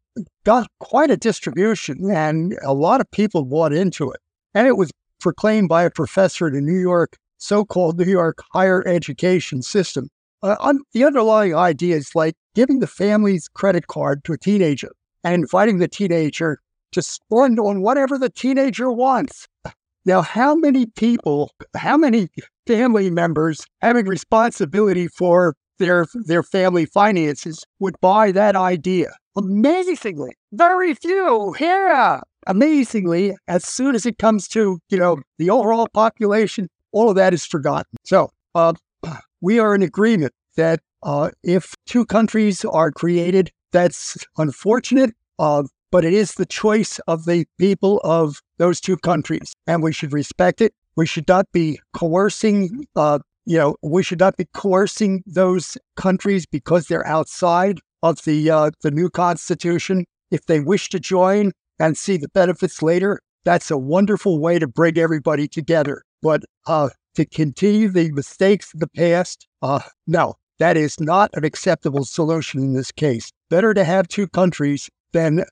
got 0.45 0.69
quite 0.81 1.11
a 1.11 1.17
distribution 1.17 2.11
and 2.11 2.57
a 2.65 2.73
lot 2.73 3.01
of 3.01 3.11
people 3.11 3.45
bought 3.45 3.73
into 3.73 4.11
it. 4.11 4.21
And 4.55 4.67
it 4.67 4.77
was 4.77 4.91
proclaimed 5.21 5.69
by 5.69 5.85
a 5.85 5.91
professor 5.91 6.49
in 6.49 6.55
the 6.55 6.61
New 6.61 6.79
York, 6.79 7.17
so 7.39 7.65
called 7.65 7.99
New 7.99 8.05
York 8.05 8.43
higher 8.53 8.87
education 8.87 9.63
system 9.63 10.09
uh, 10.43 10.75
the 10.93 11.05
underlying 11.05 11.55
idea 11.55 11.97
is 11.97 12.15
like 12.15 12.35
giving 12.55 12.81
the 12.81 12.87
family's 12.87 13.49
credit 13.49 13.87
card 13.87 14.25
to 14.25 14.33
a 14.33 14.39
teenager 14.39 14.93
and 15.25 15.35
inviting 15.35 15.79
the 15.79 15.89
teenager 15.89 16.61
to 16.93 17.03
spend 17.03 17.59
on 17.59 17.83
whatever 17.83 18.19
the 18.19 18.31
teenager 18.31 18.91
wants. 18.91 19.47
Now, 20.05 20.23
how 20.23 20.55
many 20.55 20.87
people, 20.87 21.51
how 21.77 21.97
many 21.97 22.29
family 22.67 23.11
members 23.11 23.67
having 23.83 24.07
responsibility 24.07 25.09
for 25.09 25.57
their 25.79 26.07
their 26.15 26.43
family 26.43 26.87
finances 26.87 27.65
would 27.81 27.95
buy 28.01 28.33
that 28.33 28.57
idea? 28.57 29.09
Amazingly, 29.37 30.33
very 30.53 30.95
few. 30.95 31.55
Yeah, 31.61 32.21
amazingly, 32.47 33.37
as 33.49 33.65
soon 33.65 33.95
as 33.95 34.07
it 34.07 34.19
comes 34.19 34.49
to 34.49 34.79
you 34.89 34.99
know 34.99 35.19
the 35.39 35.51
overall 35.51 35.89
population, 35.93 36.69
all 36.93 37.11
of 37.11 37.17
that 37.17 37.35
is 37.35 37.45
forgotten. 37.45 37.97
So, 38.05 38.31
uh, 38.55 38.75
we 39.41 39.59
are 39.59 39.75
in 39.75 39.83
agreement 39.83 40.33
that 40.57 40.81
uh, 41.03 41.31
if 41.43 41.75
two 41.87 42.05
countries 42.07 42.65
are 42.65 42.91
created, 42.91 43.51
that's 43.73 44.17
unfortunate, 44.39 45.11
uh, 45.39 45.65
but 45.93 46.05
it 46.05 46.13
is 46.15 46.33
the 46.33 46.47
choice 46.47 46.99
of 47.07 47.27
the 47.27 47.47
people 47.59 48.01
of 48.05 48.41
those 48.59 48.81
two 48.81 48.97
countries, 48.97 49.53
and 49.67 49.83
we 49.83 49.93
should 49.93 50.13
respect 50.13 50.61
it. 50.61 50.73
We 50.97 51.07
should 51.07 51.29
not 51.29 51.47
be 51.53 51.79
coercing, 51.93 52.87
uh, 52.97 53.19
you 53.47 53.57
know, 53.57 53.77
we 53.83 54.03
should 54.03 54.19
not 54.19 54.37
be 54.37 54.47
coercing 54.53 55.23
those 55.25 55.79
countries 55.97 56.45
because 56.47 56.87
they're 56.87 57.07
outside 57.07 57.79
of 58.03 58.23
the 58.25 58.51
uh, 58.51 58.71
the 58.83 58.91
new 58.91 59.09
constitution. 59.09 60.05
If 60.31 60.47
they 60.47 60.61
wish 60.61 60.89
to 60.91 61.01
join 61.01 61.53
and 61.79 61.97
see 61.97 62.17
the 62.17 62.29
benefits 62.29 62.83
later, 62.83 63.21
that's 63.45 63.71
a 63.71 63.79
wonderful 63.79 64.41
way 64.41 64.59
to 64.59 64.67
bring 64.67 64.99
everybody 64.99 65.47
together. 65.47 66.03
But 66.21 66.43
uh, 66.67 66.91
to 67.15 67.25
continue 67.25 67.89
the 67.89 68.11
mistakes 68.13 68.75
of 68.75 68.81
the 68.81 68.89
past, 68.89 69.47
uh, 69.63 69.81
no, 70.07 70.35
that 70.59 70.77
is 70.77 70.99
not 70.99 71.31
an 71.35 71.45
acceptable 71.45 72.05
solution 72.05 72.61
in 72.61 72.75
this 72.75 72.91
case. 72.91 73.31
Better 73.49 73.73
to 73.75 73.85
have 73.85 74.09
two 74.09 74.27
countries 74.27 74.91
than 75.13 75.45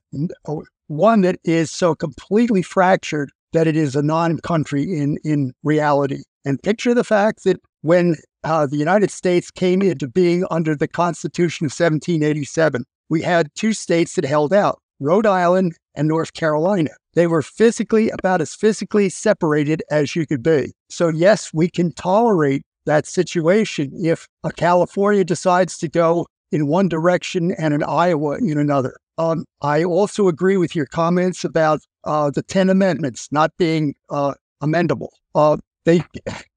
uh, 0.45 0.55
one 0.87 1.21
that 1.21 1.39
is 1.45 1.71
so 1.71 1.95
completely 1.95 2.61
fractured 2.61 3.31
that 3.53 3.67
it 3.67 3.77
is 3.77 3.95
a 3.95 4.03
non 4.03 4.39
country 4.39 4.83
in, 4.83 5.17
in 5.23 5.53
reality. 5.63 6.23
And 6.45 6.61
picture 6.61 6.93
the 6.93 7.03
fact 7.03 7.43
that 7.43 7.59
when 7.81 8.15
uh, 8.43 8.67
the 8.67 8.77
United 8.77 9.11
States 9.11 9.49
came 9.51 9.81
into 9.81 10.07
being 10.07 10.45
under 10.51 10.75
the 10.75 10.87
Constitution 10.87 11.65
of 11.65 11.71
1787, 11.71 12.85
we 13.09 13.21
had 13.21 13.49
two 13.55 13.73
states 13.73 14.15
that 14.15 14.25
held 14.25 14.53
out 14.53 14.79
Rhode 14.99 15.25
Island 15.25 15.75
and 15.95 16.07
North 16.07 16.33
Carolina. 16.33 16.91
They 17.13 17.27
were 17.27 17.41
physically 17.41 18.09
about 18.09 18.41
as 18.41 18.53
physically 18.53 19.09
separated 19.09 19.81
as 19.89 20.15
you 20.15 20.25
could 20.25 20.43
be. 20.43 20.73
So, 20.89 21.09
yes, 21.09 21.51
we 21.53 21.69
can 21.69 21.91
tolerate 21.93 22.61
that 22.85 23.07
situation 23.07 23.91
if 23.95 24.27
a 24.43 24.51
California 24.51 25.23
decides 25.23 25.77
to 25.79 25.89
go 25.89 26.27
in 26.51 26.67
one 26.67 26.87
direction 26.87 27.51
and 27.57 27.73
an 27.73 27.83
Iowa 27.83 28.37
in 28.37 28.57
another. 28.57 28.97
Um, 29.17 29.45
I 29.61 29.83
also 29.83 30.27
agree 30.27 30.57
with 30.57 30.75
your 30.75 30.85
comments 30.85 31.43
about 31.43 31.81
uh, 32.03 32.29
the 32.29 32.43
10 32.43 32.69
amendments 32.69 33.29
not 33.31 33.51
being 33.57 33.95
uh, 34.09 34.33
amendable. 34.61 35.09
Uh, 35.33 35.57
they, 35.85 36.03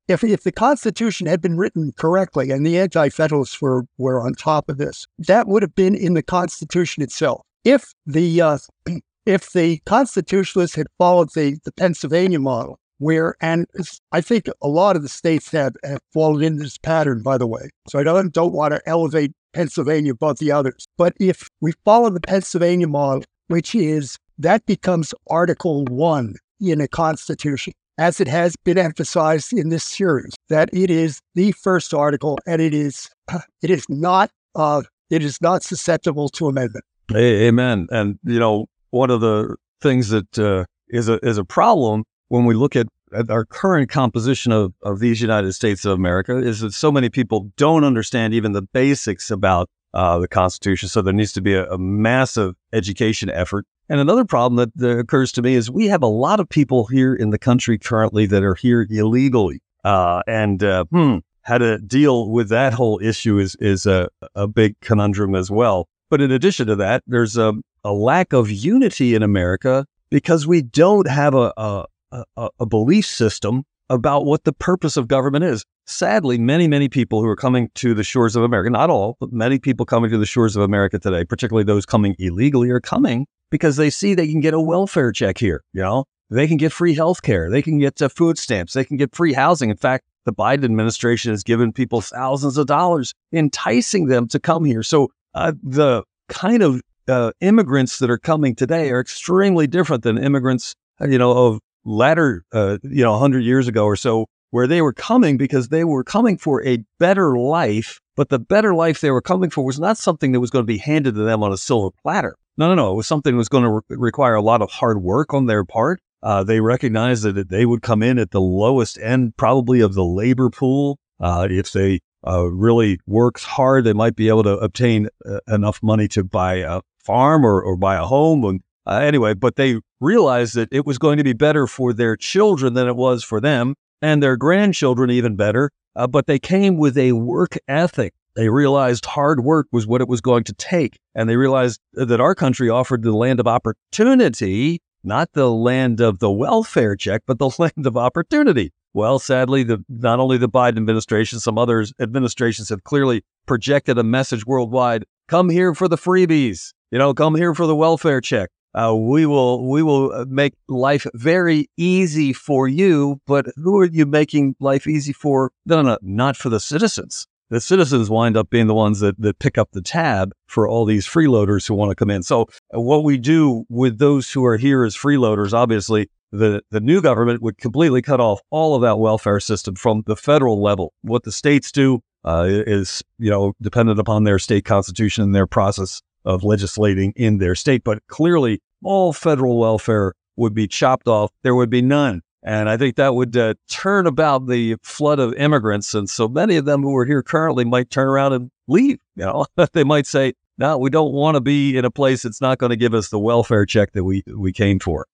if, 0.09 0.25
if 0.25 0.43
the 0.43 0.53
Constitution 0.53 1.27
had 1.27 1.41
been 1.41 1.57
written 1.57 1.93
correctly 1.97 2.51
and 2.51 2.67
the 2.67 2.79
Anti 2.79 3.11
Federalists 3.11 3.61
were, 3.61 3.85
were 3.99 4.21
on 4.21 4.35
top 4.35 4.69
of 4.69 4.79
this, 4.79 5.07
that 5.19 5.47
would 5.47 5.63
have 5.63 5.75
been 5.75 5.95
in 5.95 6.15
the 6.15 6.23
Constitution 6.23 7.03
itself. 7.03 7.43
If 7.65 7.93
the 8.07 8.41
uh, 8.41 8.59
if 9.27 9.53
the 9.53 9.79
Constitutionalists 9.85 10.75
had 10.75 10.87
followed 10.97 11.29
the, 11.35 11.59
the 11.65 11.73
Pennsylvania 11.73 12.41
model, 12.41 12.79
where, 12.99 13.37
and 13.41 13.67
I 14.11 14.21
think 14.21 14.49
a 14.63 14.69
lot 14.69 14.97
of 14.97 15.03
the 15.03 15.09
states 15.09 15.51
have, 15.53 15.75
have 15.85 16.01
fallen 16.13 16.43
into 16.43 16.65
this 16.65 16.79
pattern, 16.79 17.23
by 17.23 17.39
the 17.39 17.47
way. 17.47 17.69
So 17.89 17.99
I 17.99 18.03
don't, 18.03 18.33
don't 18.33 18.53
want 18.53 18.75
to 18.75 18.81
elevate 18.87 19.33
Pennsylvania 19.53 20.13
above 20.13 20.39
the 20.39 20.51
others. 20.51 20.87
But 20.97 21.15
if 21.21 21.49
we 21.61 21.73
follow 21.85 22.11
the 22.11 22.21
Pennsylvania 22.21 22.89
model, 22.89 23.25
which 23.49 23.75
is 23.75 24.19
that 24.39 24.65
becomes 24.67 25.15
Article 25.29 25.85
1 25.87 26.35
in 26.61 26.81
a 26.81 26.89
Constitution, 26.89 27.73
as 27.99 28.21
it 28.21 28.29
has 28.29 28.55
been 28.65 28.79
emphasized 28.79 29.53
in 29.53 29.69
this 29.69 29.85
series, 29.85 30.35
that 30.49 30.69
it 30.73 30.91
is 30.91 31.21
the 31.35 31.53
first 31.53 31.95
article 31.95 32.39
and 32.47 32.61
it 32.61 32.75
is, 32.75 33.09
it 33.63 33.71
is 33.71 33.87
not 33.89 34.31
uh, 34.55 34.83
it 35.11 35.25
is 35.25 35.41
not 35.41 35.63
susceptible 35.63 36.29
to 36.29 36.49
amendment. 36.49 36.85
Amen. 37.15 37.87
And 37.91 38.19
you 38.25 38.39
know, 38.39 38.67
one 38.91 39.11
of 39.11 39.21
the 39.21 39.57
things 39.81 40.09
that 40.11 40.39
uh, 40.39 40.65
is 40.89 41.09
a 41.09 41.25
is 41.25 41.39
a 41.39 41.45
problem 41.45 42.05
when 42.29 42.45
we 42.45 42.55
look 42.55 42.77
at, 42.77 42.87
at 43.15 43.31
our 43.31 43.45
current 43.45 43.89
composition 43.89 44.53
of, 44.53 44.75
of 44.83 45.01
these 45.01 45.21
United 45.21 45.53
States 45.53 45.85
of 45.85 45.93
America 45.93 46.37
is 46.37 46.61
that 46.61 46.73
so 46.73 46.93
many 46.93 47.09
people 47.09 47.51
don't 47.57 47.85
understand 47.85 48.35
even 48.35 48.53
the 48.53 48.63
basics 48.63 49.31
about 49.31 49.71
uh, 49.95 50.19
the 50.19 50.29
Constitution. 50.29 50.89
So 50.89 51.01
there 51.01 51.15
needs 51.15 51.33
to 51.33 51.41
be 51.41 51.55
a, 51.55 51.71
a 51.71 51.79
massive 51.79 52.55
education 52.73 53.31
effort. 53.31 53.65
And 53.89 54.01
another 54.01 54.25
problem 54.25 54.71
that, 54.77 54.99
occurs 54.99 55.33
to 55.33 55.43
me 55.43 55.55
is 55.55 55.71
we 55.71 55.87
have 55.87 56.03
a 56.03 56.07
lot 56.07 56.41
of 56.41 56.49
people 56.49 56.87
here 56.87 57.15
in 57.15 57.31
the 57.31 57.39
country 57.39 57.79
currently 57.79 58.27
that 58.27 58.43
are 58.43 58.55
here 58.55 58.87
illegally. 58.91 59.63
Uh, 59.85 60.23
and 60.27 60.63
uh, 60.63 60.85
hmm, 60.91 61.19
how 61.43 61.59
to 61.59 61.79
deal 61.79 62.29
with 62.31 62.51
that 62.51 62.75
whole 62.75 63.01
issue 63.03 63.39
is 63.39 63.57
is 63.61 63.87
a, 63.87 64.09
a 64.35 64.47
big 64.47 64.79
conundrum 64.81 65.35
as 65.35 65.51
well. 65.51 65.89
But 66.11 66.21
in 66.21 66.31
addition 66.31 66.67
to 66.67 66.77
that, 66.77 67.03
there's 67.07 67.37
a, 67.37 67.55
a 67.85 67.93
lack 67.93 68.33
of 68.33 68.51
unity 68.51 69.15
in 69.15 69.23
America 69.23 69.87
because 70.11 70.47
we 70.47 70.63
don't 70.63 71.09
have 71.09 71.35
a, 71.35 71.53
a, 71.57 71.85
a, 72.13 72.49
a 72.61 72.67
belief 72.67 73.07
system 73.07 73.65
about 73.91 74.27
what 74.27 74.45
the 74.45 74.53
purpose 74.53 74.97
of 74.97 75.09
government 75.09 75.45
is. 75.45 75.65
Sadly, 75.87 76.37
many, 76.37 76.69
many 76.69 76.89
people 76.89 77.23
who 77.23 77.29
are 77.29 77.37
coming 77.37 77.71
to 77.77 77.95
the 77.95 78.05
shores 78.05 78.37
of 78.37 78.43
America, 78.43 78.69
not 78.69 78.91
all, 78.91 79.17
but 79.21 79.33
many 79.33 79.59
people 79.59 79.87
coming 79.87 80.11
to 80.11 80.19
the 80.19 80.27
shores 80.27 80.57
of 80.57 80.63
America 80.63 80.99
today, 80.99 81.25
particularly 81.25 81.65
those 81.65 81.87
coming 81.87 82.15
illegally, 82.19 82.69
are 82.71 82.81
coming 82.81 83.27
because 83.51 83.77
they 83.77 83.91
see 83.91 84.15
they 84.15 84.29
can 84.29 84.41
get 84.41 84.55
a 84.55 84.61
welfare 84.61 85.13
check 85.13 85.39
here. 85.39 85.63
You 85.73 85.83
know, 85.83 86.05
they 86.31 86.47
can 86.47 86.57
get 86.57 86.73
free 86.73 86.95
health 86.95 87.23
care, 87.23 87.51
they 87.51 87.63
can 87.63 87.79
get 87.79 88.01
uh, 88.03 88.09
food 88.09 88.39
stamps, 88.39 88.73
they 88.73 88.85
can 88.85 88.97
get 88.97 89.15
free 89.15 89.33
housing. 89.33 89.71
In 89.71 89.77
fact, 89.77 90.05
the 90.25 90.33
Biden 90.33 90.65
administration 90.65 91.31
has 91.31 91.43
given 91.43 91.73
people 91.73 92.01
thousands 92.01 92.59
of 92.59 92.67
dollars, 92.67 93.15
enticing 93.33 94.07
them 94.07 94.29
to 94.29 94.39
come 94.39 94.65
here. 94.65 94.83
So 94.83 95.09
uh, 95.35 95.53
the 95.63 96.03
kind 96.29 96.63
of 96.63 96.83
uh, 97.09 97.33
immigrants 97.41 97.99
that 97.99 98.11
are 98.11 98.19
coming 98.19 98.55
today 98.55 98.91
are 98.91 99.01
extremely 99.01 99.67
different 99.67 100.03
than 100.03 100.19
immigrants, 100.19 100.75
uh, 101.01 101.07
you 101.07 101.19
know, 101.19 101.33
of 101.33 101.61
latter, 101.85 102.45
uh, 102.53 102.79
you 102.83 103.03
know, 103.03 103.13
100 103.13 103.41
years 103.41 103.69
ago 103.69 103.85
or 103.85 103.97
so, 103.97 104.27
where 104.51 104.67
they 104.67 104.83
were 104.83 104.93
coming 104.93 105.37
because 105.37 105.69
they 105.69 105.85
were 105.85 106.05
coming 106.05 106.37
for 106.37 106.65
a 106.67 106.85
better 106.99 107.37
life. 107.39 108.01
But 108.17 108.29
the 108.29 108.39
better 108.39 108.75
life 108.75 109.01
they 109.01 109.11
were 109.11 109.23
coming 109.23 109.49
for 109.49 109.65
was 109.65 109.79
not 109.79 109.97
something 109.97 110.33
that 110.33 110.41
was 110.41 110.51
going 110.51 110.65
to 110.65 110.67
be 110.67 110.79
handed 110.79 111.15
to 111.15 111.23
them 111.23 111.43
on 111.43 111.53
a 111.53 111.57
silver 111.57 111.91
platter. 112.03 112.37
No, 112.59 112.67
no, 112.69 112.75
no. 112.75 112.93
It 112.93 112.97
was 112.97 113.07
something 113.07 113.35
that 113.35 113.39
was 113.39 113.49
going 113.49 113.63
to 113.63 113.71
re- 113.71 113.83
require 113.91 114.35
a 114.35 114.43
lot 114.43 114.63
of 114.63 114.71
hard 114.71 115.01
work 115.01 115.33
on 115.33 115.47
their 115.47 115.65
part. 115.65 116.01
Uh, 116.25 116.43
they 116.43 116.61
recognized 116.61 117.23
that 117.23 117.49
they 117.49 117.65
would 117.65 117.83
come 117.83 118.03
in 118.03 118.19
at 118.19 118.33
the 118.33 118.41
lowest 118.41 118.99
end, 118.99 119.37
probably 119.37 119.81
of 119.81 119.95
the 119.95 120.05
labor 120.05 120.51
pool. 120.51 120.99
Uh, 121.21 121.47
if 121.49 121.71
they 121.73 122.01
uh, 122.27 122.45
really 122.47 122.99
works 123.07 123.45
hard, 123.45 123.85
they 123.85 123.93
might 123.93 124.17
be 124.17 124.29
able 124.29 124.43
to 124.43 124.57
obtain 124.59 125.09
uh, 125.25 125.39
enough 125.47 125.81
money 125.85 126.09
to 126.09 126.25
buy 126.25 126.55
a 126.57 126.81
farm 126.99 127.47
or, 127.47 127.63
or 127.63 127.77
buy 127.77 127.95
a 127.95 128.05
home. 128.05 128.45
And 128.45 128.61
uh, 128.87 128.97
anyway, 128.97 129.35
but 129.35 129.55
they 129.55 129.81
realized 130.01 130.57
that 130.57 130.69
it 130.73 130.85
was 130.85 130.99
going 130.99 131.19
to 131.19 131.25
be 131.25 131.35
better 131.35 131.69
for 131.69 131.93
their 131.93 132.17
children 132.17 132.75
than 132.75 132.89
it 132.89 132.97
was 132.97 133.23
for 133.23 133.41
them 133.41 133.77
and 134.03 134.21
their 134.21 134.37
grandchildren 134.37 135.11
even 135.11 135.37
better. 135.37 135.71
Uh, 135.95 136.09
but 136.09 136.27
they 136.27 136.41
came 136.41 136.77
with 136.77 136.99
a 136.99 137.13
work 137.13 137.57
ethic. 137.69 138.15
They 138.39 138.51
realized 138.51 139.05
hard 139.05 139.43
work 139.43 139.67
was 139.73 139.85
what 139.85 140.01
it 140.01 140.07
was 140.07 140.21
going 140.21 140.45
to 140.45 140.53
take. 140.53 141.01
And 141.13 141.29
they 141.29 141.35
realized 141.35 141.81
that 141.95 142.21
our 142.21 142.37
country 142.37 142.71
offered 142.71 143.03
the 143.03 143.11
land 143.11 143.41
of 143.41 143.49
opportunity, 143.49 144.81
not 145.03 145.33
the 145.33 145.51
land 145.51 146.01
of 146.01 146.21
the 146.21 146.31
welfare 146.31 146.95
check, 146.95 147.23
but 147.27 147.41
the 147.41 147.51
land 147.59 147.85
of 147.85 147.97
opportunity. 147.97 148.73
Well, 148.95 149.19
sadly, 149.19 149.65
the, 149.65 149.85
not 149.89 150.21
only 150.21 150.39
the 150.39 150.49
Biden 150.49 150.77
administration, 150.77 151.41
some 151.41 151.59
other 151.59 151.85
administrations 151.99 152.69
have 152.69 152.85
clearly 152.85 153.25
projected 153.47 153.99
a 153.99 154.05
message 154.05 154.47
worldwide 154.47 155.05
come 155.27 155.51
here 155.51 155.75
for 155.75 155.89
the 155.89 155.99
freebies, 155.99 156.73
you 156.93 156.99
know, 157.01 157.15
come 157.15 157.35
here 157.35 157.57
for 157.57 157.67
the 157.67 157.75
welfare 157.75 158.21
check 158.21 158.51
uh, 158.75 158.95
we 158.95 159.27
will 159.27 159.69
we 159.69 159.83
will 159.83 160.13
uh, 160.13 160.25
make 160.29 160.55
life 160.69 161.07
very 161.15 161.69
easy 161.77 162.33
for 162.33 162.69
you. 162.69 163.21
But 163.27 163.47
who 163.57 163.79
are 163.79 163.87
you 163.87 164.07
making 164.07 164.57
life 164.61 164.87
easy 164.87 165.13
for? 165.13 165.51
No, 165.67 165.83
no, 165.83 165.99
not 166.03 166.37
for 166.37 166.49
the 166.49 166.61
citizens. 166.61 167.27
The 167.51 167.61
citizens 167.61 168.11
wind 168.11 168.37
up 168.37 168.51
being 168.51 168.67
the 168.67 168.75
ones 168.75 169.01
that, 169.01 169.19
that 169.21 169.39
pick 169.39 169.57
up 169.57 169.71
the 169.73 169.81
tab 169.81 170.33
for 170.47 170.69
all 170.69 170.85
these 170.85 171.07
freeloaders 171.07 171.67
who 171.67 171.75
want 171.75 171.91
to 171.91 171.95
come 171.95 172.11
in. 172.11 172.23
So, 172.23 172.43
uh, 172.75 172.81
what 172.81 173.05
we 173.05 173.17
do 173.17 173.65
with 173.71 173.99
those 173.99 174.31
who 174.31 174.45
are 174.45 174.59
here 174.59 174.85
as 174.85 174.95
freeloaders, 174.95 175.55
obviously, 175.55 176.11
the, 176.31 176.63
the 176.71 176.81
new 176.81 177.01
government 177.01 177.41
would 177.41 177.57
completely 177.57 178.03
cut 178.03 178.21
off 178.21 178.41
all 178.51 178.75
of 178.75 178.83
that 178.83 178.99
welfare 178.99 179.41
system 179.41 179.77
from 179.77 180.03
the 180.07 180.17
federal 180.17 180.63
level. 180.63 180.93
What 181.01 181.23
the 181.23 181.33
states 181.33 181.73
do 181.73 182.03
uh, 182.23 182.45
is, 182.49 183.03
you 183.19 183.31
know, 183.31 183.55
dependent 183.63 183.99
upon 183.99 184.25
their 184.25 184.39
state 184.39 184.67
constitution 184.67 185.25
and 185.25 185.35
their 185.35 185.47
process 185.47 186.03
of 186.27 186.45
legislating 186.45 187.15
in 187.17 187.39
their 187.39 187.55
state. 187.55 187.83
But 187.83 188.07
clearly, 188.09 188.61
all 188.85 189.15
federal 189.15 189.59
welfare 189.59 190.13
would 190.37 190.53
be 190.53 190.69
chopped 190.69 191.09
off. 191.09 191.31
There 191.43 191.55
would 191.55 191.71
be 191.71 191.81
none. 191.83 192.21
And 192.43 192.69
I 192.69 192.77
think 192.77 192.97
that 192.97 193.15
would 193.15 193.37
uh, 193.37 193.55
turn 193.69 194.07
about 194.07 194.47
the 194.47 194.77
flood 194.83 195.19
of 195.19 195.35
immigrants. 195.35 195.95
And 195.95 196.09
so 196.09 196.29
many 196.29 196.57
of 196.57 196.65
them 196.65 196.83
who 196.83 196.97
are 196.97 197.05
here 197.05 197.23
currently 197.23 197.65
might 197.65 197.91
turn 197.91 198.09
around 198.09 198.33
and 198.33 198.51
leave. 198.69 198.99
You 199.17 199.25
know, 199.25 199.47
they 199.73 199.85
might 199.85 200.07
say, 200.07 200.35
no, 200.57 200.77
we 200.77 200.91
don't 200.91 201.13
want 201.13 201.37
to 201.37 201.41
be 201.41 201.77
in 201.77 201.85
a 201.85 201.91
place 201.91 202.23
that's 202.23 202.41
not 202.41 202.59
going 202.59 202.71
to 202.71 202.77
give 202.77 202.93
us 202.93 203.11
the 203.11 203.19
welfare 203.19 203.65
check 203.65 203.93
that 203.93 204.05
we, 204.05 204.25
we 204.37 204.53
came 204.53 204.79
for. 204.81 205.07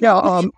Yeah. 0.00 0.16
Um, 0.16 0.52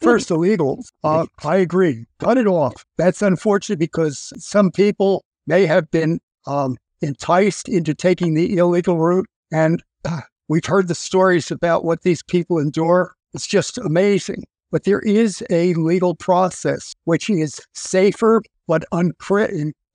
first, 0.00 0.30
illegal. 0.30 0.84
Uh, 1.02 1.26
I 1.44 1.56
agree. 1.56 2.06
Cut 2.20 2.38
it 2.38 2.46
off. 2.46 2.84
That's 2.96 3.22
unfortunate 3.22 3.80
because 3.80 4.32
some 4.38 4.70
people 4.70 5.24
may 5.46 5.66
have 5.66 5.90
been 5.90 6.20
um, 6.46 6.76
enticed 7.00 7.68
into 7.68 7.94
taking 7.94 8.34
the 8.34 8.56
illegal 8.56 8.98
route 8.98 9.26
and 9.52 9.82
uh, 10.04 10.20
we've 10.48 10.64
heard 10.64 10.88
the 10.88 10.94
stories 10.94 11.50
about 11.50 11.84
what 11.84 12.02
these 12.02 12.22
people 12.22 12.58
endure. 12.58 13.14
It's 13.34 13.46
just 13.46 13.78
amazing. 13.78 14.44
But 14.72 14.84
there 14.84 15.00
is 15.00 15.44
a 15.50 15.74
legal 15.74 16.16
process 16.16 16.94
which 17.04 17.30
is 17.30 17.60
safer, 17.74 18.42
but 18.66 18.84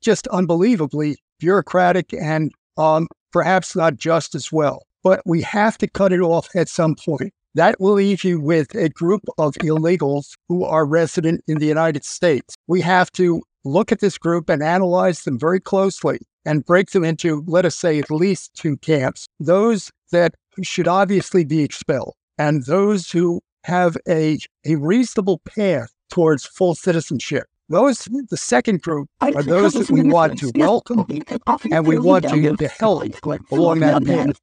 just 0.01 0.27
unbelievably 0.27 1.17
bureaucratic 1.39 2.13
and 2.13 2.51
um, 2.77 3.07
perhaps 3.33 3.75
not 3.75 3.97
just 3.97 4.35
as 4.35 4.51
well. 4.51 4.83
But 5.03 5.21
we 5.25 5.41
have 5.41 5.77
to 5.79 5.87
cut 5.87 6.13
it 6.13 6.21
off 6.21 6.47
at 6.55 6.69
some 6.69 6.95
point. 6.95 7.33
That 7.55 7.81
will 7.81 7.93
leave 7.93 8.23
you 8.23 8.39
with 8.39 8.75
a 8.75 8.89
group 8.89 9.23
of 9.39 9.55
illegals 9.55 10.33
who 10.47 10.63
are 10.63 10.85
resident 10.85 11.43
in 11.47 11.57
the 11.57 11.65
United 11.65 12.05
States. 12.05 12.55
We 12.67 12.81
have 12.81 13.11
to 13.13 13.41
look 13.65 13.91
at 13.91 13.99
this 13.99 14.19
group 14.19 14.47
and 14.47 14.61
analyze 14.61 15.23
them 15.23 15.39
very 15.39 15.59
closely 15.59 16.19
and 16.45 16.63
break 16.65 16.91
them 16.91 17.03
into, 17.03 17.43
let 17.47 17.65
us 17.65 17.75
say, 17.75 17.97
at 17.97 18.11
least 18.11 18.53
two 18.53 18.77
camps. 18.77 19.27
Those 19.39 19.89
that 20.11 20.35
should 20.61 20.87
obviously 20.87 21.45
be 21.45 21.63
expelled, 21.63 22.13
and 22.37 22.65
those 22.65 23.09
who 23.11 23.41
have 23.67 23.97
a, 24.07 24.39
a 24.65 24.75
reasonable 24.75 25.39
path 25.39 25.93
towards 26.09 26.45
full 26.45 26.73
citizenship. 26.73 27.43
Those, 27.69 28.07
the 28.29 28.37
second 28.37 28.81
group, 28.81 29.09
are 29.19 29.43
those 29.43 29.73
that 29.73 29.91
we 29.91 30.03
want 30.03 30.39
to 30.39 30.53
welcome 30.55 31.05
and 31.69 31.85
we 31.85 31.99
want 31.99 32.23
to, 32.29 32.55
to 32.55 32.67
help 32.69 33.03
along 33.51 33.81
that 33.81 34.05
path. 34.05 34.39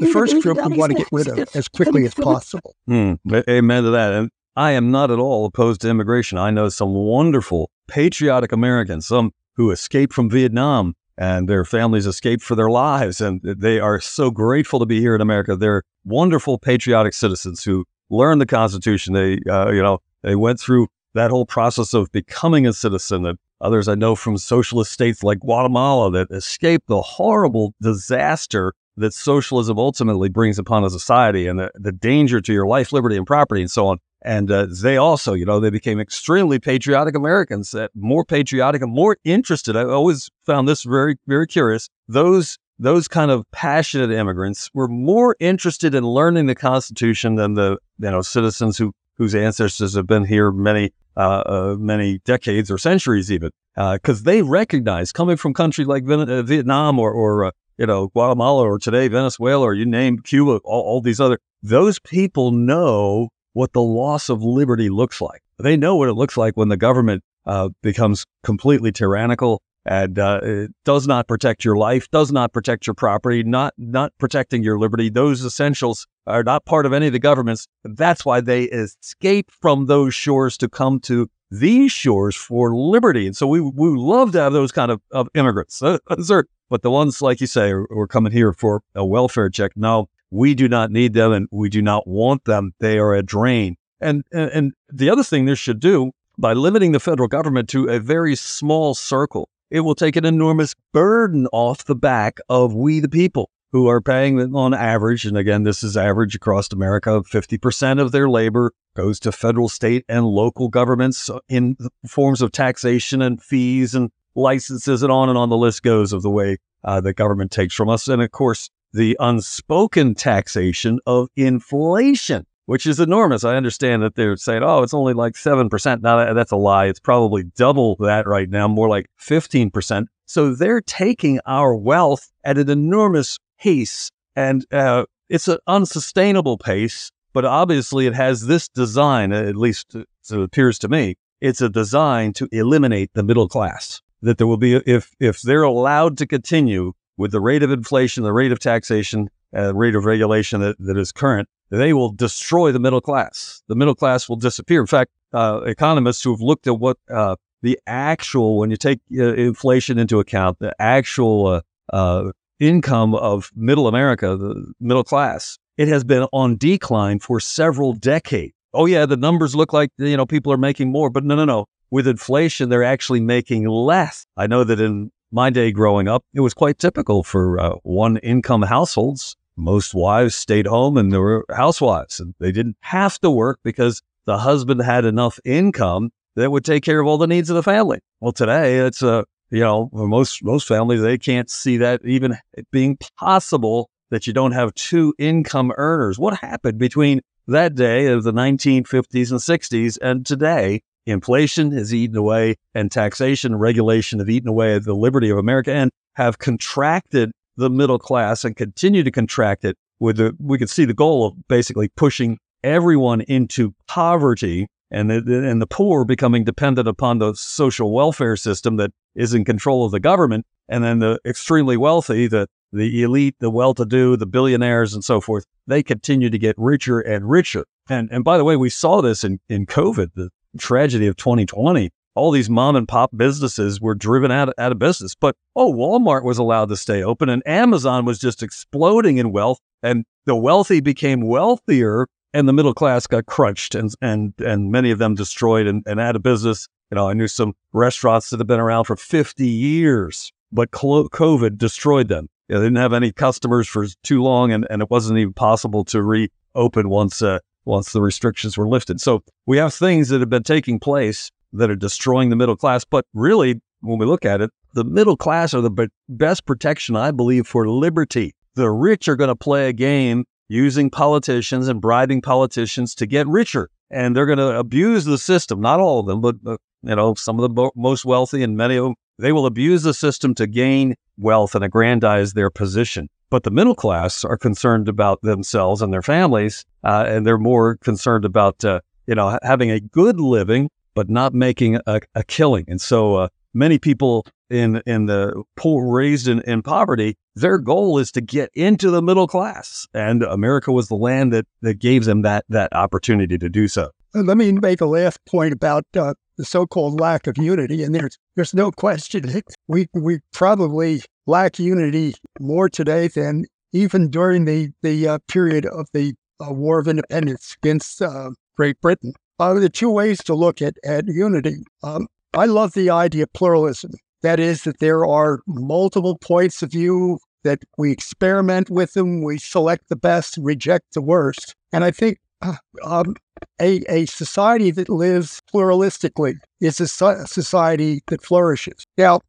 The 0.00 0.10
first 0.10 0.42
group 0.42 0.56
we 0.66 0.78
want 0.78 0.92
to 0.92 0.98
get 0.98 1.08
rid 1.12 1.28
of 1.28 1.54
as 1.54 1.68
quickly 1.68 2.06
as 2.06 2.14
possible. 2.14 2.74
Hmm. 2.86 3.14
Amen 3.30 3.82
to 3.82 3.90
that. 3.90 4.14
And 4.14 4.30
I 4.56 4.70
am 4.70 4.90
not 4.90 5.10
at 5.10 5.18
all 5.18 5.44
opposed 5.44 5.82
to 5.82 5.90
immigration. 5.90 6.38
I 6.38 6.50
know 6.50 6.70
some 6.70 6.94
wonderful, 6.94 7.70
patriotic 7.86 8.50
Americans, 8.50 9.06
some 9.06 9.32
who 9.56 9.70
escaped 9.72 10.14
from 10.14 10.30
Vietnam 10.30 10.94
and 11.18 11.48
their 11.48 11.66
families 11.66 12.06
escaped 12.06 12.42
for 12.42 12.54
their 12.54 12.70
lives. 12.70 13.20
And 13.20 13.42
they 13.42 13.78
are 13.78 14.00
so 14.00 14.30
grateful 14.30 14.78
to 14.80 14.86
be 14.86 15.00
here 15.00 15.14
in 15.14 15.20
America. 15.20 15.54
They're 15.54 15.82
wonderful, 16.04 16.58
patriotic 16.58 17.12
citizens 17.12 17.62
who 17.62 17.84
learned 18.10 18.40
the 18.40 18.46
Constitution. 18.46 19.14
They, 19.14 19.38
uh, 19.48 19.70
you 19.70 19.82
know, 19.82 19.98
they 20.22 20.36
went 20.36 20.60
through 20.60 20.88
that 21.14 21.30
whole 21.30 21.46
process 21.46 21.94
of 21.94 22.10
becoming 22.12 22.66
a 22.66 22.72
citizen. 22.72 23.22
that 23.22 23.36
others 23.60 23.88
I 23.88 23.94
know 23.94 24.14
from 24.14 24.36
socialist 24.36 24.92
states 24.92 25.22
like 25.22 25.40
Guatemala 25.40 26.10
that 26.10 26.30
escaped 26.30 26.88
the 26.88 27.00
horrible 27.00 27.74
disaster 27.80 28.72
that 28.96 29.12
socialism 29.12 29.78
ultimately 29.78 30.28
brings 30.28 30.58
upon 30.58 30.84
a 30.84 30.90
society 30.90 31.46
and 31.46 31.58
the, 31.58 31.70
the 31.74 31.92
danger 31.92 32.40
to 32.40 32.52
your 32.52 32.66
life, 32.66 32.92
liberty, 32.92 33.16
and 33.16 33.26
property, 33.26 33.60
and 33.60 33.70
so 33.70 33.86
on. 33.86 33.98
And 34.22 34.50
uh, 34.50 34.66
they 34.82 34.96
also, 34.96 35.34
you 35.34 35.44
know, 35.44 35.60
they 35.60 35.70
became 35.70 36.00
extremely 36.00 36.58
patriotic 36.58 37.14
Americans, 37.14 37.72
that 37.72 37.90
more 37.94 38.24
patriotic 38.24 38.82
and 38.82 38.92
more 38.92 39.16
interested. 39.24 39.76
I 39.76 39.84
always 39.84 40.30
found 40.46 40.66
this 40.66 40.82
very, 40.82 41.16
very 41.26 41.46
curious. 41.46 41.90
Those 42.08 42.58
those 42.78 43.08
kind 43.08 43.30
of 43.30 43.44
passionate 43.52 44.10
immigrants 44.10 44.70
were 44.74 44.88
more 44.88 45.36
interested 45.40 45.94
in 45.94 46.04
learning 46.04 46.46
the 46.46 46.54
Constitution 46.54 47.36
than 47.36 47.54
the 47.54 47.78
you 47.98 48.10
know 48.10 48.22
citizens 48.22 48.78
who 48.78 48.92
whose 49.16 49.34
ancestors 49.34 49.94
have 49.94 50.06
been 50.06 50.24
here 50.24 50.50
many 50.50 50.92
uh, 51.16 51.42
uh, 51.46 51.76
many 51.78 52.18
decades 52.24 52.70
or 52.70 52.78
centuries 52.78 53.30
even 53.30 53.50
because 53.74 54.20
uh, 54.20 54.24
they 54.24 54.42
recognize 54.42 55.12
coming 55.12 55.36
from 55.36 55.54
countries 55.54 55.86
like 55.86 56.08
uh, 56.08 56.42
Vietnam 56.42 56.98
or 56.98 57.12
or 57.12 57.46
uh, 57.46 57.50
you 57.78 57.86
know 57.86 58.08
Guatemala 58.08 58.62
or 58.62 58.78
today 58.78 59.08
Venezuela 59.08 59.64
or 59.64 59.74
you 59.74 59.86
name 59.86 60.18
Cuba 60.18 60.60
all, 60.64 60.82
all 60.82 61.00
these 61.00 61.20
other 61.20 61.38
those 61.62 61.98
people 62.00 62.50
know 62.50 63.28
what 63.52 63.72
the 63.72 63.82
loss 63.82 64.28
of 64.28 64.42
liberty 64.42 64.90
looks 64.90 65.20
like. 65.20 65.42
They 65.58 65.76
know 65.76 65.94
what 65.94 66.08
it 66.08 66.14
looks 66.14 66.36
like 66.36 66.56
when 66.56 66.68
the 66.68 66.76
government 66.76 67.22
uh, 67.46 67.68
becomes 67.82 68.26
completely 68.42 68.90
tyrannical 68.90 69.62
and 69.86 70.18
uh, 70.18 70.40
it 70.42 70.70
does 70.84 71.06
not 71.06 71.28
protect 71.28 71.64
your 71.64 71.76
life, 71.76 72.10
does 72.10 72.32
not 72.32 72.52
protect 72.52 72.86
your 72.86 72.94
property, 72.94 73.42
not 73.42 73.74
not 73.76 74.12
protecting 74.18 74.62
your 74.62 74.78
liberty. 74.78 75.08
Those 75.10 75.44
essentials 75.44 76.06
are 76.26 76.42
not 76.42 76.64
part 76.64 76.86
of 76.86 76.92
any 76.92 77.06
of 77.06 77.12
the 77.12 77.18
governments. 77.18 77.66
That's 77.84 78.24
why 78.24 78.40
they 78.40 78.64
escape 78.64 79.50
from 79.50 79.86
those 79.86 80.14
shores 80.14 80.56
to 80.58 80.68
come 80.68 81.00
to 81.00 81.28
these 81.50 81.92
shores 81.92 82.34
for 82.34 82.74
liberty. 82.74 83.26
And 83.26 83.36
so 83.36 83.46
we 83.46 83.60
we 83.60 83.88
love 83.90 84.32
to 84.32 84.40
have 84.40 84.52
those 84.52 84.72
kind 84.72 84.90
of, 84.90 85.00
of 85.10 85.28
immigrants. 85.34 85.82
Uh, 85.82 85.98
but 86.70 86.82
the 86.82 86.90
ones, 86.90 87.20
like 87.20 87.40
you 87.40 87.46
say, 87.46 87.70
are, 87.70 87.86
are 87.92 88.06
coming 88.06 88.32
here 88.32 88.52
for 88.52 88.82
a 88.94 89.04
welfare 89.04 89.50
check. 89.50 89.72
No, 89.76 90.08
we 90.30 90.54
do 90.54 90.68
not 90.68 90.90
need 90.90 91.12
them 91.12 91.32
and 91.32 91.48
we 91.50 91.68
do 91.68 91.82
not 91.82 92.06
want 92.08 92.44
them. 92.44 92.72
They 92.80 92.98
are 92.98 93.14
a 93.14 93.22
drain. 93.22 93.76
And, 94.00 94.24
and, 94.32 94.50
and 94.50 94.72
the 94.92 95.08
other 95.10 95.22
thing 95.22 95.44
this 95.44 95.58
should 95.58 95.80
do 95.80 96.12
by 96.36 96.52
limiting 96.52 96.92
the 96.92 97.00
federal 97.00 97.28
government 97.28 97.68
to 97.70 97.88
a 97.88 98.00
very 98.00 98.34
small 98.34 98.94
circle, 98.94 99.48
it 99.74 99.80
will 99.80 99.96
take 99.96 100.14
an 100.14 100.24
enormous 100.24 100.72
burden 100.92 101.48
off 101.52 101.84
the 101.84 101.96
back 101.96 102.38
of 102.48 102.72
we 102.72 103.00
the 103.00 103.08
people 103.08 103.50
who 103.72 103.88
are 103.88 104.00
paying 104.00 104.54
on 104.54 104.72
average, 104.72 105.24
and 105.24 105.36
again, 105.36 105.64
this 105.64 105.82
is 105.82 105.96
average 105.96 106.36
across 106.36 106.72
America, 106.72 107.10
50% 107.10 108.00
of 108.00 108.12
their 108.12 108.28
labor 108.28 108.70
goes 108.94 109.18
to 109.18 109.32
federal, 109.32 109.68
state, 109.68 110.04
and 110.08 110.24
local 110.26 110.68
governments 110.68 111.28
in 111.48 111.76
forms 112.06 112.40
of 112.40 112.52
taxation 112.52 113.20
and 113.20 113.42
fees 113.42 113.96
and 113.96 114.12
licenses 114.36 115.02
and 115.02 115.10
on 115.10 115.28
and 115.28 115.36
on 115.36 115.48
the 115.48 115.56
list 115.56 115.82
goes 115.82 116.12
of 116.12 116.22
the 116.22 116.30
way 116.30 116.56
uh, 116.84 117.00
the 117.00 117.12
government 117.12 117.50
takes 117.50 117.74
from 117.74 117.88
us. 117.88 118.06
And 118.06 118.22
of 118.22 118.30
course, 118.30 118.70
the 118.92 119.16
unspoken 119.18 120.14
taxation 120.14 121.00
of 121.04 121.26
inflation, 121.34 122.46
which 122.66 122.86
is 122.86 123.00
enormous. 123.00 123.44
I 123.44 123.56
understand 123.56 124.02
that 124.02 124.14
they're 124.14 124.36
saying, 124.36 124.62
oh, 124.62 124.82
it's 124.82 124.94
only 124.94 125.12
like 125.12 125.34
7%. 125.34 126.02
Now, 126.02 126.32
that's 126.32 126.52
a 126.52 126.56
lie. 126.56 126.86
It's 126.86 127.00
probably 127.00 127.44
double 127.44 127.96
that 127.96 128.26
right 128.26 128.48
now, 128.48 128.68
more 128.68 128.88
like 128.88 129.06
15%. 129.20 130.06
So 130.26 130.54
they're 130.54 130.80
taking 130.80 131.40
our 131.46 131.74
wealth 131.74 132.30
at 132.44 132.58
an 132.58 132.70
enormous 132.70 133.38
pace. 133.58 134.10
And 134.36 134.64
uh, 134.72 135.04
it's 135.28 135.48
an 135.48 135.58
unsustainable 135.66 136.58
pace, 136.58 137.10
but 137.32 137.44
obviously 137.44 138.06
it 138.06 138.14
has 138.14 138.46
this 138.46 138.68
design, 138.68 139.32
at 139.32 139.56
least 139.56 139.94
it 139.94 140.06
appears 140.30 140.78
to 140.80 140.88
me, 140.88 141.16
it's 141.40 141.60
a 141.60 141.68
design 141.68 142.32
to 142.34 142.48
eliminate 142.52 143.10
the 143.14 143.22
middle 143.22 143.48
class. 143.48 144.00
That 144.22 144.38
there 144.38 144.46
will 144.46 144.56
be, 144.56 144.76
if, 144.86 145.10
if 145.20 145.42
they're 145.42 145.62
allowed 145.62 146.16
to 146.18 146.26
continue 146.26 146.94
with 147.18 147.30
the 147.30 147.40
rate 147.40 147.62
of 147.62 147.70
inflation, 147.70 148.22
the 148.22 148.32
rate 148.32 148.52
of 148.52 148.58
taxation, 148.58 149.28
uh, 149.54 149.74
rate 149.74 149.94
of 149.94 150.06
regulation 150.06 150.60
that, 150.62 150.76
that 150.78 150.96
is 150.96 151.12
current, 151.12 151.48
they 151.76 151.92
will 151.92 152.10
destroy 152.10 152.72
the 152.72 152.78
middle 152.78 153.00
class. 153.00 153.62
The 153.68 153.74
middle 153.74 153.94
class 153.94 154.28
will 154.28 154.36
disappear. 154.36 154.80
In 154.80 154.86
fact, 154.86 155.10
uh, 155.32 155.60
economists 155.66 156.22
who 156.22 156.32
have 156.32 156.40
looked 156.40 156.66
at 156.66 156.78
what 156.78 156.98
uh, 157.10 157.36
the 157.62 157.78
actual, 157.86 158.58
when 158.58 158.70
you 158.70 158.76
take 158.76 159.00
uh, 159.18 159.34
inflation 159.34 159.98
into 159.98 160.20
account, 160.20 160.58
the 160.58 160.74
actual 160.78 161.46
uh, 161.46 161.60
uh, 161.92 162.32
income 162.60 163.14
of 163.14 163.50
middle 163.54 163.88
America, 163.88 164.36
the 164.36 164.72
middle 164.80 165.04
class, 165.04 165.58
it 165.76 165.88
has 165.88 166.04
been 166.04 166.26
on 166.32 166.56
decline 166.56 167.18
for 167.18 167.40
several 167.40 167.92
decades. 167.92 168.54
Oh 168.72 168.86
yeah, 168.86 169.06
the 169.06 169.16
numbers 169.16 169.54
look 169.54 169.72
like 169.72 169.90
you 169.98 170.16
know 170.16 170.26
people 170.26 170.52
are 170.52 170.58
making 170.58 170.90
more, 170.90 171.10
but 171.10 171.24
no, 171.24 171.34
no, 171.34 171.44
no. 171.44 171.66
With 171.90 172.08
inflation, 172.08 172.70
they're 172.70 172.82
actually 172.82 173.20
making 173.20 173.68
less. 173.68 174.26
I 174.36 174.46
know 174.46 174.64
that 174.64 174.80
in 174.80 175.12
my 175.30 175.50
day 175.50 175.72
growing 175.72 176.08
up, 176.08 176.24
it 176.34 176.40
was 176.40 176.54
quite 176.54 176.78
typical 176.78 177.22
for 177.22 177.60
uh, 177.60 177.74
one 177.82 178.16
income 178.18 178.62
households. 178.62 179.36
Most 179.56 179.94
wives 179.94 180.34
stayed 180.34 180.66
home 180.66 180.96
and 180.96 181.12
they 181.12 181.18
were 181.18 181.44
housewives, 181.50 182.20
and 182.20 182.34
they 182.40 182.52
didn't 182.52 182.76
have 182.80 183.18
to 183.20 183.30
work 183.30 183.60
because 183.62 184.02
the 184.26 184.38
husband 184.38 184.82
had 184.82 185.04
enough 185.04 185.38
income 185.44 186.10
that 186.36 186.50
would 186.50 186.64
take 186.64 186.82
care 186.82 187.00
of 187.00 187.06
all 187.06 187.18
the 187.18 187.26
needs 187.26 187.50
of 187.50 187.56
the 187.56 187.62
family. 187.62 188.00
Well, 188.20 188.32
today 188.32 188.78
it's 188.78 189.02
a 189.02 189.12
uh, 189.12 189.24
you 189.50 189.60
know, 189.60 189.88
most 189.92 190.42
most 190.42 190.66
families 190.66 191.00
they 191.00 191.16
can't 191.16 191.48
see 191.48 191.76
that 191.76 192.00
even 192.04 192.36
being 192.72 192.98
possible 193.18 193.88
that 194.10 194.26
you 194.26 194.32
don't 194.32 194.52
have 194.52 194.74
two 194.74 195.14
income 195.18 195.72
earners. 195.76 196.18
What 196.18 196.36
happened 196.36 196.78
between 196.78 197.20
that 197.46 197.76
day 197.76 198.06
of 198.06 198.24
the 198.24 198.32
1950s 198.32 199.30
and 199.30 199.40
60s 199.40 199.98
and 200.02 200.26
today? 200.26 200.82
Inflation 201.06 201.70
has 201.72 201.92
eaten 201.92 202.16
away, 202.16 202.56
and 202.74 202.90
taxation 202.90 203.52
and 203.52 203.60
regulation 203.60 204.18
have 204.18 204.30
eaten 204.30 204.48
away 204.48 204.74
at 204.74 204.84
the 204.84 204.94
liberty 204.94 205.28
of 205.30 205.36
America 205.36 205.72
and 205.72 205.90
have 206.14 206.38
contracted 206.38 207.30
the 207.56 207.70
middle 207.70 207.98
class 207.98 208.44
and 208.44 208.56
continue 208.56 209.02
to 209.02 209.10
contract 209.10 209.64
it. 209.64 209.76
With 210.00 210.16
the, 210.16 210.36
we 210.38 210.58
can 210.58 210.68
see 210.68 210.84
the 210.84 210.94
goal 210.94 211.26
of 211.26 211.48
basically 211.48 211.88
pushing 211.88 212.38
everyone 212.62 213.20
into 213.22 213.74
poverty 213.86 214.66
and 214.90 215.10
the, 215.10 215.48
and 215.48 215.60
the 215.60 215.66
poor 215.66 216.04
becoming 216.04 216.44
dependent 216.44 216.88
upon 216.88 217.18
the 217.18 217.34
social 217.34 217.92
welfare 217.92 218.36
system 218.36 218.76
that 218.76 218.92
is 219.14 219.34
in 219.34 219.44
control 219.44 219.84
of 219.84 219.92
the 219.92 220.00
government, 220.00 220.46
and 220.68 220.84
then 220.84 220.98
the 220.98 221.18
extremely 221.24 221.76
wealthy, 221.76 222.26
the 222.26 222.48
the 222.72 223.04
elite, 223.04 223.36
the 223.38 223.50
well-to-do, 223.50 224.16
the 224.16 224.26
billionaires, 224.26 224.94
and 224.94 225.04
so 225.04 225.20
forth, 225.20 225.44
they 225.68 225.80
continue 225.80 226.28
to 226.28 226.38
get 226.38 226.56
richer 226.58 226.98
and 226.98 227.30
richer. 227.30 227.64
And 227.88 228.08
and 228.10 228.24
by 228.24 228.36
the 228.36 228.44
way, 228.44 228.56
we 228.56 228.70
saw 228.70 229.00
this 229.00 229.24
in 229.24 229.40
in 229.48 229.66
COVID, 229.66 230.10
the 230.14 230.30
tragedy 230.58 231.06
of 231.06 231.16
2020. 231.16 231.90
All 232.14 232.30
these 232.30 232.48
mom 232.48 232.76
and 232.76 232.86
pop 232.86 233.10
businesses 233.16 233.80
were 233.80 233.94
driven 233.94 234.30
out, 234.30 234.54
out 234.58 234.72
of 234.72 234.78
business. 234.78 235.14
But 235.14 235.36
oh, 235.56 235.72
Walmart 235.72 236.22
was 236.22 236.38
allowed 236.38 236.68
to 236.68 236.76
stay 236.76 237.02
open 237.02 237.28
and 237.28 237.42
Amazon 237.46 238.04
was 238.04 238.18
just 238.18 238.42
exploding 238.42 239.18
in 239.18 239.32
wealth. 239.32 239.60
And 239.82 240.04
the 240.24 240.36
wealthy 240.36 240.80
became 240.80 241.26
wealthier 241.26 242.06
and 242.32 242.48
the 242.48 242.52
middle 242.52 242.74
class 242.74 243.06
got 243.06 243.26
crunched 243.26 243.74
and 243.74 243.94
and 244.02 244.34
and 244.38 244.70
many 244.70 244.90
of 244.90 244.98
them 244.98 245.14
destroyed 245.14 245.66
and, 245.66 245.82
and 245.86 246.00
out 246.00 246.16
of 246.16 246.22
business. 246.22 246.68
You 246.90 246.96
know, 246.96 247.08
I 247.08 247.14
knew 247.14 247.28
some 247.28 247.54
restaurants 247.72 248.30
that 248.30 248.40
have 248.40 248.46
been 248.46 248.60
around 248.60 248.84
for 248.84 248.96
50 248.96 249.46
years, 249.46 250.32
but 250.52 250.70
COVID 250.70 251.56
destroyed 251.56 252.08
them. 252.08 252.28
You 252.48 252.54
know, 252.54 252.60
they 252.60 252.66
didn't 252.66 252.78
have 252.78 252.92
any 252.92 253.10
customers 253.10 253.66
for 253.66 253.86
too 254.02 254.22
long, 254.22 254.52
and, 254.52 254.66
and 254.68 254.82
it 254.82 254.90
wasn't 254.90 255.18
even 255.18 255.32
possible 255.32 255.84
to 255.86 256.02
reopen 256.02 256.90
once 256.90 257.22
uh, 257.22 257.38
once 257.64 257.92
the 257.92 258.02
restrictions 258.02 258.58
were 258.58 258.68
lifted. 258.68 259.00
So 259.00 259.22
we 259.46 259.56
have 259.56 259.72
things 259.72 260.08
that 260.10 260.20
have 260.20 260.28
been 260.28 260.42
taking 260.42 260.78
place 260.78 261.30
that 261.54 261.70
are 261.70 261.76
destroying 261.76 262.30
the 262.30 262.36
middle 262.36 262.56
class. 262.56 262.84
But 262.84 263.04
really, 263.14 263.60
when 263.80 263.98
we 263.98 264.06
look 264.06 264.24
at 264.24 264.40
it, 264.40 264.50
the 264.74 264.84
middle 264.84 265.16
class 265.16 265.54
are 265.54 265.60
the 265.60 265.88
best 266.08 266.46
protection, 266.46 266.96
I 266.96 267.10
believe, 267.10 267.46
for 267.46 267.68
liberty. 267.68 268.34
The 268.54 268.70
rich 268.70 269.08
are 269.08 269.16
going 269.16 269.28
to 269.28 269.36
play 269.36 269.68
a 269.68 269.72
game 269.72 270.24
using 270.48 270.90
politicians 270.90 271.68
and 271.68 271.80
bribing 271.80 272.22
politicians 272.22 272.94
to 272.96 273.06
get 273.06 273.26
richer. 273.26 273.70
And 273.90 274.16
they're 274.16 274.26
going 274.26 274.38
to 274.38 274.58
abuse 274.58 275.04
the 275.04 275.18
system. 275.18 275.60
Not 275.60 275.80
all 275.80 276.00
of 276.00 276.06
them, 276.06 276.20
but, 276.20 276.36
uh, 276.46 276.56
you 276.82 276.96
know, 276.96 277.14
some 277.14 277.38
of 277.38 277.54
the 277.54 277.70
most 277.76 278.04
wealthy 278.04 278.42
and 278.42 278.56
many 278.56 278.76
of 278.76 278.84
them, 278.84 278.94
they 279.18 279.32
will 279.32 279.46
abuse 279.46 279.84
the 279.84 279.94
system 279.94 280.34
to 280.34 280.46
gain 280.46 280.96
wealth 281.16 281.54
and 281.54 281.64
aggrandize 281.64 282.32
their 282.32 282.50
position. 282.50 283.08
But 283.30 283.44
the 283.44 283.50
middle 283.50 283.74
class 283.74 284.24
are 284.24 284.36
concerned 284.36 284.88
about 284.88 285.22
themselves 285.22 285.82
and 285.82 285.92
their 285.92 286.02
families, 286.02 286.64
uh, 286.82 287.04
and 287.06 287.26
they're 287.26 287.38
more 287.38 287.76
concerned 287.76 288.24
about, 288.24 288.64
uh, 288.64 288.80
you 289.06 289.14
know, 289.14 289.38
having 289.42 289.70
a 289.70 289.80
good 289.80 290.20
living, 290.20 290.68
but 290.94 291.10
not 291.10 291.34
making 291.34 291.78
a, 291.86 292.00
a 292.14 292.24
killing. 292.24 292.64
And 292.68 292.80
so 292.80 293.16
uh, 293.16 293.28
many 293.52 293.78
people 293.78 294.26
in 294.50 294.82
in 294.86 295.06
the 295.06 295.42
poor 295.56 295.92
raised 295.92 296.28
in, 296.28 296.40
in 296.42 296.62
poverty, 296.62 297.16
their 297.34 297.58
goal 297.58 297.98
is 297.98 298.12
to 298.12 298.20
get 298.20 298.50
into 298.54 298.90
the 298.90 299.02
middle 299.02 299.26
class. 299.26 299.86
And 299.94 300.22
America 300.22 300.72
was 300.72 300.88
the 300.88 300.96
land 300.96 301.32
that 301.32 301.46
that 301.62 301.78
gave 301.78 302.04
them 302.04 302.22
that 302.22 302.44
that 302.48 302.72
opportunity 302.74 303.38
to 303.38 303.48
do 303.48 303.68
so. 303.68 303.90
Let 304.14 304.36
me 304.36 304.52
make 304.52 304.80
a 304.80 304.86
last 304.86 305.18
point 305.26 305.52
about 305.52 305.84
uh, 305.96 306.14
the 306.36 306.44
so-called 306.44 307.00
lack 307.00 307.26
of 307.26 307.36
unity. 307.38 307.82
And 307.82 307.94
there's 307.94 308.18
there's 308.36 308.54
no 308.54 308.70
question 308.70 309.42
we 309.68 309.88
we 309.92 310.20
probably 310.32 311.02
lack 311.26 311.58
unity 311.58 312.14
more 312.40 312.68
today 312.68 313.08
than 313.08 313.44
even 313.72 314.10
during 314.10 314.44
the 314.44 314.70
the 314.82 315.08
uh, 315.08 315.18
period 315.28 315.66
of 315.66 315.88
the 315.92 316.14
uh, 316.40 316.52
War 316.52 316.78
of 316.78 316.88
Independence 316.88 317.56
against 317.62 318.02
uh, 318.02 318.30
Great 318.56 318.80
Britain. 318.80 319.12
Uh, 319.38 319.54
the 319.54 319.68
two 319.68 319.90
ways 319.90 320.18
to 320.24 320.34
look 320.34 320.62
at 320.62 320.74
at 320.84 321.06
unity. 321.06 321.64
Um, 321.82 322.06
I 322.34 322.46
love 322.46 322.72
the 322.74 322.90
idea 322.90 323.24
of 323.24 323.32
pluralism. 323.32 323.92
That 324.22 324.40
is, 324.40 324.62
that 324.62 324.80
there 324.80 325.04
are 325.04 325.40
multiple 325.46 326.18
points 326.18 326.62
of 326.62 326.70
view, 326.70 327.18
that 327.42 327.60
we 327.76 327.92
experiment 327.92 328.70
with 328.70 328.94
them, 328.94 329.22
we 329.22 329.38
select 329.38 329.88
the 329.88 329.96
best, 329.96 330.38
reject 330.38 330.94
the 330.94 331.02
worst. 331.02 331.54
And 331.72 331.84
I 331.84 331.90
think 331.90 332.18
uh, 332.42 332.54
um, 332.82 333.16
a, 333.60 333.82
a 333.88 334.06
society 334.06 334.70
that 334.70 334.88
lives 334.88 335.42
pluralistically 335.52 336.36
is 336.60 336.80
a 336.80 336.88
society 336.88 338.02
that 338.06 338.22
flourishes. 338.22 338.84
Now, 338.96 339.20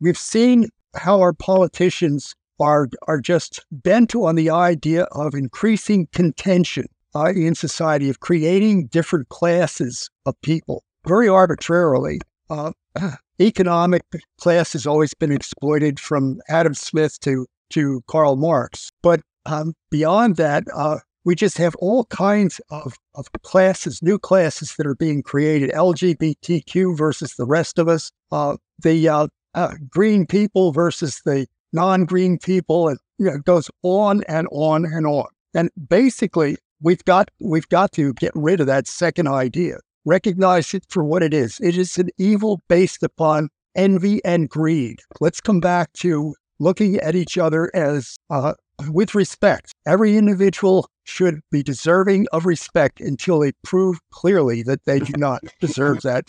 we've 0.00 0.18
seen 0.18 0.68
how 0.94 1.20
our 1.20 1.34
politicians 1.34 2.34
are, 2.58 2.88
are 3.06 3.20
just 3.20 3.64
bent 3.70 4.14
on 4.14 4.34
the 4.34 4.50
idea 4.50 5.04
of 5.12 5.34
increasing 5.34 6.08
contention 6.12 6.86
uh, 7.14 7.32
in 7.34 7.54
society, 7.54 8.08
of 8.08 8.20
creating 8.20 8.86
different 8.86 9.28
classes 9.28 10.10
of 10.26 10.40
people 10.42 10.84
very 11.06 11.28
arbitrarily. 11.28 12.20
Uh, 12.50 12.72
economic 13.40 14.02
class 14.40 14.72
has 14.72 14.86
always 14.86 15.14
been 15.14 15.32
exploited 15.32 16.00
from 16.00 16.40
Adam 16.48 16.74
Smith 16.74 17.18
to, 17.20 17.46
to 17.70 18.02
Karl 18.08 18.36
Marx. 18.36 18.90
But 19.02 19.20
um, 19.46 19.74
beyond 19.90 20.36
that, 20.36 20.64
uh, 20.74 20.98
we 21.24 21.34
just 21.34 21.58
have 21.58 21.74
all 21.76 22.04
kinds 22.06 22.60
of, 22.70 22.94
of 23.14 23.30
classes, 23.42 24.02
new 24.02 24.18
classes 24.18 24.74
that 24.76 24.86
are 24.86 24.94
being 24.94 25.22
created 25.22 25.70
LGBTQ 25.70 26.96
versus 26.96 27.34
the 27.34 27.44
rest 27.44 27.78
of 27.78 27.88
us. 27.88 28.10
Uh, 28.32 28.56
the 28.78 29.08
uh, 29.08 29.26
uh, 29.54 29.74
green 29.90 30.26
people 30.26 30.72
versus 30.72 31.20
the 31.24 31.46
non-green 31.72 32.38
people, 32.38 32.88
and 32.88 32.98
you 33.18 33.26
know, 33.26 33.34
it 33.34 33.44
goes 33.44 33.70
on 33.82 34.22
and 34.24 34.46
on 34.52 34.84
and 34.84 35.06
on. 35.06 35.26
And 35.54 35.70
basically, 35.88 36.56
we've 36.80 37.04
got 37.04 37.30
we've 37.40 37.68
got 37.68 37.92
to 37.92 38.12
get 38.14 38.32
rid 38.34 38.60
of 38.60 38.66
that 38.66 38.86
second 38.86 39.28
idea. 39.28 39.78
Recognize 40.04 40.72
it 40.74 40.84
for 40.88 41.04
what 41.04 41.22
it 41.22 41.34
is. 41.34 41.58
It 41.60 41.76
is 41.76 41.98
an 41.98 42.10
evil 42.18 42.60
based 42.68 43.02
upon 43.02 43.50
envy 43.76 44.24
and 44.24 44.48
greed. 44.48 45.00
Let's 45.20 45.40
come 45.40 45.60
back 45.60 45.92
to 45.94 46.34
looking 46.58 46.96
at 46.96 47.14
each 47.14 47.38
other 47.38 47.70
as 47.74 48.16
uh, 48.30 48.54
with 48.90 49.14
respect. 49.14 49.72
Every 49.86 50.16
individual 50.16 50.88
should 51.04 51.40
be 51.50 51.62
deserving 51.62 52.26
of 52.32 52.46
respect 52.46 53.00
until 53.00 53.40
they 53.40 53.52
prove 53.64 53.98
clearly 54.10 54.62
that 54.62 54.84
they 54.84 54.98
do 54.98 55.12
not 55.16 55.42
deserve 55.60 56.02
that 56.02 56.24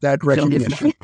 that 0.00 0.22
recognition. 0.24 0.92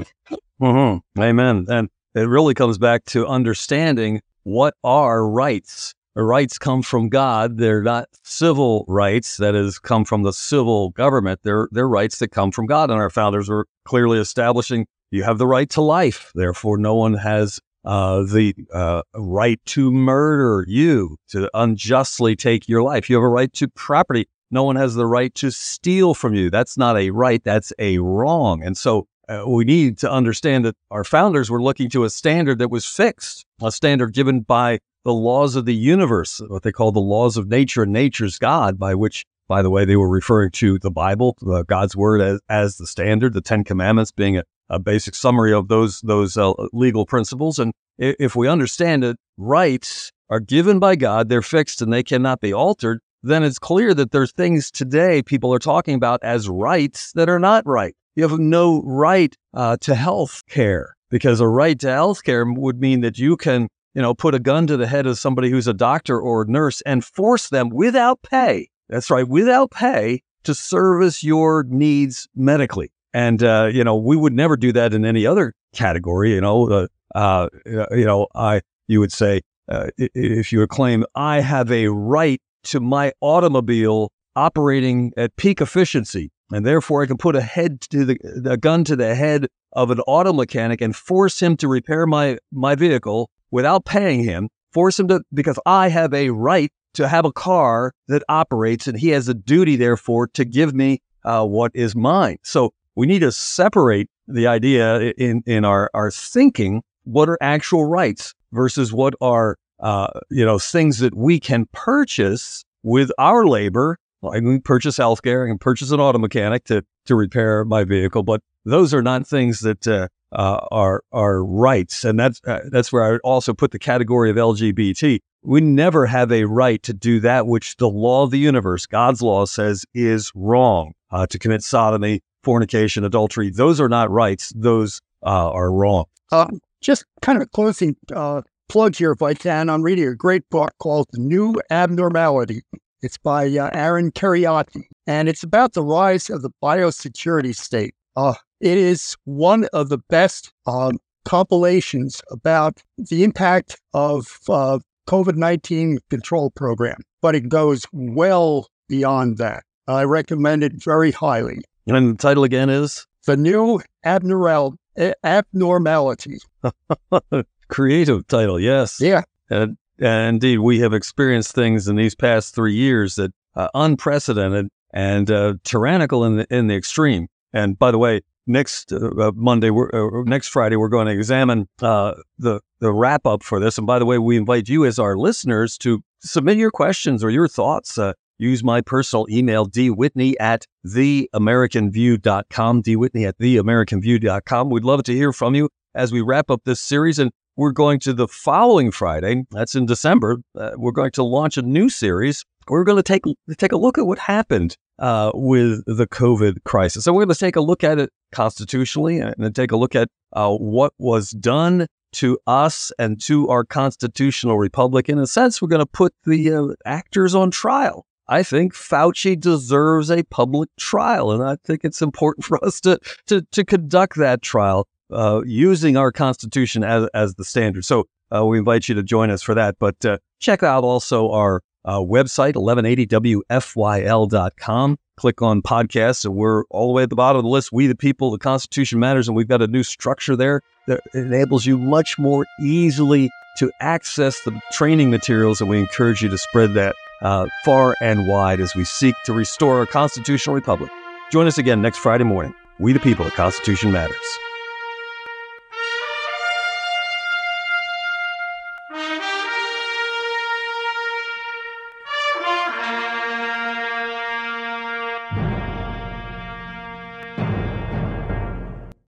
Mm-hmm. 0.61 1.23
Amen. 1.23 1.65
And 1.71 1.89
it 2.15 2.29
really 2.29 2.53
comes 2.53 2.77
back 2.77 3.07
to 3.07 3.27
understanding 3.27 4.21
what 4.43 4.75
are 4.85 5.27
rights. 5.27 5.95
Rights 6.17 6.59
come 6.59 6.83
from 6.83 7.09
God. 7.09 7.59
They're 7.59 7.83
not 7.83 8.09
civil 8.25 8.85
rights 8.89 9.37
that 9.37 9.55
has 9.55 9.79
come 9.79 10.05
from 10.05 10.23
the 10.23 10.33
civil 10.33 10.91
government. 10.91 11.41
They're 11.45 11.69
they're 11.71 11.89
rights 11.89 12.19
that 12.19 12.29
come 12.29 12.51
from 12.51 12.67
God. 12.67 12.91
And 12.91 12.99
our 12.99 13.11
founders 13.11 13.49
were 13.49 13.67
clearly 13.85 14.19
establishing 14.19 14.87
you 15.11 15.23
have 15.23 15.39
the 15.39 15.47
right 15.47 15.71
to 15.71 15.81
life. 15.81 16.33
Therefore, 16.35 16.79
no 16.79 16.95
one 16.95 17.15
has 17.15 17.61
uh, 17.85 18.23
the 18.23 18.55
uh, 18.73 19.03
right 19.15 19.61
to 19.67 19.91
murder 19.91 20.65
you, 20.69 21.17
to 21.31 21.51
unjustly 21.55 22.37
take 22.37 22.69
your 22.69 22.83
life. 22.83 23.09
You 23.09 23.17
have 23.17 23.25
a 23.25 23.29
right 23.29 23.53
to 23.55 23.69
property. 23.69 24.29
No 24.51 24.65
one 24.65 24.77
has 24.77 24.95
the 24.95 25.07
right 25.07 25.35
to 25.37 25.51
steal 25.51 26.15
from 26.15 26.35
you. 26.35 26.51
That's 26.51 26.77
not 26.77 26.97
a 26.97 27.11
right, 27.11 27.43
that's 27.43 27.73
a 27.79 27.99
wrong. 27.99 28.63
And 28.63 28.77
so 28.77 29.07
uh, 29.29 29.45
we 29.47 29.65
need 29.65 29.97
to 29.99 30.11
understand 30.11 30.65
that 30.65 30.77
our 30.91 31.05
founders 31.05 31.51
were 31.51 31.63
looking 31.63 31.89
to 31.91 32.05
a 32.05 32.11
standard 32.11 32.59
that 32.59 32.71
was 32.71 32.85
fixed, 32.85 33.47
a 33.63 33.71
standard 33.71 34.13
given 34.13 34.41
by 34.41 34.81
the 35.05 35.15
laws 35.15 35.57
of 35.57 35.65
the 35.65 35.75
universe, 35.75 36.41
what 36.49 36.63
they 36.63 36.73
call 36.73 36.93
the 36.93 37.01
laws 37.01 37.37
of 37.37 37.49
nature 37.49 37.83
and 37.83 37.93
nature's 37.93 38.39
God, 38.39 38.79
by 38.79 38.95
which, 38.95 39.25
by 39.49 39.63
the 39.63 39.71
way, 39.71 39.85
they 39.85 39.97
were 39.97 40.09
referring 40.09 40.51
to 40.53 40.79
the 40.79 40.91
Bible, 40.91 41.37
uh, 41.51 41.63
God's 41.63 41.97
word 41.97 42.21
as, 42.21 42.41
as 42.49 42.77
the 42.77 42.87
standard, 42.87 43.33
the 43.33 43.41
Ten 43.41 43.65
Commandments 43.65 44.13
being 44.13 44.39
a, 44.39 44.45
a 44.69 44.79
basic 44.79 45.15
summary 45.15 45.53
of 45.53 45.69
those 45.69 46.01
those 46.03 46.37
uh, 46.37 46.53
legal 46.73 47.07
principles. 47.07 47.59
And 47.59 47.73
if 47.99 48.37
we 48.37 48.49
understand 48.49 49.05
it, 49.05 49.17
rights 49.37 50.11
are 50.29 50.41
given 50.41 50.79
by 50.79 50.97
God, 50.97 51.29
they're 51.29 51.43
fixed 51.43 51.83
and 51.83 51.93
they 51.93 52.03
cannot 52.03 52.41
be 52.41 52.53
altered. 52.53 53.01
Then 53.23 53.43
it's 53.43 53.59
clear 53.59 53.93
that 53.95 54.13
there's 54.13 54.33
things 54.33 54.71
today 54.71 55.23
people 55.23 55.53
are 55.53 55.59
talking 55.59 55.95
about 55.95 56.21
as 56.23 56.49
rights 56.49 57.13
that 57.13 57.29
are 57.29 57.39
not 57.39 57.67
right. 57.67 57.95
You 58.17 58.27
have 58.27 58.39
no 58.39 58.83
right 58.83 59.35
uh, 59.53 59.77
to 59.83 59.95
health 59.95 60.43
care 60.49 60.97
because 61.11 61.41
a 61.41 61.49
right 61.49 61.79
to 61.81 61.91
health 61.91 62.23
care 62.23 62.45
would 62.47 62.81
mean 62.81 63.01
that 63.03 63.19
you 63.19 63.37
can, 63.37 63.69
you 63.95 64.03
know, 64.03 64.15
put 64.15 64.35
a 64.35 64.39
gun 64.39 64.67
to 64.69 64.77
the 64.77 64.87
head 64.87 65.07
of 65.07 65.19
somebody 65.19 65.51
who's 65.51 65.67
a 65.67 65.75
doctor 65.75 66.21
or 66.21 66.43
a 66.43 66.47
nurse 66.47 66.81
and 66.83 67.05
force 67.05 67.49
them 67.49 67.71
without 67.71 68.23
pay. 68.23 68.69
That's 68.89 69.11
right, 69.11 69.27
without 69.27 69.71
pay 69.71 70.23
to 70.45 70.55
service 70.55 71.23
your 71.23 71.65
needs 71.65 72.29
medically. 72.35 72.93
And, 73.13 73.43
uh, 73.43 73.71
you 73.73 73.85
know, 73.85 73.97
we 73.97 74.17
would 74.17 74.33
never 74.33 74.57
do 74.57 74.73
that 74.73 74.95
in 74.95 75.05
any 75.05 75.27
other 75.27 75.55
category. 75.75 76.35
You 76.35 76.41
know, 76.41 76.69
uh, 76.69 76.87
uh, 77.15 77.49
you 77.65 78.05
know, 78.05 78.29
I, 78.35 78.61
you 78.87 79.01
would 79.01 79.13
say, 79.13 79.43
uh, 79.69 79.89
if 79.99 80.53
you 80.53 80.67
claim, 80.67 81.05
I 81.15 81.41
have 81.41 81.71
a 81.71 81.89
right 81.89 82.41
to 82.65 82.81
my 82.81 83.13
automobile 83.21 84.13
operating 84.37 85.13
at 85.17 85.35
peak 85.37 85.61
efficiency, 85.61 86.31
and 86.53 86.65
therefore 86.65 87.03
I 87.03 87.07
can 87.07 87.17
put 87.17 87.37
a 87.37 87.41
head 87.41 87.81
to 87.83 88.05
the 88.05 88.17
a 88.51 88.57
gun 88.57 88.85
to 88.85 88.97
the 88.97 89.15
head 89.15 89.47
of 89.73 89.91
an 89.91 90.01
auto 90.01 90.33
mechanic 90.33 90.81
and 90.81 90.95
force 90.95 91.41
him 91.41 91.57
to 91.59 91.69
repair 91.69 92.07
my 92.07 92.39
my 92.53 92.75
vehicle 92.75 93.31
without 93.51 93.85
paying 93.85 94.23
him, 94.23 94.49
force 94.73 94.99
him 94.99 95.09
to 95.09 95.23
because 95.33 95.59
I 95.67 95.89
have 95.89 96.15
a 96.15 96.31
right 96.31 96.73
to 96.95 97.09
have 97.09 97.25
a 97.25 97.33
car 97.33 97.93
that 98.09 98.23
operates, 98.29 98.87
and 98.87 98.99
he 98.99 99.09
has 99.11 99.29
a 99.29 99.35
duty, 99.35 99.77
therefore, 99.77 100.27
to 100.29 100.45
give 100.45 100.75
me 100.75 101.01
uh, 101.25 101.45
what 101.45 101.71
is 101.75 101.95
mine. 101.95 102.39
So 102.43 102.73
we 102.97 103.07
need 103.07 103.21
to 103.21 103.33
separate 103.33 104.09
the 104.27 104.47
idea 104.47 105.13
in, 105.13 105.43
in 105.47 105.65
our, 105.65 105.91
our 105.95 106.11
thinking 106.11 106.83
what 107.05 107.29
are 107.29 107.39
actual 107.41 107.87
rights 107.87 108.35
versus 108.53 108.93
what 108.93 109.15
are 109.21 109.57
uh, 109.81 110.09
you 110.31 110.45
know 110.45 110.59
things 110.59 110.99
that 110.99 111.15
we 111.15 111.41
can 111.41 111.67
purchase 111.73 112.65
with 112.83 113.11
our 113.19 113.47
labor. 113.47 113.97
I 114.23 114.39
can 114.39 114.61
purchase 114.61 114.99
healthcare, 114.99 115.47
I 115.47 115.49
can 115.49 115.59
purchase 115.59 115.91
an 115.91 116.01
auto 116.01 116.19
mechanic 116.19 116.65
to 116.65 116.85
to 117.07 117.15
repair 117.15 117.65
my 117.65 117.85
vehicle, 117.85 118.23
but 118.23 118.43
those 118.65 118.93
are 118.93 119.03
not 119.03 119.27
things 119.27 119.61
that 119.61 119.89
uh, 119.89 120.09
uh, 120.33 120.67
are 120.71 121.03
are 121.13 121.45
rights, 121.45 122.05
and 122.05 122.19
that's 122.19 122.41
uh, 122.47 122.61
that's 122.71 122.93
where 122.93 123.15
I 123.15 123.19
also 123.19 123.53
put 123.55 123.71
the 123.71 123.79
category 123.79 124.31
of 124.31 124.37
LGBT. 124.37 125.21
We 125.43 125.61
never 125.61 126.07
have 126.07 126.31
a 126.31 126.45
right 126.45 126.83
to 126.83 126.93
do 126.93 127.21
that 127.21 127.47
which 127.47 127.77
the 127.77 127.89
law 127.89 128.25
of 128.25 128.31
the 128.31 128.39
universe, 128.39 128.87
God's 128.87 129.23
law, 129.23 129.47
says 129.47 129.85
is 129.95 130.31
wrong. 130.35 130.93
Uh, 131.11 131.27
to 131.27 131.39
commit 131.41 131.63
sodomy, 131.63 132.23
fornication, 132.45 133.05
adultery. 133.05 133.51
Those 133.51 133.81
are 133.81 133.89
not 133.89 134.11
rights. 134.11 134.53
Those 134.55 135.01
uh, 135.25 135.51
are 135.51 135.73
wrong. 135.73 136.05
Uh, 136.31 136.47
just 136.81 137.05
kind 137.21 137.43
of 137.43 137.51
closing 137.51 137.97
uh, 138.15 138.43
plug 138.69 138.95
here, 138.95 139.11
if 139.11 139.23
I 139.23 139.35
can. 139.35 139.69
I'm 139.69 139.83
reading 139.83 140.07
a 140.07 140.15
great 140.15 140.49
book 140.51 140.73
called 140.79 141.09
The 141.11 141.19
New 141.19 141.61
Abnormality. 141.71 142.63
It's 143.03 143.19
by 143.19 143.49
Aaron 143.49 144.13
Kheriaty, 144.13 144.85
and 145.07 145.29
it's 145.29 145.43
about 145.43 145.73
the 145.73 145.83
rise 145.83 146.31
of 146.31 146.43
the 146.43 146.51
biosecurity 146.63 147.57
state. 147.57 147.95
Uh, 148.15 148.35
it 148.61 148.77
is 148.77 149.17
one 149.25 149.67
of 149.73 149.89
the 149.89 149.99
best 150.09 150.53
um, 150.67 150.99
compilations 151.25 152.23
about 152.31 152.83
the 152.99 153.25
impact 153.25 153.79
of 153.95 154.39
uh, 154.49 154.79
COVID 155.09 155.37
19 155.37 155.99
control 156.11 156.51
program, 156.51 156.99
but 157.21 157.35
it 157.35 157.49
goes 157.49 157.87
well 157.93 158.69
beyond 158.89 159.39
that. 159.39 159.65
I 159.89 160.05
recommend 160.05 160.63
it 160.63 160.73
very 160.83 161.11
highly. 161.11 161.63
And 161.87 162.15
the 162.15 162.19
title 162.19 162.45
again 162.45 162.71
is 162.71 163.07
The 163.27 163.37
New 163.37 163.81
Abnormal 164.05 164.77
Abnormality. 165.25 166.39
Creative 167.69 168.27
title, 168.27 168.61
yes. 168.61 169.01
Yeah. 169.01 169.23
And, 169.49 169.77
and, 169.99 170.29
indeed, 170.35 170.59
we 170.59 170.79
have 170.81 170.93
experienced 170.93 171.55
things 171.55 171.89
in 171.89 171.97
these 171.97 172.15
past 172.15 172.55
three 172.55 172.75
years 172.75 173.17
that 173.17 173.33
uh, 173.57 173.69
unprecedented 173.75 174.69
and 174.93 175.31
uh, 175.31 175.55
tyrannical 175.65 176.25
in 176.25 176.37
the 176.37 176.47
in 176.55 176.67
the 176.67 176.75
extreme. 176.75 177.29
And 177.53 177.79
by 177.79 177.91
the 177.91 177.99
way, 177.99 178.21
next 178.51 178.93
uh, 178.93 179.11
uh 179.19 179.33
Monday, 179.35 179.71
uh, 179.71 180.09
next 180.25 180.49
Friday, 180.49 180.77
we're 180.77 180.89
going 180.89 181.07
to 181.07 181.13
examine 181.13 181.69
uh, 181.81 182.15
the 182.39 182.61
the 182.81 182.93
wrap 182.93 183.27
up 183.27 183.43
for 183.43 183.61
this. 183.61 183.79
And 183.79 183.87
by 183.87 183.99
the 183.99 184.07
way, 184.07 184.19
we 184.19 184.37
invite 184.37 184.69
you 184.69 184.85
as 184.85 184.99
our 184.99 185.17
listeners 185.17 185.79
to 185.79 186.03
submit 186.21 186.59
your 186.59 186.71
questions 186.71 187.25
or 187.25 187.31
your 187.31 187.49
thoughts 187.49 187.99
use 188.41 188.65
my 188.65 188.81
personal 188.81 189.27
email, 189.31 189.67
dwitney 189.67 190.35
at 190.41 190.67
theamericanview.com, 190.87 192.83
dwitney 192.83 193.29
at 193.29 193.39
theamericanview.com. 193.39 194.71
We'd 194.71 194.85
love 194.85 195.03
to 195.05 195.13
hear 195.13 195.33
from 195.33 195.55
you 195.55 195.69
as 195.95 196.11
we 196.11 196.23
wrap 196.23 196.51
up 196.51 196.63
this 196.65 196.81
series. 196.81 197.19
And 197.19 197.31
we're 197.57 197.73
going 197.73 198.01
to 198.01 198.15
the 198.15 198.27
following 198.27 198.91
Friday, 198.91 199.45
that's 199.51 199.75
in 199.75 199.85
December, 199.85 200.39
uh, 200.59 200.71
we're 200.77 200.93
going 200.93 201.11
to 201.13 201.23
launch 201.23 201.59
a 201.59 201.63
new 201.63 201.91
series. 201.91 202.45
We're 202.69 202.85
going 202.85 202.97
to 202.97 203.03
take, 203.03 203.23
take 203.59 203.73
a 203.73 203.77
look 203.77 203.99
at 203.99 204.07
what 204.07 204.19
happened 204.19 204.77
uh, 204.99 205.33
with 205.35 205.85
the 205.87 206.07
COVID 206.07 206.65
crisis. 206.65 207.05
So 207.05 207.13
we're 207.13 207.25
going 207.25 207.35
to 207.35 207.41
take 207.41 207.57
a 207.57 207.61
look 207.61 207.83
at 207.83 207.99
it 207.99 208.11
constitutionally 208.33 209.19
and 209.19 209.35
then 209.39 209.53
take 209.53 209.73
a 209.73 209.77
look 209.77 209.95
at 209.95 210.09
uh, 210.33 210.55
what 210.55 210.93
was 210.99 211.31
done 211.31 211.87
to 212.13 212.39
us 212.47 212.93
and 212.99 213.21
to 213.23 213.49
our 213.49 213.65
constitutional 213.65 214.59
republic. 214.59 215.09
In 215.09 215.19
a 215.19 215.27
sense, 215.27 215.61
we're 215.61 215.69
going 215.69 215.81
to 215.81 215.87
put 215.87 216.13
the 216.25 216.53
uh, 216.53 216.67
actors 216.85 217.35
on 217.35 217.51
trial 217.51 218.05
I 218.31 218.45
think 218.45 218.75
Fauci 218.75 219.39
deserves 219.39 220.09
a 220.09 220.23
public 220.23 220.71
trial, 220.79 221.33
and 221.33 221.43
I 221.43 221.57
think 221.65 221.81
it's 221.83 222.01
important 222.01 222.45
for 222.47 222.65
us 222.65 222.81
to 222.83 222.99
to, 223.27 223.43
to 223.53 223.65
conduct 223.65 224.17
that 224.17 224.41
trial 224.41 224.87
uh, 225.13 225.43
using 225.45 225.97
our 225.97 226.13
Constitution 226.13 226.85
as 226.85 227.09
as 227.13 227.35
the 227.35 227.45
standard. 227.45 227.85
So 227.85 228.07
uh, 228.35 228.47
we 228.47 228.59
invite 228.59 228.89
you 228.89 228.95
to 228.95 229.03
join 229.03 229.31
us 229.31 229.43
for 229.43 229.55
that. 229.57 229.77
But 229.81 230.03
uh, 230.05 230.19
check 230.39 230.63
out 230.63 230.85
also 230.85 231.31
our 231.33 231.61
uh, 231.85 231.99
website, 231.99 232.55
1180wfyl.com. 232.55 234.99
Click 235.17 235.43
on 235.43 235.61
podcasts, 235.61 236.25
and 236.25 236.35
we're 236.35 236.65
all 236.71 236.87
the 236.87 236.93
way 236.93 237.03
at 237.03 237.11
the 237.11 237.17
bottom 237.17 237.39
of 237.39 237.45
the 237.45 237.51
list. 237.51 237.73
We 237.73 237.87
the 237.87 237.95
people, 237.95 238.31
the 238.31 238.39
Constitution 238.39 238.99
matters, 238.99 239.29
and 239.29 239.37
we've 239.37 239.49
got 239.49 239.61
a 239.61 239.67
new 239.67 239.83
structure 239.83 240.35
there 240.35 240.63
that 240.87 241.03
enables 241.13 241.67
you 241.67 241.77
much 241.77 242.19
more 242.19 242.47
easily 242.61 243.29
to 243.59 243.71
access 243.81 244.41
the 244.45 244.59
training 244.73 245.11
materials, 245.11 245.61
and 245.61 245.69
we 245.69 245.79
encourage 245.79 246.23
you 246.23 246.31
to 246.31 246.39
spread 246.39 246.73
that 246.75 246.95
uh, 247.21 247.47
far 247.65 247.95
and 248.01 248.27
wide 248.27 248.61
as 248.61 248.75
we 248.75 248.85
seek 248.85 249.15
to 249.27 249.35
restore 249.35 249.79
our 249.79 249.87
constitutional 249.87 250.55
republic. 250.55 250.91
Join 251.31 251.47
us 251.47 251.59
again 251.59 251.83
next 251.83 251.99
Friday 251.99 252.25
morning. 252.25 252.55
We 252.79 252.95
the 252.95 253.01
people, 253.01 253.27
the 253.27 253.31
Constitution 253.33 253.93
matters. 253.93 254.17